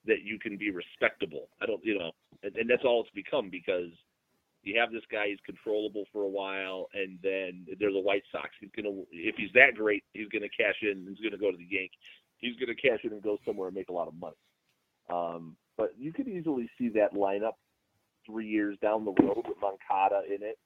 [0.07, 1.47] That you can be respectable.
[1.61, 2.11] I don't, you know,
[2.41, 3.91] and, and that's all it's become because
[4.63, 8.49] you have this guy, he's controllable for a while, and then they're the White Sox.
[8.59, 11.05] He's gonna, if he's that great, he's gonna cash in.
[11.07, 12.01] He's gonna go to the Yankees
[12.41, 14.35] he's going to cash in and go somewhere and make a lot of money.
[15.09, 17.53] Um, but you could easily see that lineup
[18.25, 20.57] three years down the road with Moncada in it.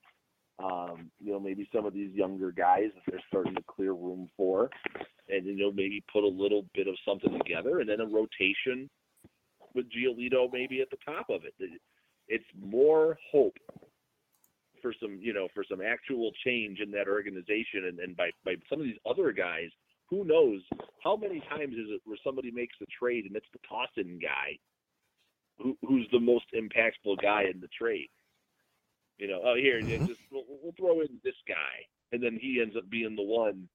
[0.58, 4.30] Um, you know, maybe some of these younger guys that they're starting to clear room
[4.38, 4.70] for,
[5.28, 8.90] and you know, maybe put a little bit of something together, and then a rotation
[9.74, 11.54] with Giolito maybe at the top of it.
[12.30, 13.58] It's more hope
[14.82, 18.56] for some, you know, for some actual change in that organization, and, and by by
[18.70, 19.70] some of these other guys
[20.10, 20.62] who knows
[21.04, 24.58] how many times is it where somebody makes a trade and it's the toss-in guy
[25.58, 28.10] who, who's the most impactful guy in the trade.
[29.18, 30.06] You know, oh here, mm-hmm.
[30.06, 33.70] just we'll, we'll, throw in this guy, and then he ends up being the one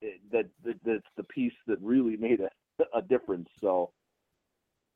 [0.00, 3.48] that, that that's the piece that really made a, a difference.
[3.60, 3.90] So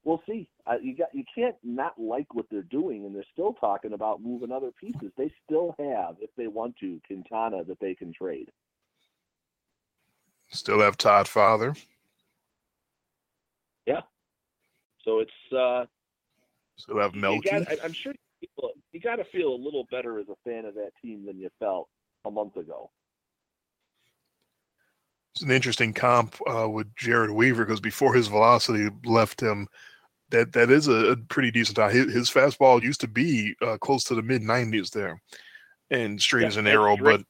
[0.05, 0.49] we'll see.
[0.67, 4.23] Uh, you got you can't not like what they're doing, and they're still talking about
[4.23, 5.13] moving other pieces.
[5.19, 8.51] They still have, if they want to, Quintana that they can trade.
[10.51, 11.81] Still have Toddfather.
[13.87, 14.01] Yeah.
[15.05, 15.87] So it's uh
[16.77, 17.51] still have Melky.
[17.51, 18.49] Got, I, am sure you,
[18.93, 21.51] you got to feel a little better as a fan of that team than you
[21.59, 21.89] felt
[22.25, 22.91] a month ago.
[25.35, 29.69] It's an interesting comp uh, with Jered Weaver because before his velocity left him,
[30.31, 31.93] that that is a, a pretty decent time.
[31.93, 35.21] His, his, fastball used to be uh, close to the mid 90s there,
[35.91, 36.97] and straight yeah, as an arrow.
[36.97, 37.23] But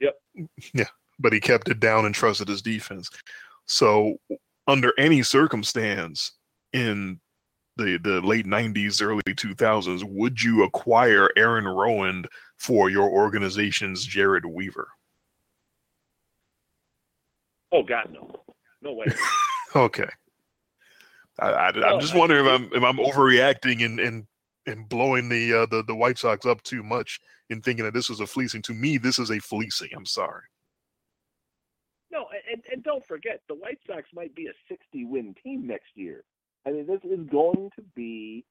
[0.00, 0.14] yep,
[0.74, 0.84] yeah,
[1.18, 3.10] but he kept it down and trusted his defense.
[3.66, 4.18] So,
[4.68, 6.32] under any circumstance
[6.72, 7.20] in
[7.76, 12.26] the, the late 90s, early 2000s, would you acquire Aaron Rowand
[12.58, 14.88] for your organization's Jered Weaver?
[17.72, 18.40] Oh, God, no.
[18.82, 19.06] No way.
[19.76, 20.08] okay.
[21.38, 24.26] I, am just wondering if I'm if I'm overreacting and and
[24.66, 27.20] and blowing the uh, the the White Sox up too much
[27.50, 28.62] in thinking that this was a fleecing.
[28.62, 29.90] To me, this is a fleecing.
[29.94, 30.44] I'm sorry.
[32.86, 36.22] Don't forget, the White Sox might be a 60 win team next year.
[36.64, 38.44] I mean, this is going to be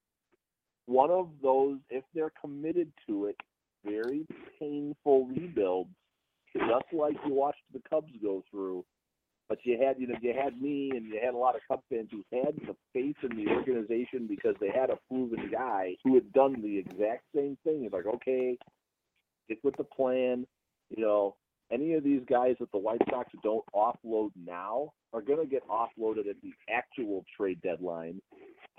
[0.87, 3.37] one of those, if they're committed to it,
[3.85, 4.25] very
[4.59, 5.89] painful rebuilds,
[6.53, 8.83] just like you watched the Cubs go through.
[9.47, 11.81] But you had, you know, you had me and you had a lot of Cub
[11.89, 16.15] fans who had the faith in the organization because they had a proven guy who
[16.15, 17.85] had done the exact same thing.
[17.85, 18.57] It's like, okay,
[19.45, 20.45] stick with the plan.
[20.89, 21.35] You know,
[21.71, 25.67] any of these guys that the White Sox don't offload now are going to get
[25.67, 28.21] offloaded at the actual trade deadline,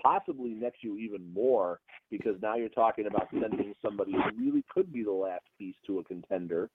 [0.01, 4.91] possibly next year even more, because now you're talking about sending somebody who really could
[4.91, 6.69] be the last piece to a contender.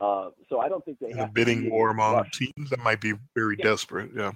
[0.00, 2.30] Uh, so I don't think they have a bidding war among rush.
[2.32, 3.64] teams that might be very yeah.
[3.64, 4.10] desperate.
[4.16, 4.32] Yeah,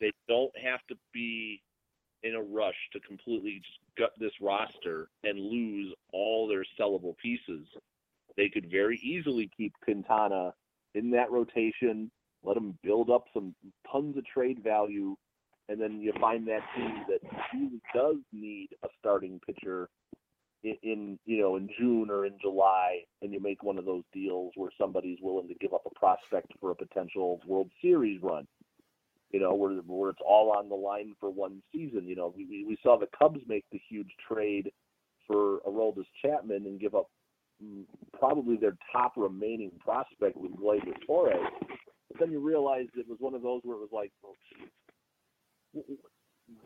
[0.00, 1.60] they don't have to be
[2.22, 7.66] in a rush to completely just gut this roster and lose all their sellable pieces
[8.36, 10.52] they could very easily keep Quintana
[10.94, 12.10] in that rotation,
[12.42, 13.54] let him build up some
[13.90, 15.16] tons of trade value,
[15.68, 17.20] and then you find that team that
[17.54, 19.88] really does need a starting pitcher
[20.62, 24.02] in, in, you know in June or in July, and you make one of those
[24.12, 28.46] deals where somebody's willing to give up a prospect for a potential World Series run.
[29.30, 32.08] You know, where where it's all on the line for one season.
[32.08, 34.72] You know, we we saw the Cubs make the huge trade
[35.26, 37.08] for Aroldis Chapman and give up
[38.18, 41.46] probably their top remaining prospect was Gleyber Torres.
[42.10, 44.34] But then you realize it was one of those where it was like, oh,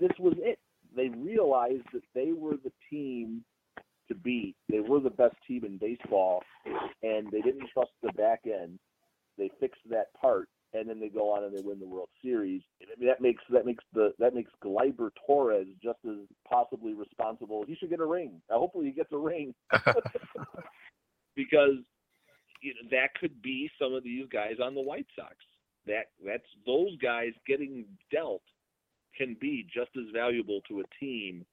[0.01, 0.59] this was it.
[0.97, 3.45] They realized that they were the team
[4.09, 4.55] to beat.
[4.69, 6.43] They were the best team in baseball,
[7.03, 8.79] and they didn't trust the back end.
[9.37, 12.63] They fixed that part, and then they go on and they win the World Series.
[12.83, 16.17] I mean, that makes that makes the that makes Gleyber Torres just as
[16.49, 17.65] possibly responsible.
[17.67, 18.41] He should get a ring.
[18.49, 19.55] Now, hopefully, he gets a ring
[21.37, 21.77] because
[22.63, 25.37] you know, that could be some of these guys on the White Sox.
[25.87, 28.43] That that's those guys getting dealt
[29.17, 31.45] can be just as valuable to a team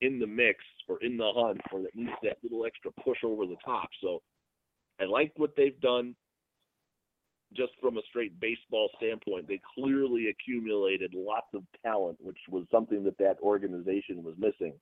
[0.00, 0.58] in the mix
[0.88, 3.88] or in the hunt or at least that little extra push over the top.
[4.02, 4.22] So
[5.00, 6.14] I like what they've done
[7.56, 13.02] just from a straight baseball standpoint, they clearly accumulated lots of talent, which was something
[13.04, 14.74] that that organization was missing.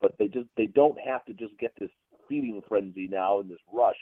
[0.00, 1.90] But they just they don't have to just get this
[2.28, 3.96] feeding frenzy now in this rush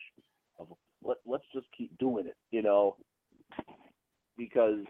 [0.58, 0.68] of
[1.02, 2.96] let let's just keep doing it, you know,
[4.36, 4.80] because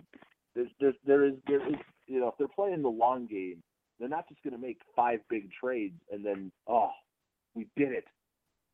[0.55, 1.77] there's there's there is there is
[2.07, 3.63] you know if they're playing the long game,
[3.99, 6.91] they're not just going to make five big trades and then oh
[7.55, 8.05] we did it,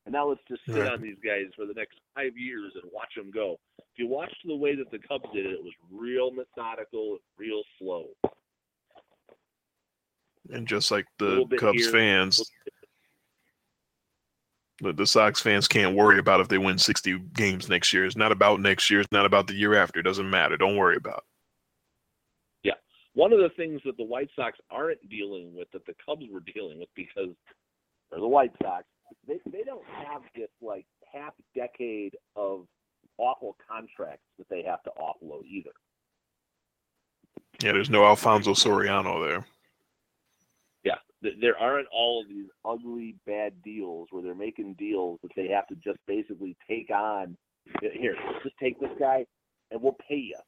[0.05, 0.93] and now let's just sit Right.
[0.93, 3.59] on these guys for the next five years and watch them go.
[3.79, 7.63] If you watched the way that the Cubs did it, it was real methodical, real
[7.79, 8.09] slow.
[10.53, 12.53] And just like the Cubs here, fans,
[14.81, 18.05] the, the Sox fans can't worry about if they win 60 games next year.
[18.05, 19.01] It's not about next year.
[19.01, 20.01] It's not about the year after.
[20.01, 20.57] It doesn't matter.
[20.57, 21.25] Don't worry about
[22.63, 22.75] Yeah.
[23.15, 26.43] One of the things that the White Sox aren't dealing with that the Cubs were
[26.55, 27.35] dealing with because
[28.11, 28.85] they're the White Sox,
[29.27, 32.67] they they don't have this like half decade of
[33.19, 35.71] awful contracts that they have to offload either.
[37.63, 39.47] Yeah, there's no Alfonso Soriano there.
[41.39, 45.67] There aren't all of these ugly bad deals where they're making deals that they have
[45.69, 47.37] to just basically take on.
[47.81, 49.27] Here, just take this guy,
[49.71, 50.39] and we'll pay you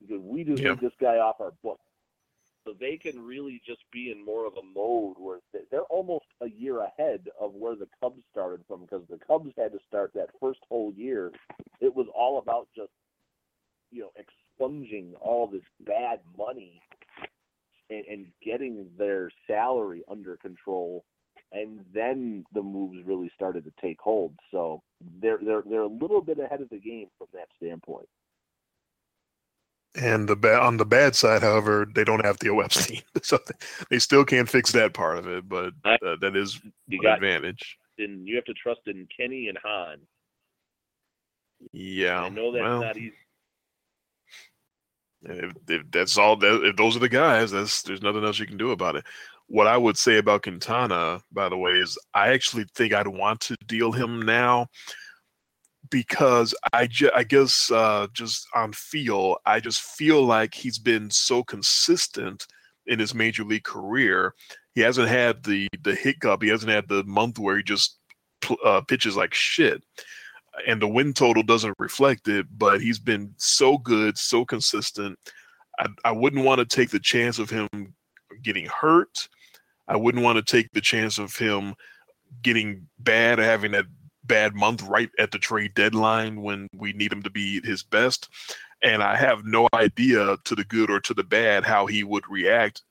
[0.00, 0.70] because we just Yeah.
[0.70, 1.80] need this guy off our book.
[2.64, 6.26] So they can really just be in more of a mode where they- they're almost
[6.40, 10.12] a year ahead of where the Cubs started from because the Cubs had to start
[10.12, 11.32] that first whole year.
[11.80, 12.92] It was all about just
[13.90, 16.82] you know expunging all this bad money
[17.90, 21.04] and, and getting their salary under control,
[21.52, 24.34] and then the moves really started to take hold.
[24.50, 24.82] So
[25.20, 28.08] they're they're they're a little bit ahead of the game from that standpoint.
[29.94, 33.38] And the ba- on the bad side, however, they don't have Theo Epstein, so
[33.90, 35.48] they- still can't fix that part of it.
[35.48, 37.78] But uh, that is You got advantage.
[37.98, 39.98] and you have to trust in Kenny and Hahn.
[41.72, 43.14] Yeah, I know that's well, not easy.
[45.22, 48.46] If, if that's all, that, if those are the guys, that's there's nothing else you
[48.46, 49.04] can do about it.
[49.46, 53.40] What I would say about Quintana, by the way, is I actually think I'd want
[53.42, 54.68] to deal him now
[55.90, 61.10] because I, ju- I guess uh, just on feel, I just feel like he's been
[61.10, 62.46] so consistent
[62.86, 64.34] in his major league career.
[64.74, 66.42] He hasn't had the the hiccup.
[66.42, 67.98] He hasn't had the month where he just
[68.64, 69.82] uh, pitches like shit
[70.66, 75.18] and the win total doesn't reflect it, but he's been so good, so consistent.
[75.78, 77.68] I, I wouldn't want to take the chance of him
[78.42, 79.28] getting hurt.
[79.86, 81.74] I wouldn't want to take the chance of him
[82.42, 83.86] getting bad or having that
[84.24, 88.28] bad month right at the trade deadline when we need him to be his best.
[88.82, 92.24] And I have no idea to the good or to the bad how he would
[92.28, 92.82] react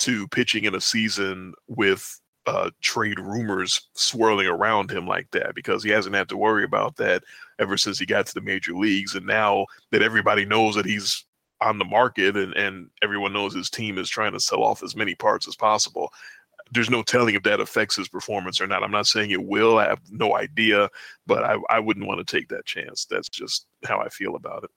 [0.00, 5.84] to pitching in a season with uh, trade rumors swirling around him like that because
[5.84, 7.22] he hasn't had to worry about that
[7.58, 9.14] ever since he got to the major leagues.
[9.14, 11.26] And now that everybody knows that he's
[11.60, 14.96] on the market and, and everyone knows his team is trying to sell off as
[14.96, 16.10] many parts as possible,
[16.72, 18.82] there's no telling if that affects his performance or not.
[18.82, 19.78] I'm not saying it will.
[19.78, 20.88] I have no idea,
[21.26, 23.04] but I, I wouldn't want to take that chance.
[23.04, 24.70] That's just how I feel about it.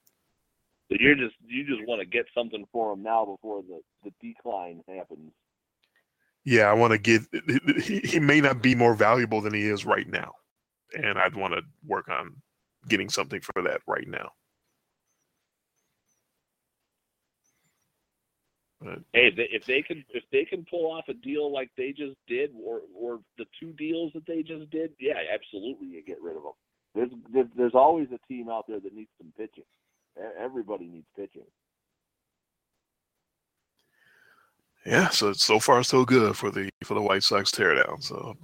[0.89, 4.11] So you're just you just want to get something for him now before the the
[4.21, 5.31] decline happens.
[6.43, 7.21] Yeah, I want to get.
[7.83, 10.33] He, may not be more valuable than he is right now,
[10.93, 12.35] and I'd want to work on
[12.87, 14.31] getting something for that right now.
[18.83, 21.91] Hey, if they, if they can if they can pull off a deal like they
[21.91, 26.21] just did, or or the two deals that they just did, yeah, absolutely, you get
[26.21, 26.53] rid of them.
[27.31, 29.63] There's there's, always a team out there that needs some pitching.
[30.39, 31.45] Everybody needs pitching.
[34.85, 38.03] Yeah, so so far so good for the for the White Sox teardown.
[38.03, 38.35] So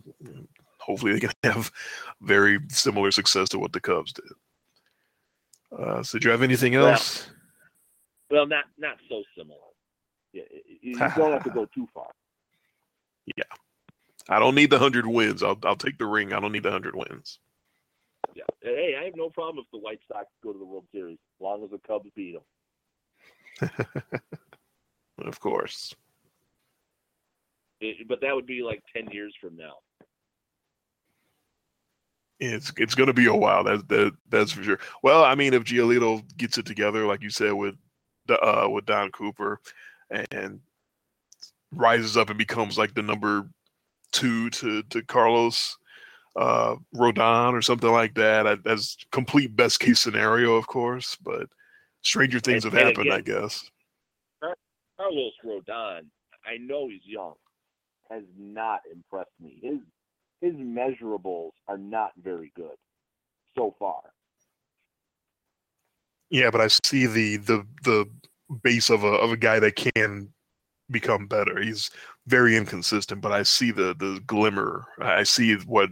[0.80, 1.72] hopefully they can have
[2.22, 4.32] very similar success to what the Cubs did.
[5.78, 7.30] Uh, so, do you have anything else?
[8.30, 9.60] Well, not not so similar.
[10.34, 10.44] Yeah,
[10.82, 12.08] you you don't have to go too far.
[13.36, 13.44] Yeah,
[14.30, 15.42] I don't need the hundred wins.
[15.42, 16.34] I'll I'll take the ring.
[16.34, 17.40] I don't need the hundred wins.
[18.36, 18.44] Yeah.
[18.62, 21.44] Hey, I have no problem if the White Sox go to the World Series, as
[21.44, 22.36] long as the Cubs beat
[23.60, 23.70] them.
[25.26, 25.96] Of course.
[27.80, 29.74] It, but that would be like ten years from now.
[32.40, 33.64] It's it's going to be a while.
[33.64, 34.80] That's that that's for sure.
[35.04, 37.76] Well, I mean, if Giolito gets it together, like you said with
[38.28, 39.60] the uh, with Don Cooper,
[40.12, 40.60] and
[41.72, 43.50] rises up and becomes like the number
[44.12, 45.78] two to to Carlos
[46.36, 48.46] uh, Rodon or something like that.
[48.48, 51.18] I, that's complete best case scenario, of course.
[51.22, 51.48] But
[52.04, 53.70] stranger things And- have and happened, I guess.
[54.98, 56.02] Carlos Rodon,
[56.46, 57.34] I know he's young,
[58.10, 59.60] has not impressed me.
[59.62, 59.80] His
[60.42, 62.76] his measurables are not very good
[63.56, 64.02] so far.
[66.30, 68.06] Yeah, but I see the the the
[68.64, 70.30] base of a of a guy that can
[70.92, 71.60] become better.
[71.62, 71.90] He's
[72.28, 74.86] very inconsistent, but I see the the glimmer.
[75.00, 75.90] I see what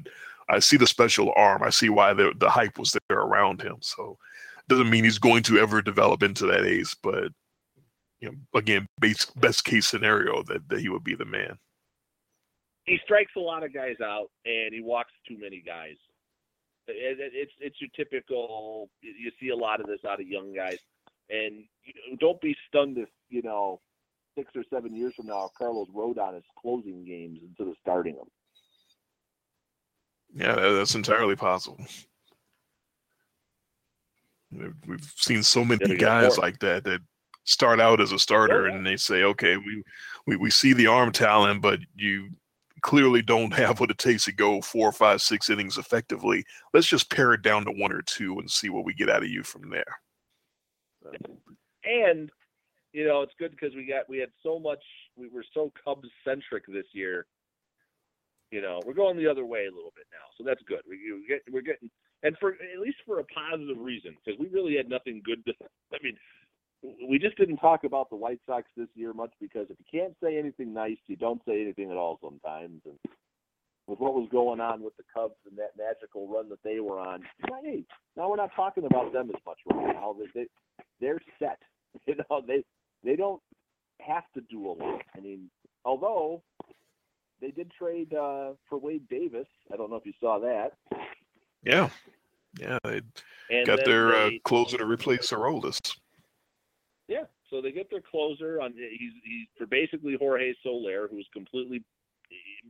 [0.50, 1.64] I see the special arm.
[1.64, 3.78] I see why the the hype was there around him.
[3.82, 4.18] So
[4.68, 7.32] doesn't mean he's going to ever develop into that ace, but
[8.20, 11.58] you know, again, best best case scenario that, that he would be the man.
[12.86, 15.96] He strikes a lot of guys out, and he walks too many guys.
[16.88, 18.90] It, it, it's it's your typical.
[19.02, 20.78] You see a lot of this out of young guys,
[21.30, 23.82] and you know, don't be stunned if you know
[24.38, 28.28] six or seven years from now, Carlos Rodon is closing games instead of starting them.
[30.36, 31.80] Yeah, that's entirely possible.
[34.52, 37.00] We've seen so many guys like that that
[37.46, 39.84] start out as a starter and they say, okay, we,
[40.28, 42.30] we, we see the arm talent, but you
[42.82, 46.44] clearly don't have what it takes to go four, five, six innings effectively.
[46.74, 49.24] Let's just pare it down to one or two and see what we get out
[49.24, 50.00] of you from there.
[51.84, 52.32] And
[52.94, 54.82] you know, it's good because we got we had so much
[55.18, 57.28] we were so Cubs centric this year.
[58.52, 60.80] You know, we're going the other way a little bit now, so that's good.
[60.88, 61.90] We, we get we're getting
[62.24, 65.54] and for at least for a positive reason because we really had nothing good to.
[65.94, 66.18] I mean,
[66.82, 70.16] we just didn't talk about the White Sox this year much because if you can't
[70.22, 72.82] say anything nice, you don't say anything at all sometimes.
[72.86, 72.98] And
[73.88, 77.00] with what was going on with the Cubs and that magical run that they were
[77.00, 77.24] on,
[77.64, 77.84] hey,
[78.16, 80.16] now we're not talking about them as much right now.
[80.20, 80.48] They, they
[81.00, 81.60] they're set.
[82.06, 82.62] You know, they
[83.06, 83.42] they don't
[84.02, 85.02] have to do a lot.
[85.16, 85.50] I mean,
[85.86, 86.44] although
[87.42, 89.48] they did trade uh, for Wade Davis.
[89.72, 90.74] I don't know if you saw that.
[91.64, 91.90] Yeah,
[92.60, 93.02] yeah, they
[93.66, 95.80] got their uh, they, uh, closer to replace Aroldis.
[97.08, 98.74] Yeah, so they get their closer on.
[98.74, 101.84] He's he's for basically Jorge Soler, who was completely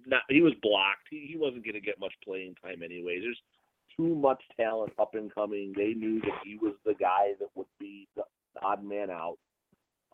[0.05, 0.23] not.
[0.29, 1.07] He was blocked.
[1.09, 3.19] He, he wasn't going to get much playing time anyway.
[3.21, 3.39] There's
[3.95, 5.73] too much talent up and coming.
[5.75, 8.23] They knew that he was the guy that would be the
[8.61, 9.37] odd man out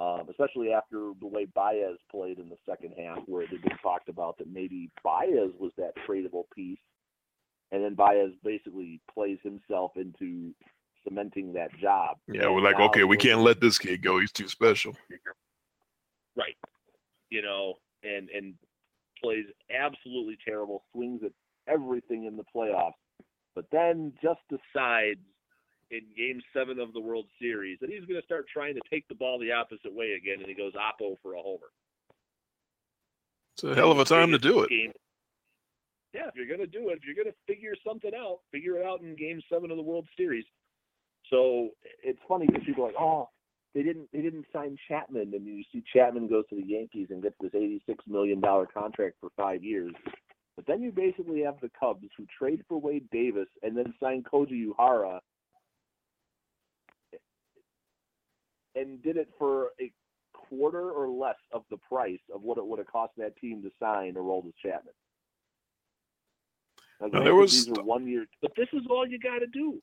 [0.02, 3.77] um, especially after the way Baez played in the second half, where it had been
[3.84, 6.80] talked about that maybe Baez was that tradable piece,
[7.72, 10.53] and then Baez basically plays himself into
[11.03, 12.18] cementing that job.
[12.28, 14.95] Yeah, we're like, okay, we can't let this kid go; he's too special.
[16.36, 16.57] Right.
[17.30, 18.56] You know, and and
[19.22, 21.32] plays absolutely terrible, swings at
[21.68, 22.94] everything in the playoffs,
[23.56, 25.19] but then just decides
[25.91, 29.07] in Game Seven of the World Series that he's going to start trying to take
[29.07, 31.68] the ball the opposite way again, and he goes oppo for a homer.
[33.56, 34.69] It's a hell of a time to do it.
[34.69, 34.94] Game.
[36.14, 38.78] Yeah, if you're going to do it, if you're going to figure something out, figure
[38.78, 40.45] it out in Game Seven of the World Series.
[41.32, 41.70] So
[42.03, 43.30] it's funny because people are like, oh,
[43.74, 47.24] they didn't they didn't sign Chapman, and you see Chapman goes to the Yankees and
[47.24, 49.94] gets this eighty six million dollar contract for five years.
[50.58, 54.24] But then you basically have the Cubs who trade for Wade Davis and then sign
[54.24, 55.20] Koji Uehara
[58.76, 59.91] and did it for a
[60.34, 63.72] quarter or less of the price of what it would have cost that team to
[63.80, 64.94] sign Aroldis Chapman.
[67.02, 69.82] Now, there was these are one year, but this is all you got to do.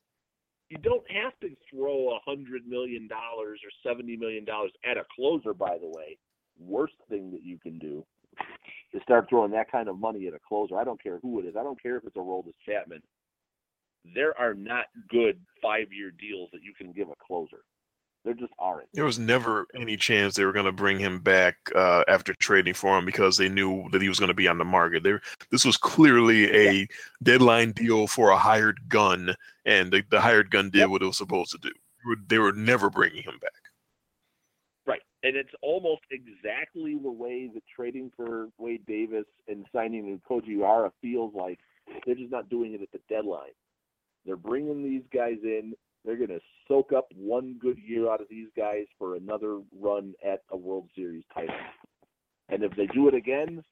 [0.69, 5.03] You don't have to throw a hundred million dollars or seventy million dollars at a
[5.15, 5.53] closer.
[5.53, 6.17] By the way,
[6.59, 8.05] worst thing that you can do
[8.93, 10.77] is start throwing that kind of money at a closer.
[10.77, 11.55] I don't care who it is.
[11.59, 13.01] I don't care if it's Aroldis Chapman.
[14.15, 17.63] There are not good five-year deals that you can give a closer.
[18.25, 18.89] There just aren't.
[18.93, 22.73] There was never any chance they were going to bring him back uh, after trading
[22.73, 25.03] for him because they knew that he was going to be on the market.
[25.03, 25.21] There,
[25.51, 26.85] this was clearly a yeah.
[27.23, 29.35] deadline deal for a hired gun,
[29.65, 30.89] and the, the hired gun did yep.
[30.89, 31.71] what it was supposed to do.
[32.27, 33.51] They were never bringing him back.
[34.85, 40.57] Right, and it's almost exactly the way that trading for Wade Davis and signing Koji
[40.57, 41.59] Uehara feels like.
[42.05, 43.53] They're just not doing it at the deadline.
[44.25, 45.73] They're bringing these guys in
[46.05, 50.13] they're going to soak up one good year out of these guys for another run
[50.25, 51.55] at a World Series title.
[52.49, 53.63] And if they do it again,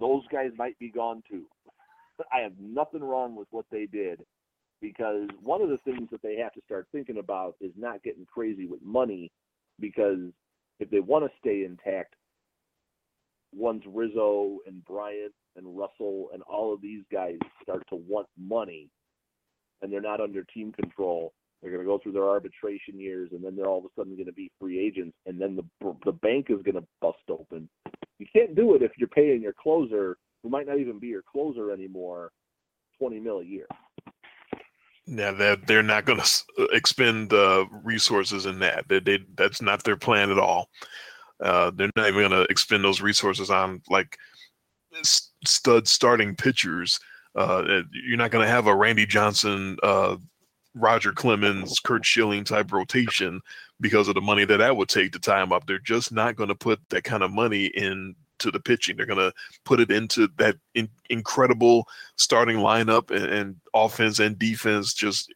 [0.00, 1.44] those guys might be gone too.
[2.32, 4.20] I have nothing wrong with what they did
[4.80, 8.26] because one of the things that they have to start thinking about is not getting
[8.26, 9.30] crazy with money
[9.80, 10.18] because
[10.80, 12.14] if they want to stay intact,
[13.54, 18.90] once Rizzo and Bryant and Russell and all of these guys start to want money,
[19.82, 21.32] and they're not under team control.
[21.60, 24.14] They're going to go through their arbitration years, and then they're all of a sudden
[24.14, 27.68] going to be free agents, and then the the bank is going to bust open.
[28.18, 31.22] You can't do it if you're paying your closer, who might not even be your
[31.22, 32.30] closer anymore,
[32.98, 33.66] twenty mil a year.
[35.06, 38.86] Yeah, they're they're not going to expend uh, resources in that.
[38.88, 40.68] They, they that's not their plan at all.
[41.40, 44.16] Uh, they're not even going to expend those resources on like
[45.02, 46.98] stud starting pitchers
[47.36, 50.16] uh, you're not going to have a Randy Johnson, uh,
[50.74, 53.40] Roger Clemens, Curt Schilling type rotation
[53.80, 55.66] because of the money that that would take to tie him up.
[55.66, 58.96] They're just not going to put that kind of money into the pitching.
[58.96, 59.32] They're going to
[59.64, 61.86] put it into that in, incredible
[62.16, 65.32] starting lineup and, and offense and defense, just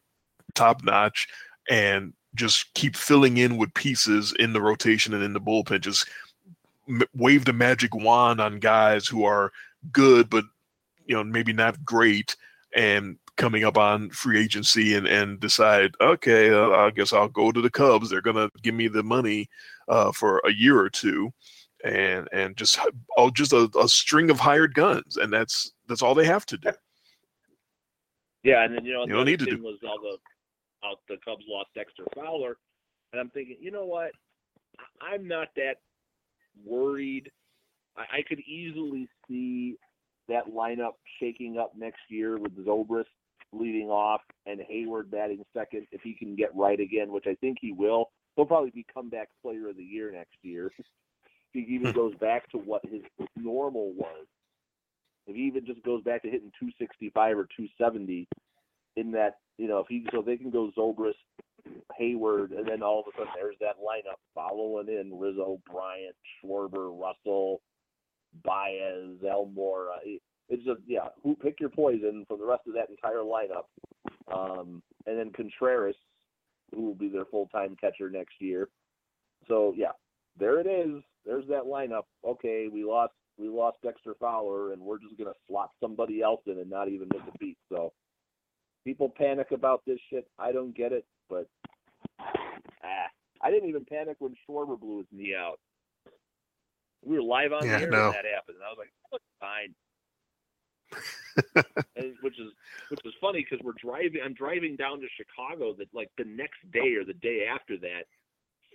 [0.55, 1.27] top notch.
[1.69, 5.81] And just keep filling in with pieces in the rotation and in the bullpen.
[5.81, 6.07] Just
[7.13, 9.51] wave the magic wand on guys who are
[9.91, 10.45] good, but
[11.11, 12.37] you know maybe not great,
[12.73, 17.51] and coming up on free agency and and decide, okay, uh, I guess I'll go
[17.51, 18.09] to the Cubs.
[18.09, 19.49] They're gonna give me the money
[19.89, 21.33] uh, for a year or two,
[21.83, 22.79] and and just
[23.17, 26.57] oh, just a, a string of hired guns, and that's that's all they have to
[26.57, 26.71] do.
[28.43, 30.17] Yeah, and then you know You don't need to thing do- was all the
[30.87, 32.55] out the Cubs lost Dexter Fowler,
[33.11, 34.11] and I'm thinking, you know what?
[35.01, 35.75] I'm not that
[36.65, 37.29] worried.
[37.97, 39.75] I, I could easily see
[40.27, 43.05] that lineup shaking up next year with Zobrist
[43.53, 47.57] leading off and Heyward batting second if he can get right again, which I think
[47.59, 48.11] he will.
[48.35, 50.71] He'll probably be comeback player of the year next year.
[50.77, 50.85] if
[51.53, 51.97] he even hmm.
[51.97, 53.01] goes back to what his
[53.35, 54.25] normal was.
[55.27, 58.27] If he even just goes back to hitting 265 or 270
[58.95, 61.13] in that, you know, if he so they can go Zobrist,
[61.99, 66.89] Heyward, and then all of a sudden there's that lineup following in Rizzo, Bryant, Schwarber,
[66.99, 67.61] Russell,
[68.43, 69.97] Baez, Almora.
[69.97, 70.17] Uh,
[70.49, 73.65] it's just yeah, who pick your poison for the rest of that entire lineup,
[74.33, 75.95] um, and then Contreras,
[76.73, 78.67] who will be their full time catcher next year.
[79.47, 79.91] So yeah,
[80.37, 81.01] there it is.
[81.25, 82.03] There's that lineup.
[82.25, 86.59] Okay, we lost we lost Dexter Fowler, and we're just gonna slot somebody else in
[86.59, 87.57] and not even miss a beat.
[87.69, 87.93] So
[88.83, 90.27] people panic about this shit.
[90.37, 91.47] I don't get it, but
[92.19, 93.07] ah,
[93.41, 95.59] I didn't even panic when Schwarber blew his knee out.
[97.03, 98.11] We were live on Yeah, the air no.
[98.11, 99.73] when that happened, and I was like, "Oh, fine."
[101.95, 102.51] and, which is
[102.89, 104.21] which is funny because we're driving.
[104.23, 108.05] I'm driving down to Chicago that like the next day or the day after that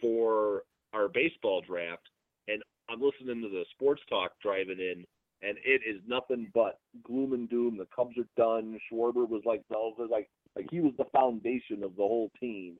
[0.00, 0.62] for
[0.92, 2.08] our baseball draft,
[2.48, 5.04] and I'm listening to the sports talk driving in,
[5.42, 7.76] and it is nothing but gloom and doom.
[7.76, 8.78] The Cubs are done.
[8.90, 9.76] Schwarber was like the
[10.10, 12.76] like like he was the foundation of the whole team,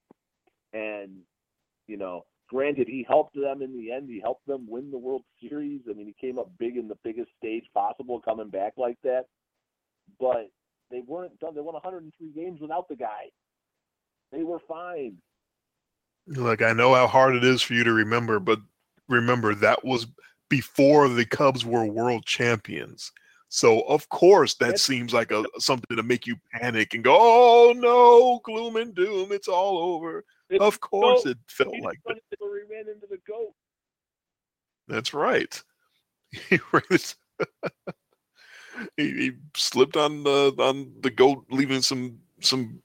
[0.73, 1.19] and
[1.87, 4.09] you know, granted he helped them in the end.
[4.09, 5.83] He helped them win the World Series.
[5.89, 9.25] I mean, he came up big in the biggest stage possible, coming back like that.
[10.21, 10.51] But
[10.91, 11.55] they weren't done.
[11.55, 13.31] They won 103 games without the guy.
[14.33, 15.17] They were fine.
[16.29, 18.61] Look, I know how hard it is for you to remember, but
[19.09, 20.07] remember that was
[20.49, 23.13] before the Cubs were world champions.
[23.49, 27.17] So of course that That's- seems like a something to make you panic and go,
[27.17, 30.25] "Oh no, gloom and doom, it's all over."
[30.61, 32.19] Of course no, it felt He like that.
[32.31, 32.37] he
[32.71, 33.55] ran into the goat.
[34.89, 35.63] That's right.
[36.51, 36.59] He
[38.97, 42.83] he, he slipped on the on the goat, leaving some some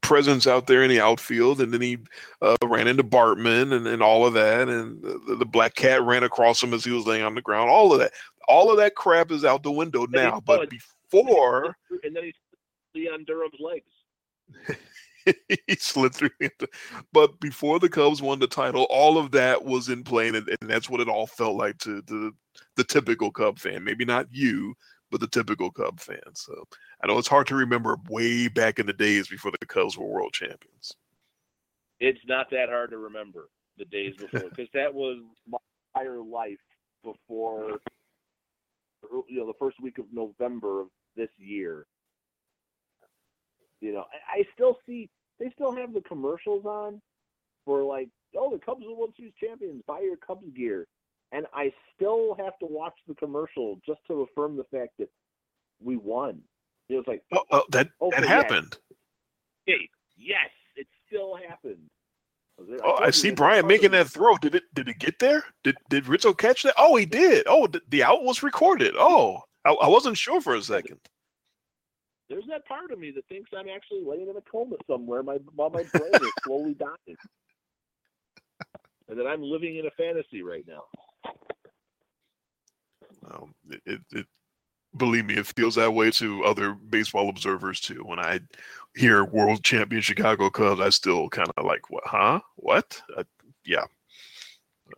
[0.00, 1.98] presence out there in the outfield, and then he
[2.40, 6.24] uh, ran into Bartman and, and all of that, and the, the black cat ran
[6.24, 7.70] across him as he was laying on the ground.
[7.70, 8.12] All of that,
[8.48, 10.40] all of that crap is out the window now.
[10.40, 12.34] But before and then he
[12.94, 14.68] Leon Durham's legs.
[15.66, 16.30] he slid through.
[17.12, 20.58] But before the Cubs won the title, all of that was in play, and, and
[20.62, 22.32] that's what it all felt like to the
[22.76, 23.84] the typical Cub fan.
[23.84, 24.74] Maybe not you,
[25.10, 26.34] but the typical Cub fan.
[26.34, 26.64] So
[27.02, 30.06] I know it's hard to remember way back in the days before the Cubs were
[30.06, 30.94] world champions.
[32.00, 35.18] It's not that hard to remember the days before because that was
[35.48, 35.58] my
[35.94, 36.58] entire life
[37.04, 37.78] before
[39.28, 41.86] you know the first week of November of this year.
[43.82, 44.04] You know,
[44.34, 45.10] I, I still see
[45.40, 47.02] they still have the commercials on
[47.64, 49.82] for like, oh, the Cubs are World Series champions.
[49.86, 50.86] Buy your Cubs gear,
[51.32, 55.08] and I still have to watch the commercial just to affirm the fact that
[55.82, 56.40] we won.
[56.88, 58.76] It was like, Oh, oh, that Okay, that happened.
[59.66, 61.78] hey, yes, it still happened.
[62.84, 64.36] Oh, I see Brian making that throw.
[64.36, 64.64] Did it?
[64.74, 65.42] Did it get there?
[65.64, 66.74] Did Did Rizzo catch that?
[66.78, 67.44] Oh, he did.
[67.48, 68.94] Oh, the, the out was recorded.
[68.96, 71.00] Oh, I, I wasn't sure for a second.
[72.32, 75.34] There's that part of me that thinks I'm actually laying in a coma somewhere my,
[75.54, 77.16] while my brain is slowly dying.
[79.08, 80.84] And that I'm living in a fantasy right now.
[83.30, 84.26] Um, it, it, it,
[84.96, 88.02] believe me, it feels that way to other baseball observers too.
[88.06, 88.40] When I
[88.96, 92.04] hear world champion Chicago Cubs, I still kind of like, what?
[92.06, 92.40] Huh?
[92.56, 93.02] What?
[93.14, 93.24] Uh,
[93.66, 93.84] yeah.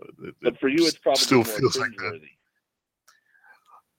[0.00, 2.20] Uh, it- But for you, it's probably still feels like that.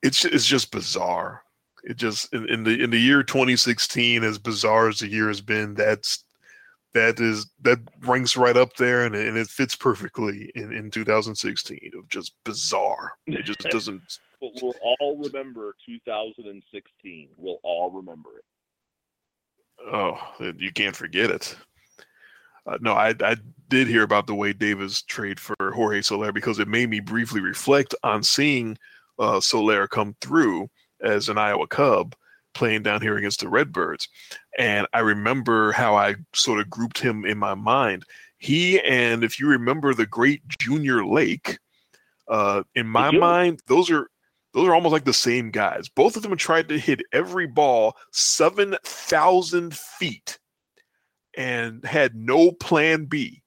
[0.02, 1.44] it's it's just bizarre.
[1.86, 5.40] It just in, in the in the year 2016, as bizarre as the year has
[5.42, 6.24] been, that's
[6.96, 10.90] that is that ranks right up there, and, it- and it fits perfectly in in
[10.90, 13.12] 2016 of just bizarre.
[13.28, 14.02] It just doesn't.
[14.42, 17.30] But we'll all remember 2016.
[17.38, 18.46] We'll all remember it.
[19.92, 20.18] Oh,
[20.58, 21.56] you can't forget it.
[22.66, 23.36] Uh, no, I I
[23.70, 27.42] did hear about the Wade Davis trade for Jorge Soler because it made me briefly
[27.42, 28.78] reflect on seeing
[29.20, 30.68] uh, Soler come through
[31.02, 32.16] as an Iowa Cub
[32.54, 34.08] playing down here against the Redbirds.
[34.58, 38.04] And I remember how I sort of grouped him in my mind.
[38.38, 41.60] He and if you remember the great Junior Lake,
[42.28, 44.10] uh, in my mind, those are
[44.54, 45.90] those are almost like the same guys.
[45.90, 50.40] Both of them tried to hit every ball seven thousand feet
[51.38, 53.42] and had no plan B.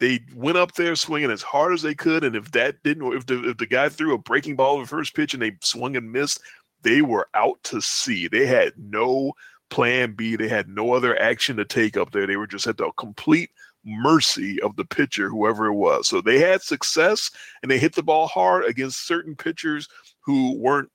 [0.00, 3.26] They went up there swinging as hard as they could, and if that didn't, if
[3.26, 6.12] the if the guy threw a breaking ball the first pitch and they swung and
[6.12, 6.40] missed,
[6.82, 8.28] they were out to sea.
[8.28, 9.32] They had no
[9.70, 10.36] plan B.
[10.36, 12.26] They had no other action to take up there.
[12.26, 13.50] They were just at the complete
[13.84, 16.08] mercy of the pitcher, whoever it was.
[16.08, 17.30] So they had success
[17.62, 19.88] and they hit the ball hard against certain pitchers
[20.20, 20.90] who weren't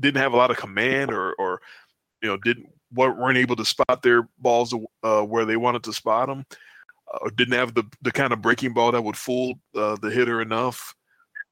[0.00, 1.60] didn't have a lot of command or or
[2.22, 6.28] you know didn't weren't able to spot their balls uh, where they wanted to spot
[6.28, 6.44] them
[7.12, 10.10] uh, or didn't have the the kind of breaking ball that would fool uh, the
[10.10, 10.94] hitter enough.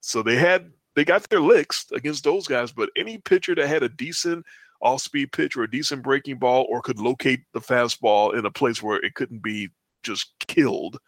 [0.01, 3.82] So they had they got their licks against those guys, but any pitcher that had
[3.82, 4.44] a decent
[4.81, 8.51] off speed pitch or a decent breaking ball or could locate the fastball in a
[8.51, 9.68] place where it couldn't be
[10.02, 10.98] just killed.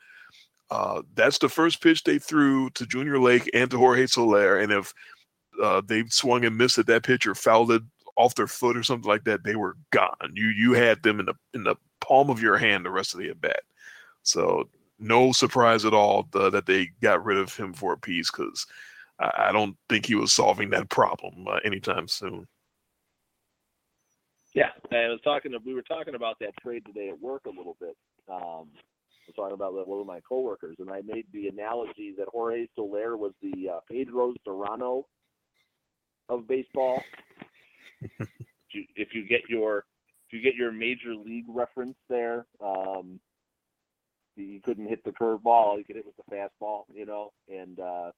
[0.70, 4.59] Uh, that's the first pitch they threw to Junior Lake and to Jorge Soler.
[4.59, 4.93] And if
[5.62, 7.82] uh, they swung and missed at that pitch or fouled it
[8.16, 10.32] off their foot or something like that, they were gone.
[10.35, 13.20] You you had them in the in the palm of your hand the rest of
[13.20, 13.60] the at bat.
[14.23, 18.31] So no surprise at all the, that they got rid of him for a piece
[18.31, 18.66] because
[19.19, 22.47] I, I, don't think he was solving that problem uh, anytime soon.
[24.55, 25.53] Yeah, I was talking.
[25.53, 27.97] To, we were talking about that trade today at work a little bit.
[28.28, 32.15] Um, I was talking about with one of my coworkers, and I made the analogy
[32.16, 35.05] that Jorge Soler was the uh, Pedro Cerrano
[36.28, 37.03] of baseball.
[38.01, 39.85] if you get your
[40.28, 43.19] if you get your major league reference there, um,
[44.36, 45.78] he couldn't hit the curveball.
[45.78, 48.11] He could hit with the fastball, you know, and uh,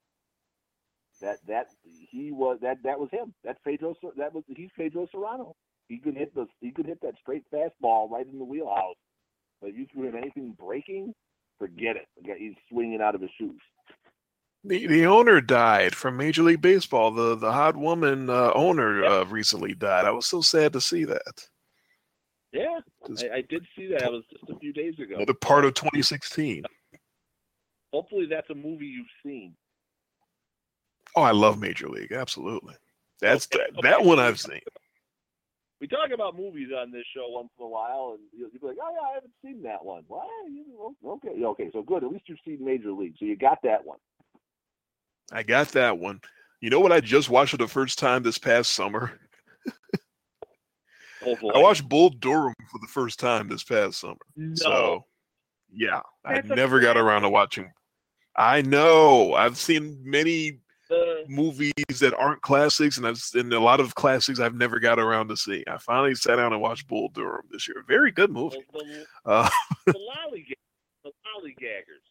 [1.20, 3.34] that that he was that that was him.
[3.44, 3.94] That's Pedro.
[4.16, 5.54] That was he's Pedro Cerrano.
[5.88, 8.96] He could hit the he could hit that straight fastball right in the wheelhouse.
[9.60, 11.12] But you threw him anything breaking,
[11.58, 12.06] forget it.
[12.38, 13.60] He's swinging out of his shoes.
[14.64, 17.10] The the owner died from Major League Baseball.
[17.10, 20.04] The the hot woman uh, owner uh, recently died.
[20.04, 21.48] I was so sad to see that.
[22.52, 24.02] Yeah, I, I, did see that.
[24.02, 25.24] It was just a few days ago.
[25.24, 26.64] The part of 2016.
[27.92, 29.54] Hopefully, that's a movie you've seen.
[31.16, 32.12] Oh, I love Major League.
[32.12, 32.74] Absolutely.
[33.20, 33.88] That's okay, that, okay.
[33.88, 34.60] that one I've seen.
[35.80, 38.76] We talk about movies on this show once in a while, and you'll, be like,
[38.82, 40.28] "Oh yeah, I haven't seen that one." Well,
[41.04, 42.04] okay, okay, so good.
[42.04, 43.98] At least you've seen Major League, so you got that one.
[45.32, 46.20] I got that one.
[46.60, 49.18] You know what I just watched for the first time this past summer?
[51.26, 54.16] oh, I watched Bull Durham for the first time this past summer.
[54.36, 54.54] No.
[54.56, 55.04] So,
[55.72, 57.72] yeah, I never got around to watching.
[58.36, 59.32] I know.
[59.32, 60.58] I've seen many
[61.30, 65.28] movies that aren't classics, and I've and a lot of classics I've never got around
[65.28, 65.64] to see.
[65.68, 67.84] I finally sat down and watched Bull Durham this year.
[67.86, 68.58] Very good movie.
[68.72, 69.48] The, the, uh,
[69.86, 69.92] the
[70.32, 70.54] lollygag,
[71.04, 72.10] the lollygaggers.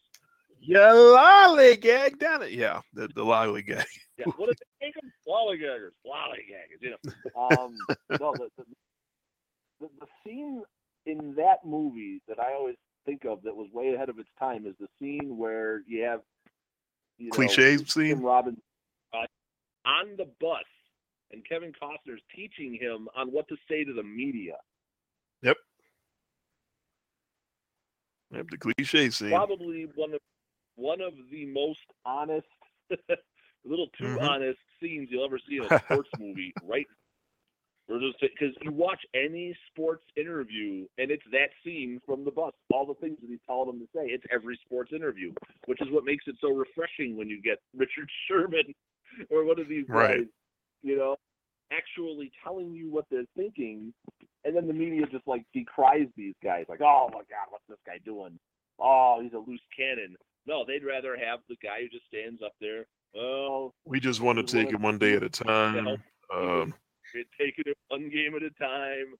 [0.61, 2.51] Yeah, lollygag down it.
[2.51, 3.85] Yeah, the, the lollygag.
[4.17, 4.93] yeah, what is it?
[5.27, 6.81] Lollygaggers, lollygaggers.
[6.81, 7.75] You know, um,
[8.19, 8.63] no, the, the,
[9.81, 10.63] the, the scene
[11.05, 12.75] in that movie that I always
[13.05, 16.21] think of that was way ahead of its time is the scene where you have
[17.17, 18.21] you cliche know, scene.
[18.21, 18.68] Robin uh,
[19.89, 20.65] on the bus,
[21.31, 24.55] and Kevin Costner's teaching him on what to say to the media.
[25.41, 25.57] Yep.
[28.31, 29.29] Yep, the cliche scene.
[29.29, 30.19] Probably one of
[30.75, 32.47] one of the most honest,
[32.91, 32.95] a
[33.65, 34.23] little too mm-hmm.
[34.23, 36.53] honest scenes you'll ever see in a sports movie.
[36.67, 36.85] Right?
[37.87, 42.53] Because you watch any sports interview, and it's that scene from the bus.
[42.71, 44.05] All the things that he's telling them to say.
[44.13, 45.33] It's every sports interview,
[45.65, 48.75] which is what makes it so refreshing when you get Richard Sherman
[49.29, 50.17] or one of these right.
[50.17, 50.27] guys,
[50.81, 51.15] you know,
[51.71, 53.93] actually telling you what they're thinking,
[54.45, 57.77] and then the media just like decries these guys, like, "Oh my God, what's this
[57.85, 58.39] guy doing?
[58.79, 60.15] Oh, he's a loose cannon."
[60.45, 62.85] No, they'd rather have the guy who just stands up there.
[63.13, 66.01] Well, we just want to take it one day at a time.
[66.33, 66.73] Um,
[67.39, 69.15] taking it one game at a time.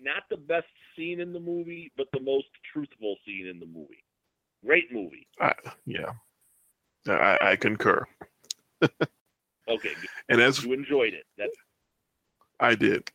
[0.00, 0.66] Not the best
[0.96, 4.02] scene in the movie, but the most truthful scene in the movie.
[4.64, 5.26] Great movie.
[5.40, 5.52] I,
[5.86, 6.12] yeah,
[7.06, 8.04] I, I concur.
[8.82, 9.92] Okay,
[10.28, 11.56] and as you enjoyed it, that's
[12.60, 13.10] I did,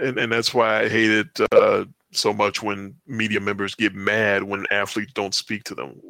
[0.00, 4.66] and and that's why I hated uh, so much when media members get mad when
[4.70, 6.00] athletes don't speak to them.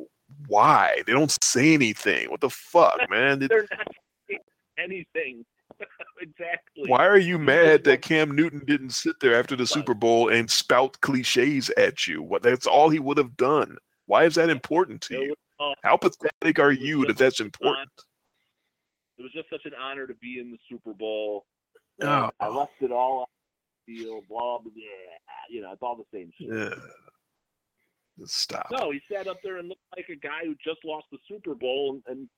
[0.46, 1.02] Why?
[1.06, 2.30] They don't say anything.
[2.30, 3.40] What the fuck, man?
[3.40, 3.88] They're not
[4.28, 4.40] saying
[4.78, 5.44] anything.
[6.20, 6.88] exactly.
[6.88, 10.50] Why are you mad that Cam Newton didn't sit there after the Super Bowl and
[10.50, 12.22] spout cliches at you?
[12.22, 13.76] What that's all he would have done.
[14.06, 15.34] Why is that important to you?
[15.82, 17.90] How pathetic are you that that's important?
[19.20, 21.44] It was just such an honor to be in the Super Bowl.
[22.02, 22.30] Oh.
[22.40, 23.28] I left it all
[23.84, 24.70] feel, blah blah.
[24.72, 24.72] blah.
[25.50, 26.48] You know, it's all the same shit.
[26.50, 26.74] Yeah.
[28.26, 28.66] Stop.
[28.72, 31.54] No, he sat up there and looked like a guy who just lost the Super
[31.54, 32.28] Bowl and, and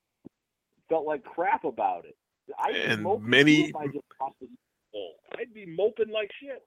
[0.89, 2.15] felt like crap about it.
[2.59, 4.57] I'd be And moping many- I just lost the Super
[4.91, 5.15] Bowl.
[5.37, 6.63] I'd be moping like shit.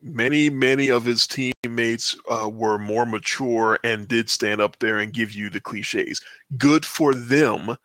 [0.00, 5.12] many many of his teammates uh, were more mature and did stand up there and
[5.12, 6.20] give you the cliches
[6.58, 7.76] good for them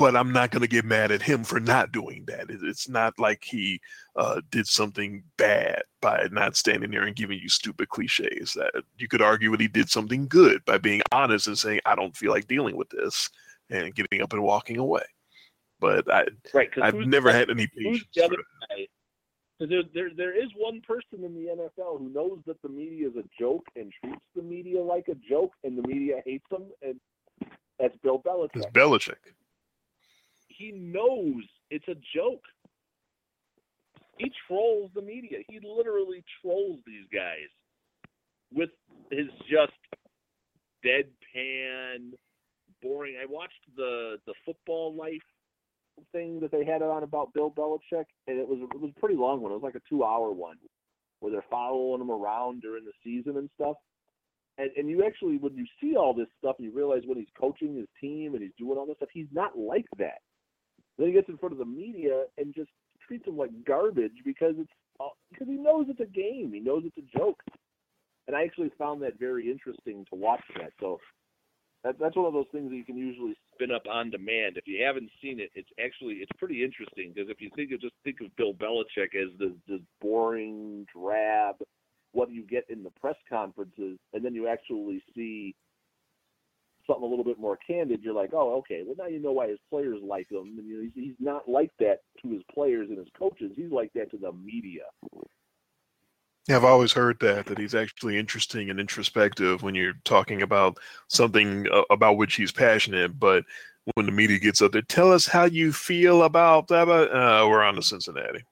[0.00, 3.16] but i'm not going to get mad at him for not doing that it's not
[3.18, 3.80] like he
[4.16, 9.06] uh, did something bad by not standing there and giving you stupid cliches that you
[9.06, 12.32] could argue that he did something good by being honest and saying i don't feel
[12.32, 13.28] like dealing with this
[13.68, 15.04] and getting up and walking away
[15.80, 16.68] but I, Right?
[16.80, 18.36] I've never had any patience the other
[18.68, 18.86] guy?
[19.58, 23.08] Because there, there, there is one person in the NFL who knows that the media
[23.08, 26.64] is a joke and treats the media like a joke, and the media hates them,
[26.82, 27.00] and
[27.78, 28.50] that's Bill Belichick.
[28.54, 29.16] it's Belichick.
[30.60, 32.44] He knows it's a joke.
[34.18, 35.38] He trolls the media.
[35.48, 37.48] He literally trolls these guys
[38.52, 38.68] with
[39.10, 39.72] his just
[40.84, 42.12] deadpan,
[42.82, 43.16] boring.
[43.20, 45.22] I watched the the football life
[46.12, 49.16] thing that they had on about Bill Belichick, and it was it was a pretty
[49.16, 49.52] long one.
[49.52, 50.56] It was like a two hour one
[51.20, 53.76] where they're following him around during the season and stuff.
[54.58, 57.76] And and you actually when you see all this stuff you realize when he's coaching
[57.76, 60.20] his team and he's doing all this stuff, he's not like that.
[60.98, 62.70] Then he gets in front of the media and just
[63.06, 66.52] treats them like garbage because it's all- because he knows it's a game.
[66.52, 67.42] He knows it's a joke.
[68.26, 70.72] And I actually found that very interesting to watch that.
[70.78, 71.00] So
[71.82, 74.56] that, that's one of those things that you can usually spin up on demand.
[74.56, 77.80] If you haven't seen it, it's actually it's pretty interesting because if you think of
[77.80, 81.56] just think of Bill Belichick as the the boring, drab,
[82.12, 85.54] what you get in the press conferences, and then you actually see
[86.90, 88.82] something a little bit more candid, you're like, oh, okay.
[88.84, 90.56] Well, now you know why his players like him.
[90.58, 93.52] And you know, he's, he's not like that to his players and his coaches.
[93.54, 94.82] He's like that to the media.
[96.48, 100.78] Yeah, I've always heard that that he's actually interesting and introspective when you're talking about
[101.08, 103.18] something uh, about which he's passionate.
[103.20, 103.44] But
[103.94, 106.88] when the media gets up there, tell us how you feel about that.
[106.88, 108.42] Uh, we're on to Cincinnati.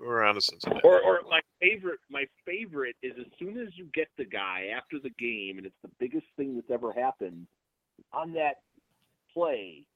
[0.00, 0.80] We're on to Cincinnati.
[0.84, 4.98] Or, or my favorite, my favorite is as soon as you get the guy after
[4.98, 7.46] the game, and it's the biggest thing that's ever happened
[8.12, 8.56] on that
[9.32, 9.86] play.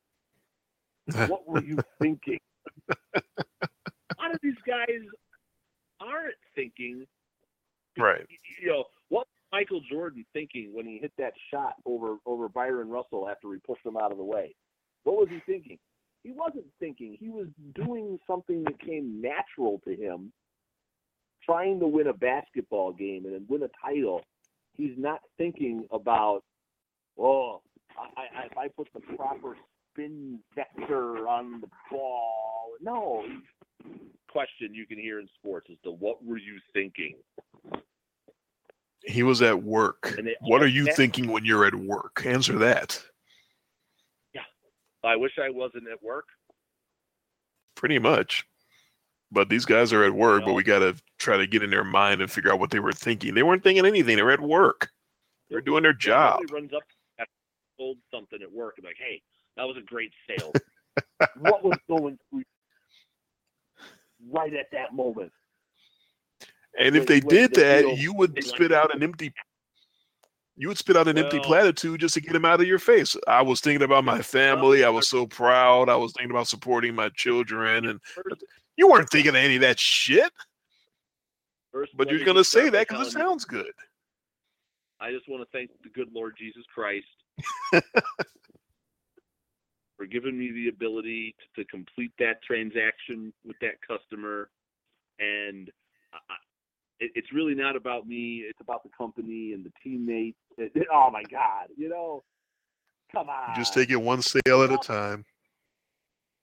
[1.29, 2.41] what were you thinking?
[2.91, 3.21] A
[4.21, 5.01] lot of these guys
[6.01, 7.07] aren't thinking.
[7.97, 8.27] Right.
[8.61, 9.27] You know what?
[9.51, 13.85] Michael Jordan thinking when he hit that shot over over Bryon Russell after he pushed
[13.85, 14.55] him out of the way.
[15.05, 15.79] What was he thinking?
[16.23, 17.17] He wasn't thinking.
[17.19, 20.33] He was doing something that came natural to him,
[21.45, 24.23] trying to win a basketball game and win a title.
[24.77, 26.43] He's not thinking about,
[27.19, 27.63] oh,
[28.17, 29.57] I, I, if I put the proper
[29.93, 32.73] spin vector on the ball.
[32.81, 33.25] No.
[34.31, 37.15] Question you can hear in sports is the what were you thinking?
[39.05, 40.15] He was at work.
[40.23, 42.23] They What are you get- thinking when you're at work?
[42.27, 43.03] Answer that.
[44.35, 44.43] Yeah.
[45.03, 46.27] I wish I wasn't at work.
[47.75, 48.45] Pretty much.
[49.31, 51.85] But these guys are at work, but we got to try to get in their
[51.85, 53.35] mind and figure out what they were thinking.
[53.35, 54.17] They weren't thinking anything.
[54.17, 54.89] They were at work.
[55.51, 56.41] They're doing their job.
[56.51, 56.98] Runs up and
[57.79, 59.23] sold something at work and like, hey,
[59.57, 60.53] that was a great sale.
[61.41, 62.43] what was going through
[64.31, 65.33] right at that moment?
[66.79, 69.33] And if they did that, you would spit out an empty.
[70.57, 72.79] You would spit out an empty Well- platitude just to get them out of your
[72.79, 73.17] face.
[73.27, 74.85] I was thinking about my family.
[74.85, 75.89] I was so proud.
[75.89, 78.01] I was thinking about supporting my children, and
[78.77, 80.33] you weren't thinking of any of that shit.
[81.97, 83.73] But you're gonna say that because it sounds good.
[85.01, 87.07] I just want to thank the good Lord Jesus Christ
[89.97, 94.49] for giving me the ability to, to complete that transaction with that customer.
[95.19, 95.71] And
[96.13, 96.19] I,
[97.01, 98.45] it, it's really not about me.
[98.49, 100.39] It's about the company and the teammates.
[100.57, 102.23] It- it- oh my God, you know,
[103.13, 103.51] come on.
[103.57, 105.25] You just take it one sale at a time.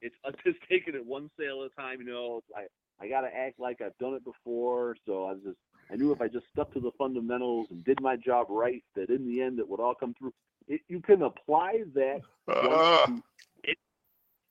[0.01, 1.99] it's I'm just taking it one sale at a time.
[2.01, 2.65] You know, I
[2.99, 4.95] I got to act like I've done it before.
[5.05, 5.57] So I just
[5.91, 9.09] I knew if I just stuck to the fundamentals and did my job right, that
[9.09, 10.34] in the end it would all come through.
[10.67, 13.07] It, you can apply that it uh-uh.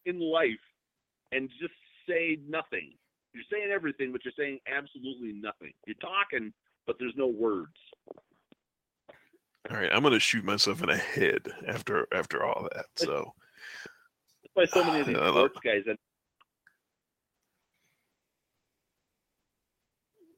[0.07, 0.51] in life
[1.33, 1.75] and just
[2.09, 2.93] say nothing.
[3.33, 5.73] You're saying everything, but you're saying absolutely nothing.
[5.87, 6.53] You're talking,
[6.87, 7.73] but there's no words.
[9.71, 12.87] all right, I'm gonna shoot myself in the head after after all that.
[12.97, 13.33] So
[14.55, 15.83] That's why so many of these sports guys.
[15.89, 15.99] And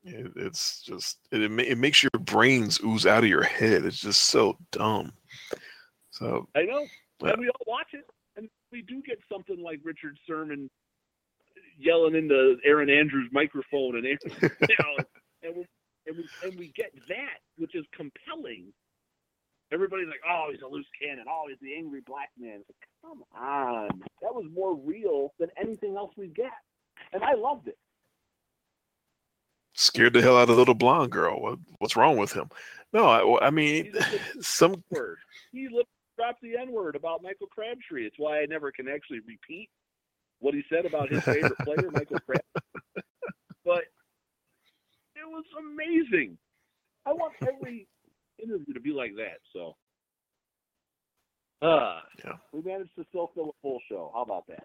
[0.04, 3.84] it, it's just it it makes your brains ooze out of your head.
[3.84, 5.12] It's just so dumb.
[6.10, 6.86] So I know.
[7.20, 8.04] And we all watch it,
[8.36, 10.68] and we do get something like Richard Sherman,
[11.78, 14.04] yelling into Erin Andrews' microphone, and
[14.42, 15.04] you know,
[15.42, 15.66] and we,
[16.06, 18.72] and we and we get that, which is compelling.
[19.72, 21.24] Everybody's like, "Oh, he's a loose cannon.
[21.28, 23.88] Oh, he's the angry black man." Like, Come on,
[24.22, 26.52] that was more real than anything else we get,
[27.12, 27.78] and I loved it.
[29.78, 31.38] Scared the hell out of the little blonde girl.
[31.40, 32.48] What, what's wrong with him?
[32.94, 33.92] No, I, I mean,
[34.40, 35.18] some word.
[35.52, 35.68] He
[36.16, 38.06] dropped the N word about Michael Crabtree.
[38.06, 39.68] It's why I never can actually repeat
[40.38, 42.62] what he said about his favorite player, Michael Crabtree.
[43.64, 43.82] But
[45.16, 46.38] it was amazing.
[47.04, 47.88] I want every
[48.40, 49.38] interview to be like that.
[49.52, 49.74] So,
[51.62, 52.34] uh, yeah.
[52.52, 54.12] we managed to still fill a full show.
[54.14, 54.64] How about that?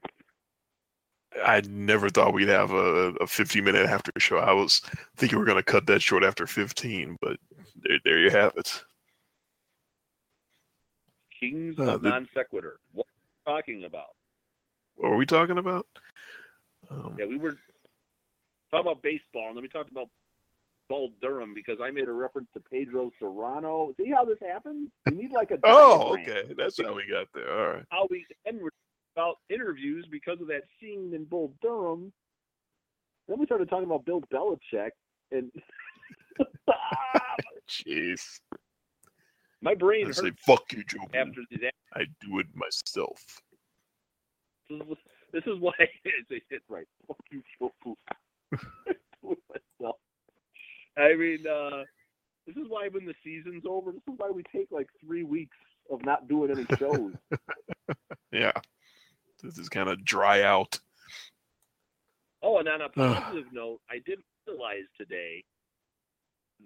[1.45, 4.37] I never thought we'd have a, a 15 minute after show.
[4.37, 4.81] I was
[5.17, 7.37] thinking we are going to cut that short after 15, but
[7.81, 8.83] there, there you have it.
[11.39, 12.79] Kings uh, of the, non sequitur.
[12.91, 13.07] What
[13.47, 14.09] are we talking about?
[14.95, 15.87] What were we talking about?
[16.89, 17.57] Um, yeah, we were
[18.71, 20.09] talking about baseball, and then we talked about
[20.89, 23.95] Bull Durham because I made a reference to Pedro Cerrano.
[23.95, 24.89] See how this happens?
[25.09, 27.51] We need like a oh, okay, that's how we got there.
[27.51, 27.85] All right.
[27.89, 28.69] How we and we're
[29.15, 32.11] about interviews because of that scene in Bull Durham.
[33.27, 34.91] Then we started talking about Bill Belichick
[35.31, 35.51] and.
[37.69, 38.39] Jeez.
[39.61, 43.23] My brain I say, "Fuck you, Joe." After that, I do it myself.
[44.69, 45.85] This is, why I
[46.29, 46.87] say it right.
[47.07, 47.71] Fuck you, Joe.
[48.51, 49.97] do it myself.
[50.97, 51.83] I mean, uh,
[52.47, 55.57] this is why when the season's over, this is why we take like three weeks
[55.91, 57.13] of not doing any shows.
[58.31, 58.51] yeah,
[59.41, 60.79] this is kind of dry out.
[62.43, 65.43] Oh, and on a positive note, I didn't realize today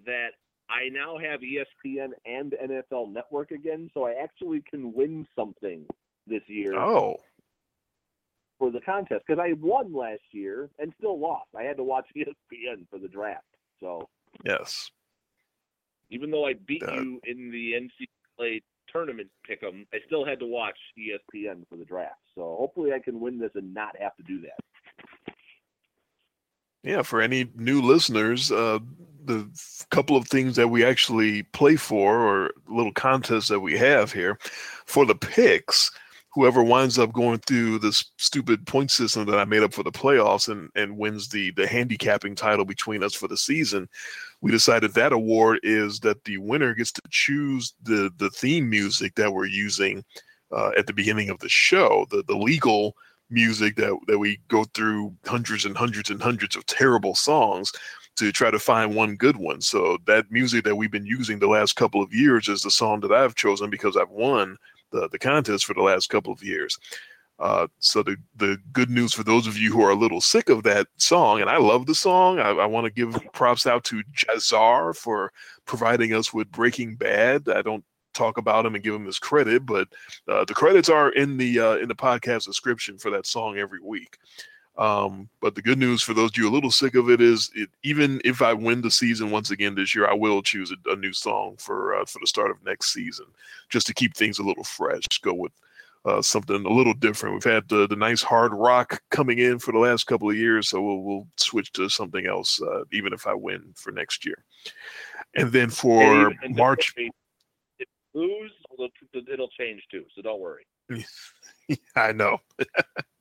[0.06, 0.30] that
[0.68, 5.86] I now have ESPN and NFL Network again, so I actually can win something
[6.26, 6.76] this year.
[6.76, 7.16] Oh.
[8.58, 11.48] For the contest, because I won last year and still lost.
[11.56, 13.44] I had to watch ESPN for the draft.
[13.80, 14.08] So.
[14.44, 14.90] Yes.
[16.10, 18.62] Even though I beat uh, you in the NCAA
[18.96, 22.20] tournament pick 'em, I still had to watch ESPN for the draft.
[22.34, 25.34] So hopefully I can win this and not have to do that.
[26.82, 28.78] Yeah, for any new listeners, uh,
[29.24, 29.48] the
[29.90, 34.38] couple of things that we actually play for, or little contests that we have here,
[34.84, 35.90] for the picks,
[36.36, 39.90] whoever winds up going through this stupid point system that I made up for the
[39.90, 43.88] playoffs and, and wins the the handicapping title between us for the season,
[44.42, 49.14] we decided that award is that the winner gets to choose the the theme music
[49.14, 50.04] that we're using
[50.54, 52.94] uh, at the beginning of the show, the the legal
[53.30, 57.72] music that that we go through hundreds and hundreds and hundreds of terrible songs
[58.16, 59.62] to try to find one good one.
[59.62, 63.00] So that music that we've been using the last couple of years is the song
[63.00, 64.58] that I've chosen because I've won
[64.90, 66.78] the the contest for the last couple of years.
[67.38, 70.48] Uh, so the the good news for those of you who are a little sick
[70.48, 72.38] of that song, and I love the song.
[72.38, 75.32] I, I want to give props out to Jahzzar for
[75.66, 77.48] providing us with Breaking Bad.
[77.48, 77.84] I don't
[78.14, 79.88] talk about him and give him his credit, but
[80.26, 83.80] uh, the credits are in the uh, in the podcast description for that song every
[83.80, 84.16] week.
[84.78, 87.50] Um, but the good news for those of you a little sick of it is,
[87.54, 90.90] it, even if I win the season once again this year, I will choose a,
[90.90, 93.26] a new song for uh, for the start of next season,
[93.70, 95.04] just to keep things a little fresh.
[95.08, 95.52] Just go with
[96.04, 97.34] uh, something a little different.
[97.34, 100.68] We've had the, the nice hard rock coming in for the last couple of years,
[100.68, 104.44] so we'll, we'll switch to something else, uh, even if I win for next year.
[105.34, 106.94] And then for and March
[108.14, 108.52] lose,
[109.30, 110.04] it'll change too.
[110.14, 110.66] So don't worry.
[111.96, 112.38] I know.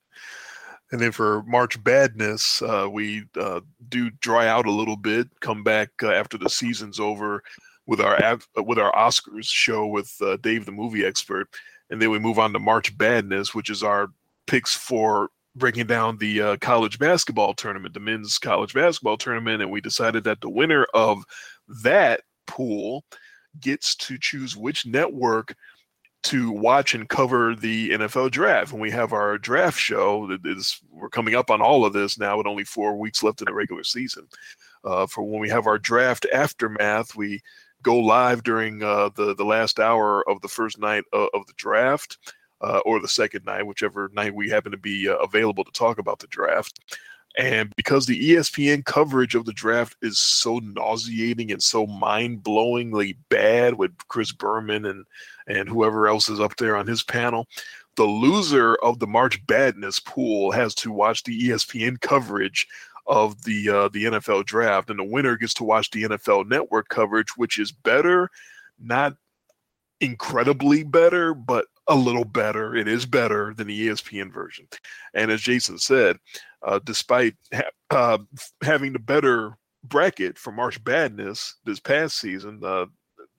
[0.96, 3.60] and then for March Badness, uh, we uh,
[3.90, 5.28] do dry out a little bit.
[5.42, 7.44] Come back uh, after the season's over
[7.86, 11.50] with our uh, with our Oscars show with uh, Dave, the movie expert,
[11.90, 14.08] and then we move on to March Badness, which is our
[14.48, 19.72] picks for breaking down the uh, college basketball tournament, the men's college basketball tournament, and
[19.72, 21.26] we decided that the winner of
[21.84, 23.04] that pool
[23.60, 25.58] gets to choose which network
[26.26, 28.72] to watch and cover the NFL draft.
[28.72, 32.18] And we have our draft show, that is we're coming up on all of this
[32.18, 34.28] now with only four weeks left in the regular season.
[34.84, 37.42] Uh, for when we have our draft aftermath, we
[37.84, 41.54] go live during uh, the the last hour of the first night of, of the
[41.58, 42.18] draft.
[42.62, 46.00] Uh, or the second night, whichever night we happen to be uh, available to talk
[46.00, 46.80] about the draft.
[47.38, 53.18] And because the ESPN coverage of the draft is so nauseating and so mind blowingly
[53.30, 55.06] bad with Chris Berman and,
[55.48, 57.48] and whoever else is up there on his panel,
[57.96, 62.68] the loser of the March Badness pool has to watch the ESPN coverage
[63.08, 66.90] of the uh, the NFL draft, and the winner gets to watch the NFL Network
[66.90, 68.30] coverage, which is better,
[68.80, 69.16] not
[70.02, 72.76] incredibly better, but a little better.
[72.76, 74.68] It is better than the ESPN version.
[75.14, 76.18] And as Jason said,
[76.64, 78.18] uh, despite ha- uh,
[78.64, 82.88] having the better bracket for March Badness this past season, uh,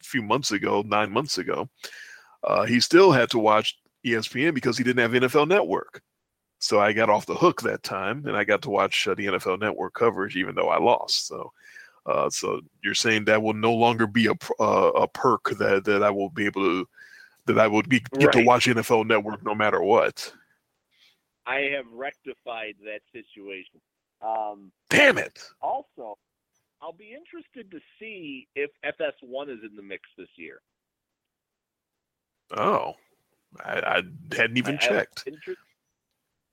[0.07, 1.69] few months ago, nine months ago,
[2.45, 6.03] uh, he still had to watch ESPN because he didn't have NFL Network.
[6.59, 9.27] So I got off the hook that time, and I got to watch uh, the
[9.27, 11.27] NFL Network coverage, even though I lost.
[11.27, 11.53] So,
[12.07, 16.03] uh, so you're saying that will no longer be a uh, a perk that that
[16.03, 16.89] I will be able to
[17.47, 18.33] that I would be, get right.
[18.33, 20.33] to watch NFL Network no matter what.
[21.47, 23.81] I have rectified that situation.
[24.20, 25.41] Um, Damn it!
[25.61, 26.16] Also,
[26.82, 30.61] I'll be interested to see if FS1 is in the mix this year.
[32.57, 32.94] Oh,
[33.65, 34.03] I, I
[34.36, 35.24] hadn't even I, checked.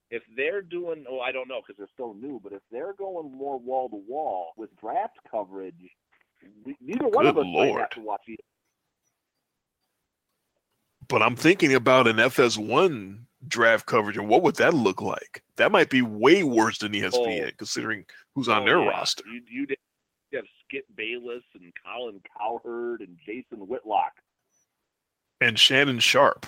[0.10, 3.32] if they're doing, oh, I don't know because they're still new, but if they're going
[3.36, 5.76] more wall to wall with draft coverage,
[6.66, 7.76] we, neither one of us Lord.
[7.76, 8.44] might have to watch either.
[11.08, 15.44] But I'm thinking about an FS1 draft coverage and what would that look like?
[15.58, 17.52] That might be way worse than ESPN, oh.
[17.58, 18.90] considering who's on oh, their yeah.
[18.90, 19.24] roster.
[19.32, 19.78] You'd, you'd, have
[20.74, 24.14] Skip Bayless and Colin Cowherd and Jason Whitlock
[25.40, 26.48] and Shannon Sharpe.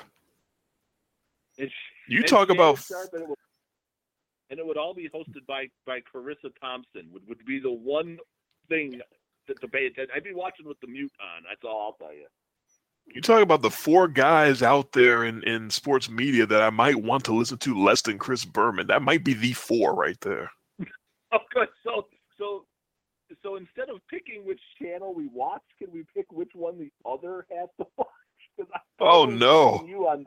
[1.60, 1.69] And,
[2.07, 3.38] you and talk Shannon about Sharpe, and, it would,
[4.49, 7.10] and it would all be hosted by by Charissa Thompson.
[7.11, 8.18] Would would be the one
[8.68, 8.99] thing
[9.47, 10.10] to, to pay attention.
[10.15, 11.43] I'd be watching with the mute on.
[11.47, 12.26] That's all I'll tell you.
[13.07, 16.95] You talk about the four guys out there in, in sports media that I might
[16.95, 18.88] want to listen to less than Chris Berman.
[18.88, 20.49] That might be the four right there.
[21.31, 21.68] oh, good.
[21.84, 22.14] So, so,
[23.45, 27.45] so instead of picking which channel we watch, can we pick which one the other
[27.51, 28.07] has to watch?
[28.99, 29.85] oh no!
[29.88, 30.26] You on?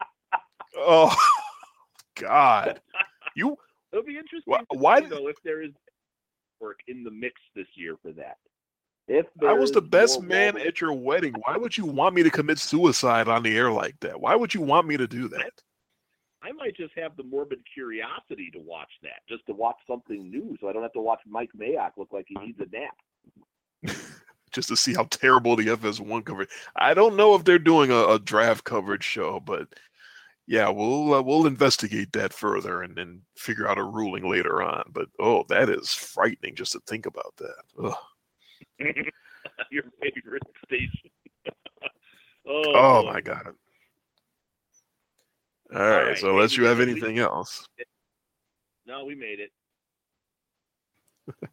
[0.76, 1.14] oh
[2.14, 2.80] God!
[3.34, 3.56] You.
[3.92, 4.42] It'll be interesting.
[4.46, 4.60] Why?
[4.70, 5.72] why though, if there is
[6.60, 8.36] work in the mix this year for that.
[9.08, 12.30] If I was the best man at your wedding, why would you want me to
[12.30, 14.20] commit suicide on the air like that?
[14.20, 15.52] Why would you want me to do that?
[16.46, 20.56] I might just have the morbid curiosity to watch that, just to watch something new,
[20.60, 23.96] so I don't have to watch Mike Mayock look like he needs a nap.
[24.52, 26.48] just to see how terrible the FS1 coverage.
[26.76, 29.66] I don't know if they're doing a, a draft coverage show, but
[30.46, 34.84] yeah, we'll uh, we'll investigate that further and then figure out a ruling later on.
[34.92, 37.84] But oh, that is frightening just to think about that.
[37.84, 37.94] Ugh.
[39.72, 41.10] Your favorite station.
[42.48, 43.54] oh, oh my god.
[45.74, 47.68] All right, All right so unless you have anything else.
[48.86, 49.50] No, we made it.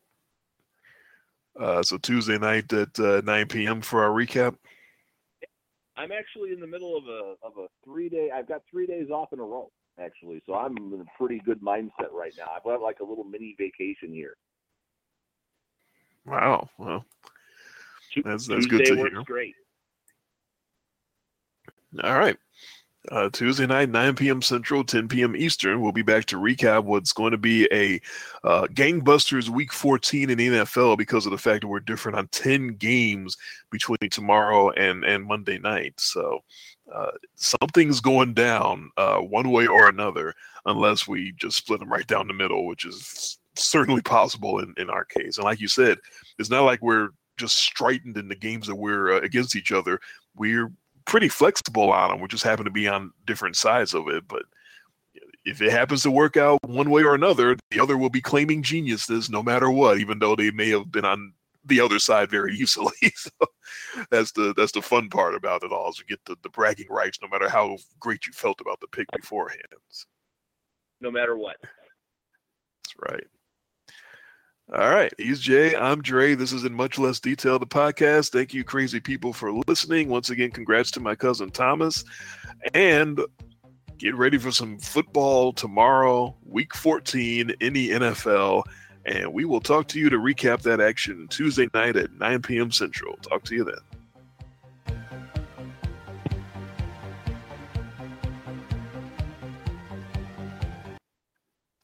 [1.59, 3.81] uh, so Tuesday night at uh, 9 p.m.
[3.81, 4.55] for our recap.
[5.95, 8.29] I'm actually in the middle of a of a three day.
[8.33, 11.61] I've got three days off in a row actually, so I'm in a pretty good
[11.61, 12.47] mindset right now.
[12.55, 14.35] I've got like a little mini vacation here.
[16.25, 16.69] Wow.
[16.77, 17.05] Well,
[18.23, 19.23] that's that's Tuesday good to hear.
[19.25, 19.55] Great.
[22.03, 22.37] All right.
[23.11, 24.41] Uh, Tuesday night, 9 p.m.
[24.41, 25.35] Central, 10 p.m.
[25.35, 25.81] Eastern.
[25.81, 27.99] We'll be back to recap what's going to be a
[28.47, 32.29] uh, gangbusters Week 14 in the NFL because of the fact that we're different on
[32.29, 33.35] 10 games
[33.71, 35.95] between tomorrow and and Monday night.
[35.97, 36.39] So
[36.93, 40.33] uh, something's going down uh, one way or another,
[40.65, 44.89] unless we just split them right down the middle, which is certainly possible in, in
[44.89, 45.37] our case.
[45.37, 45.97] And like you said,
[46.39, 49.99] it's not like we're just straitened in the games that we're uh, against each other.
[50.35, 50.71] We're
[51.05, 52.21] pretty flexible on them.
[52.21, 54.27] We just happen to be on different sides of it.
[54.27, 54.43] But
[55.45, 58.63] if it happens to work out one way or another, the other will be claiming
[58.63, 61.33] geniuses no matter what, even though they may have been on
[61.65, 62.93] the other side very easily.
[63.15, 63.31] so
[64.09, 66.87] that's the that's the fun part about it all is you get the, the bragging
[66.89, 69.61] rights no matter how great you felt about the pick beforehand.
[71.01, 71.57] No matter what.
[71.61, 73.27] That's right.
[74.71, 75.13] All right.
[75.17, 75.75] He's Jay.
[75.75, 76.35] I'm Dre.
[76.35, 78.31] This is in much less detail the podcast.
[78.31, 80.07] Thank you, crazy people, for listening.
[80.07, 82.05] Once again, congrats to my cousin Thomas.
[82.73, 83.19] And
[83.97, 88.63] get ready for some football tomorrow, week 14 in the NFL.
[89.05, 92.71] And we will talk to you to recap that action Tuesday night at 9 p.m.
[92.71, 93.17] Central.
[93.17, 93.75] Talk to you then.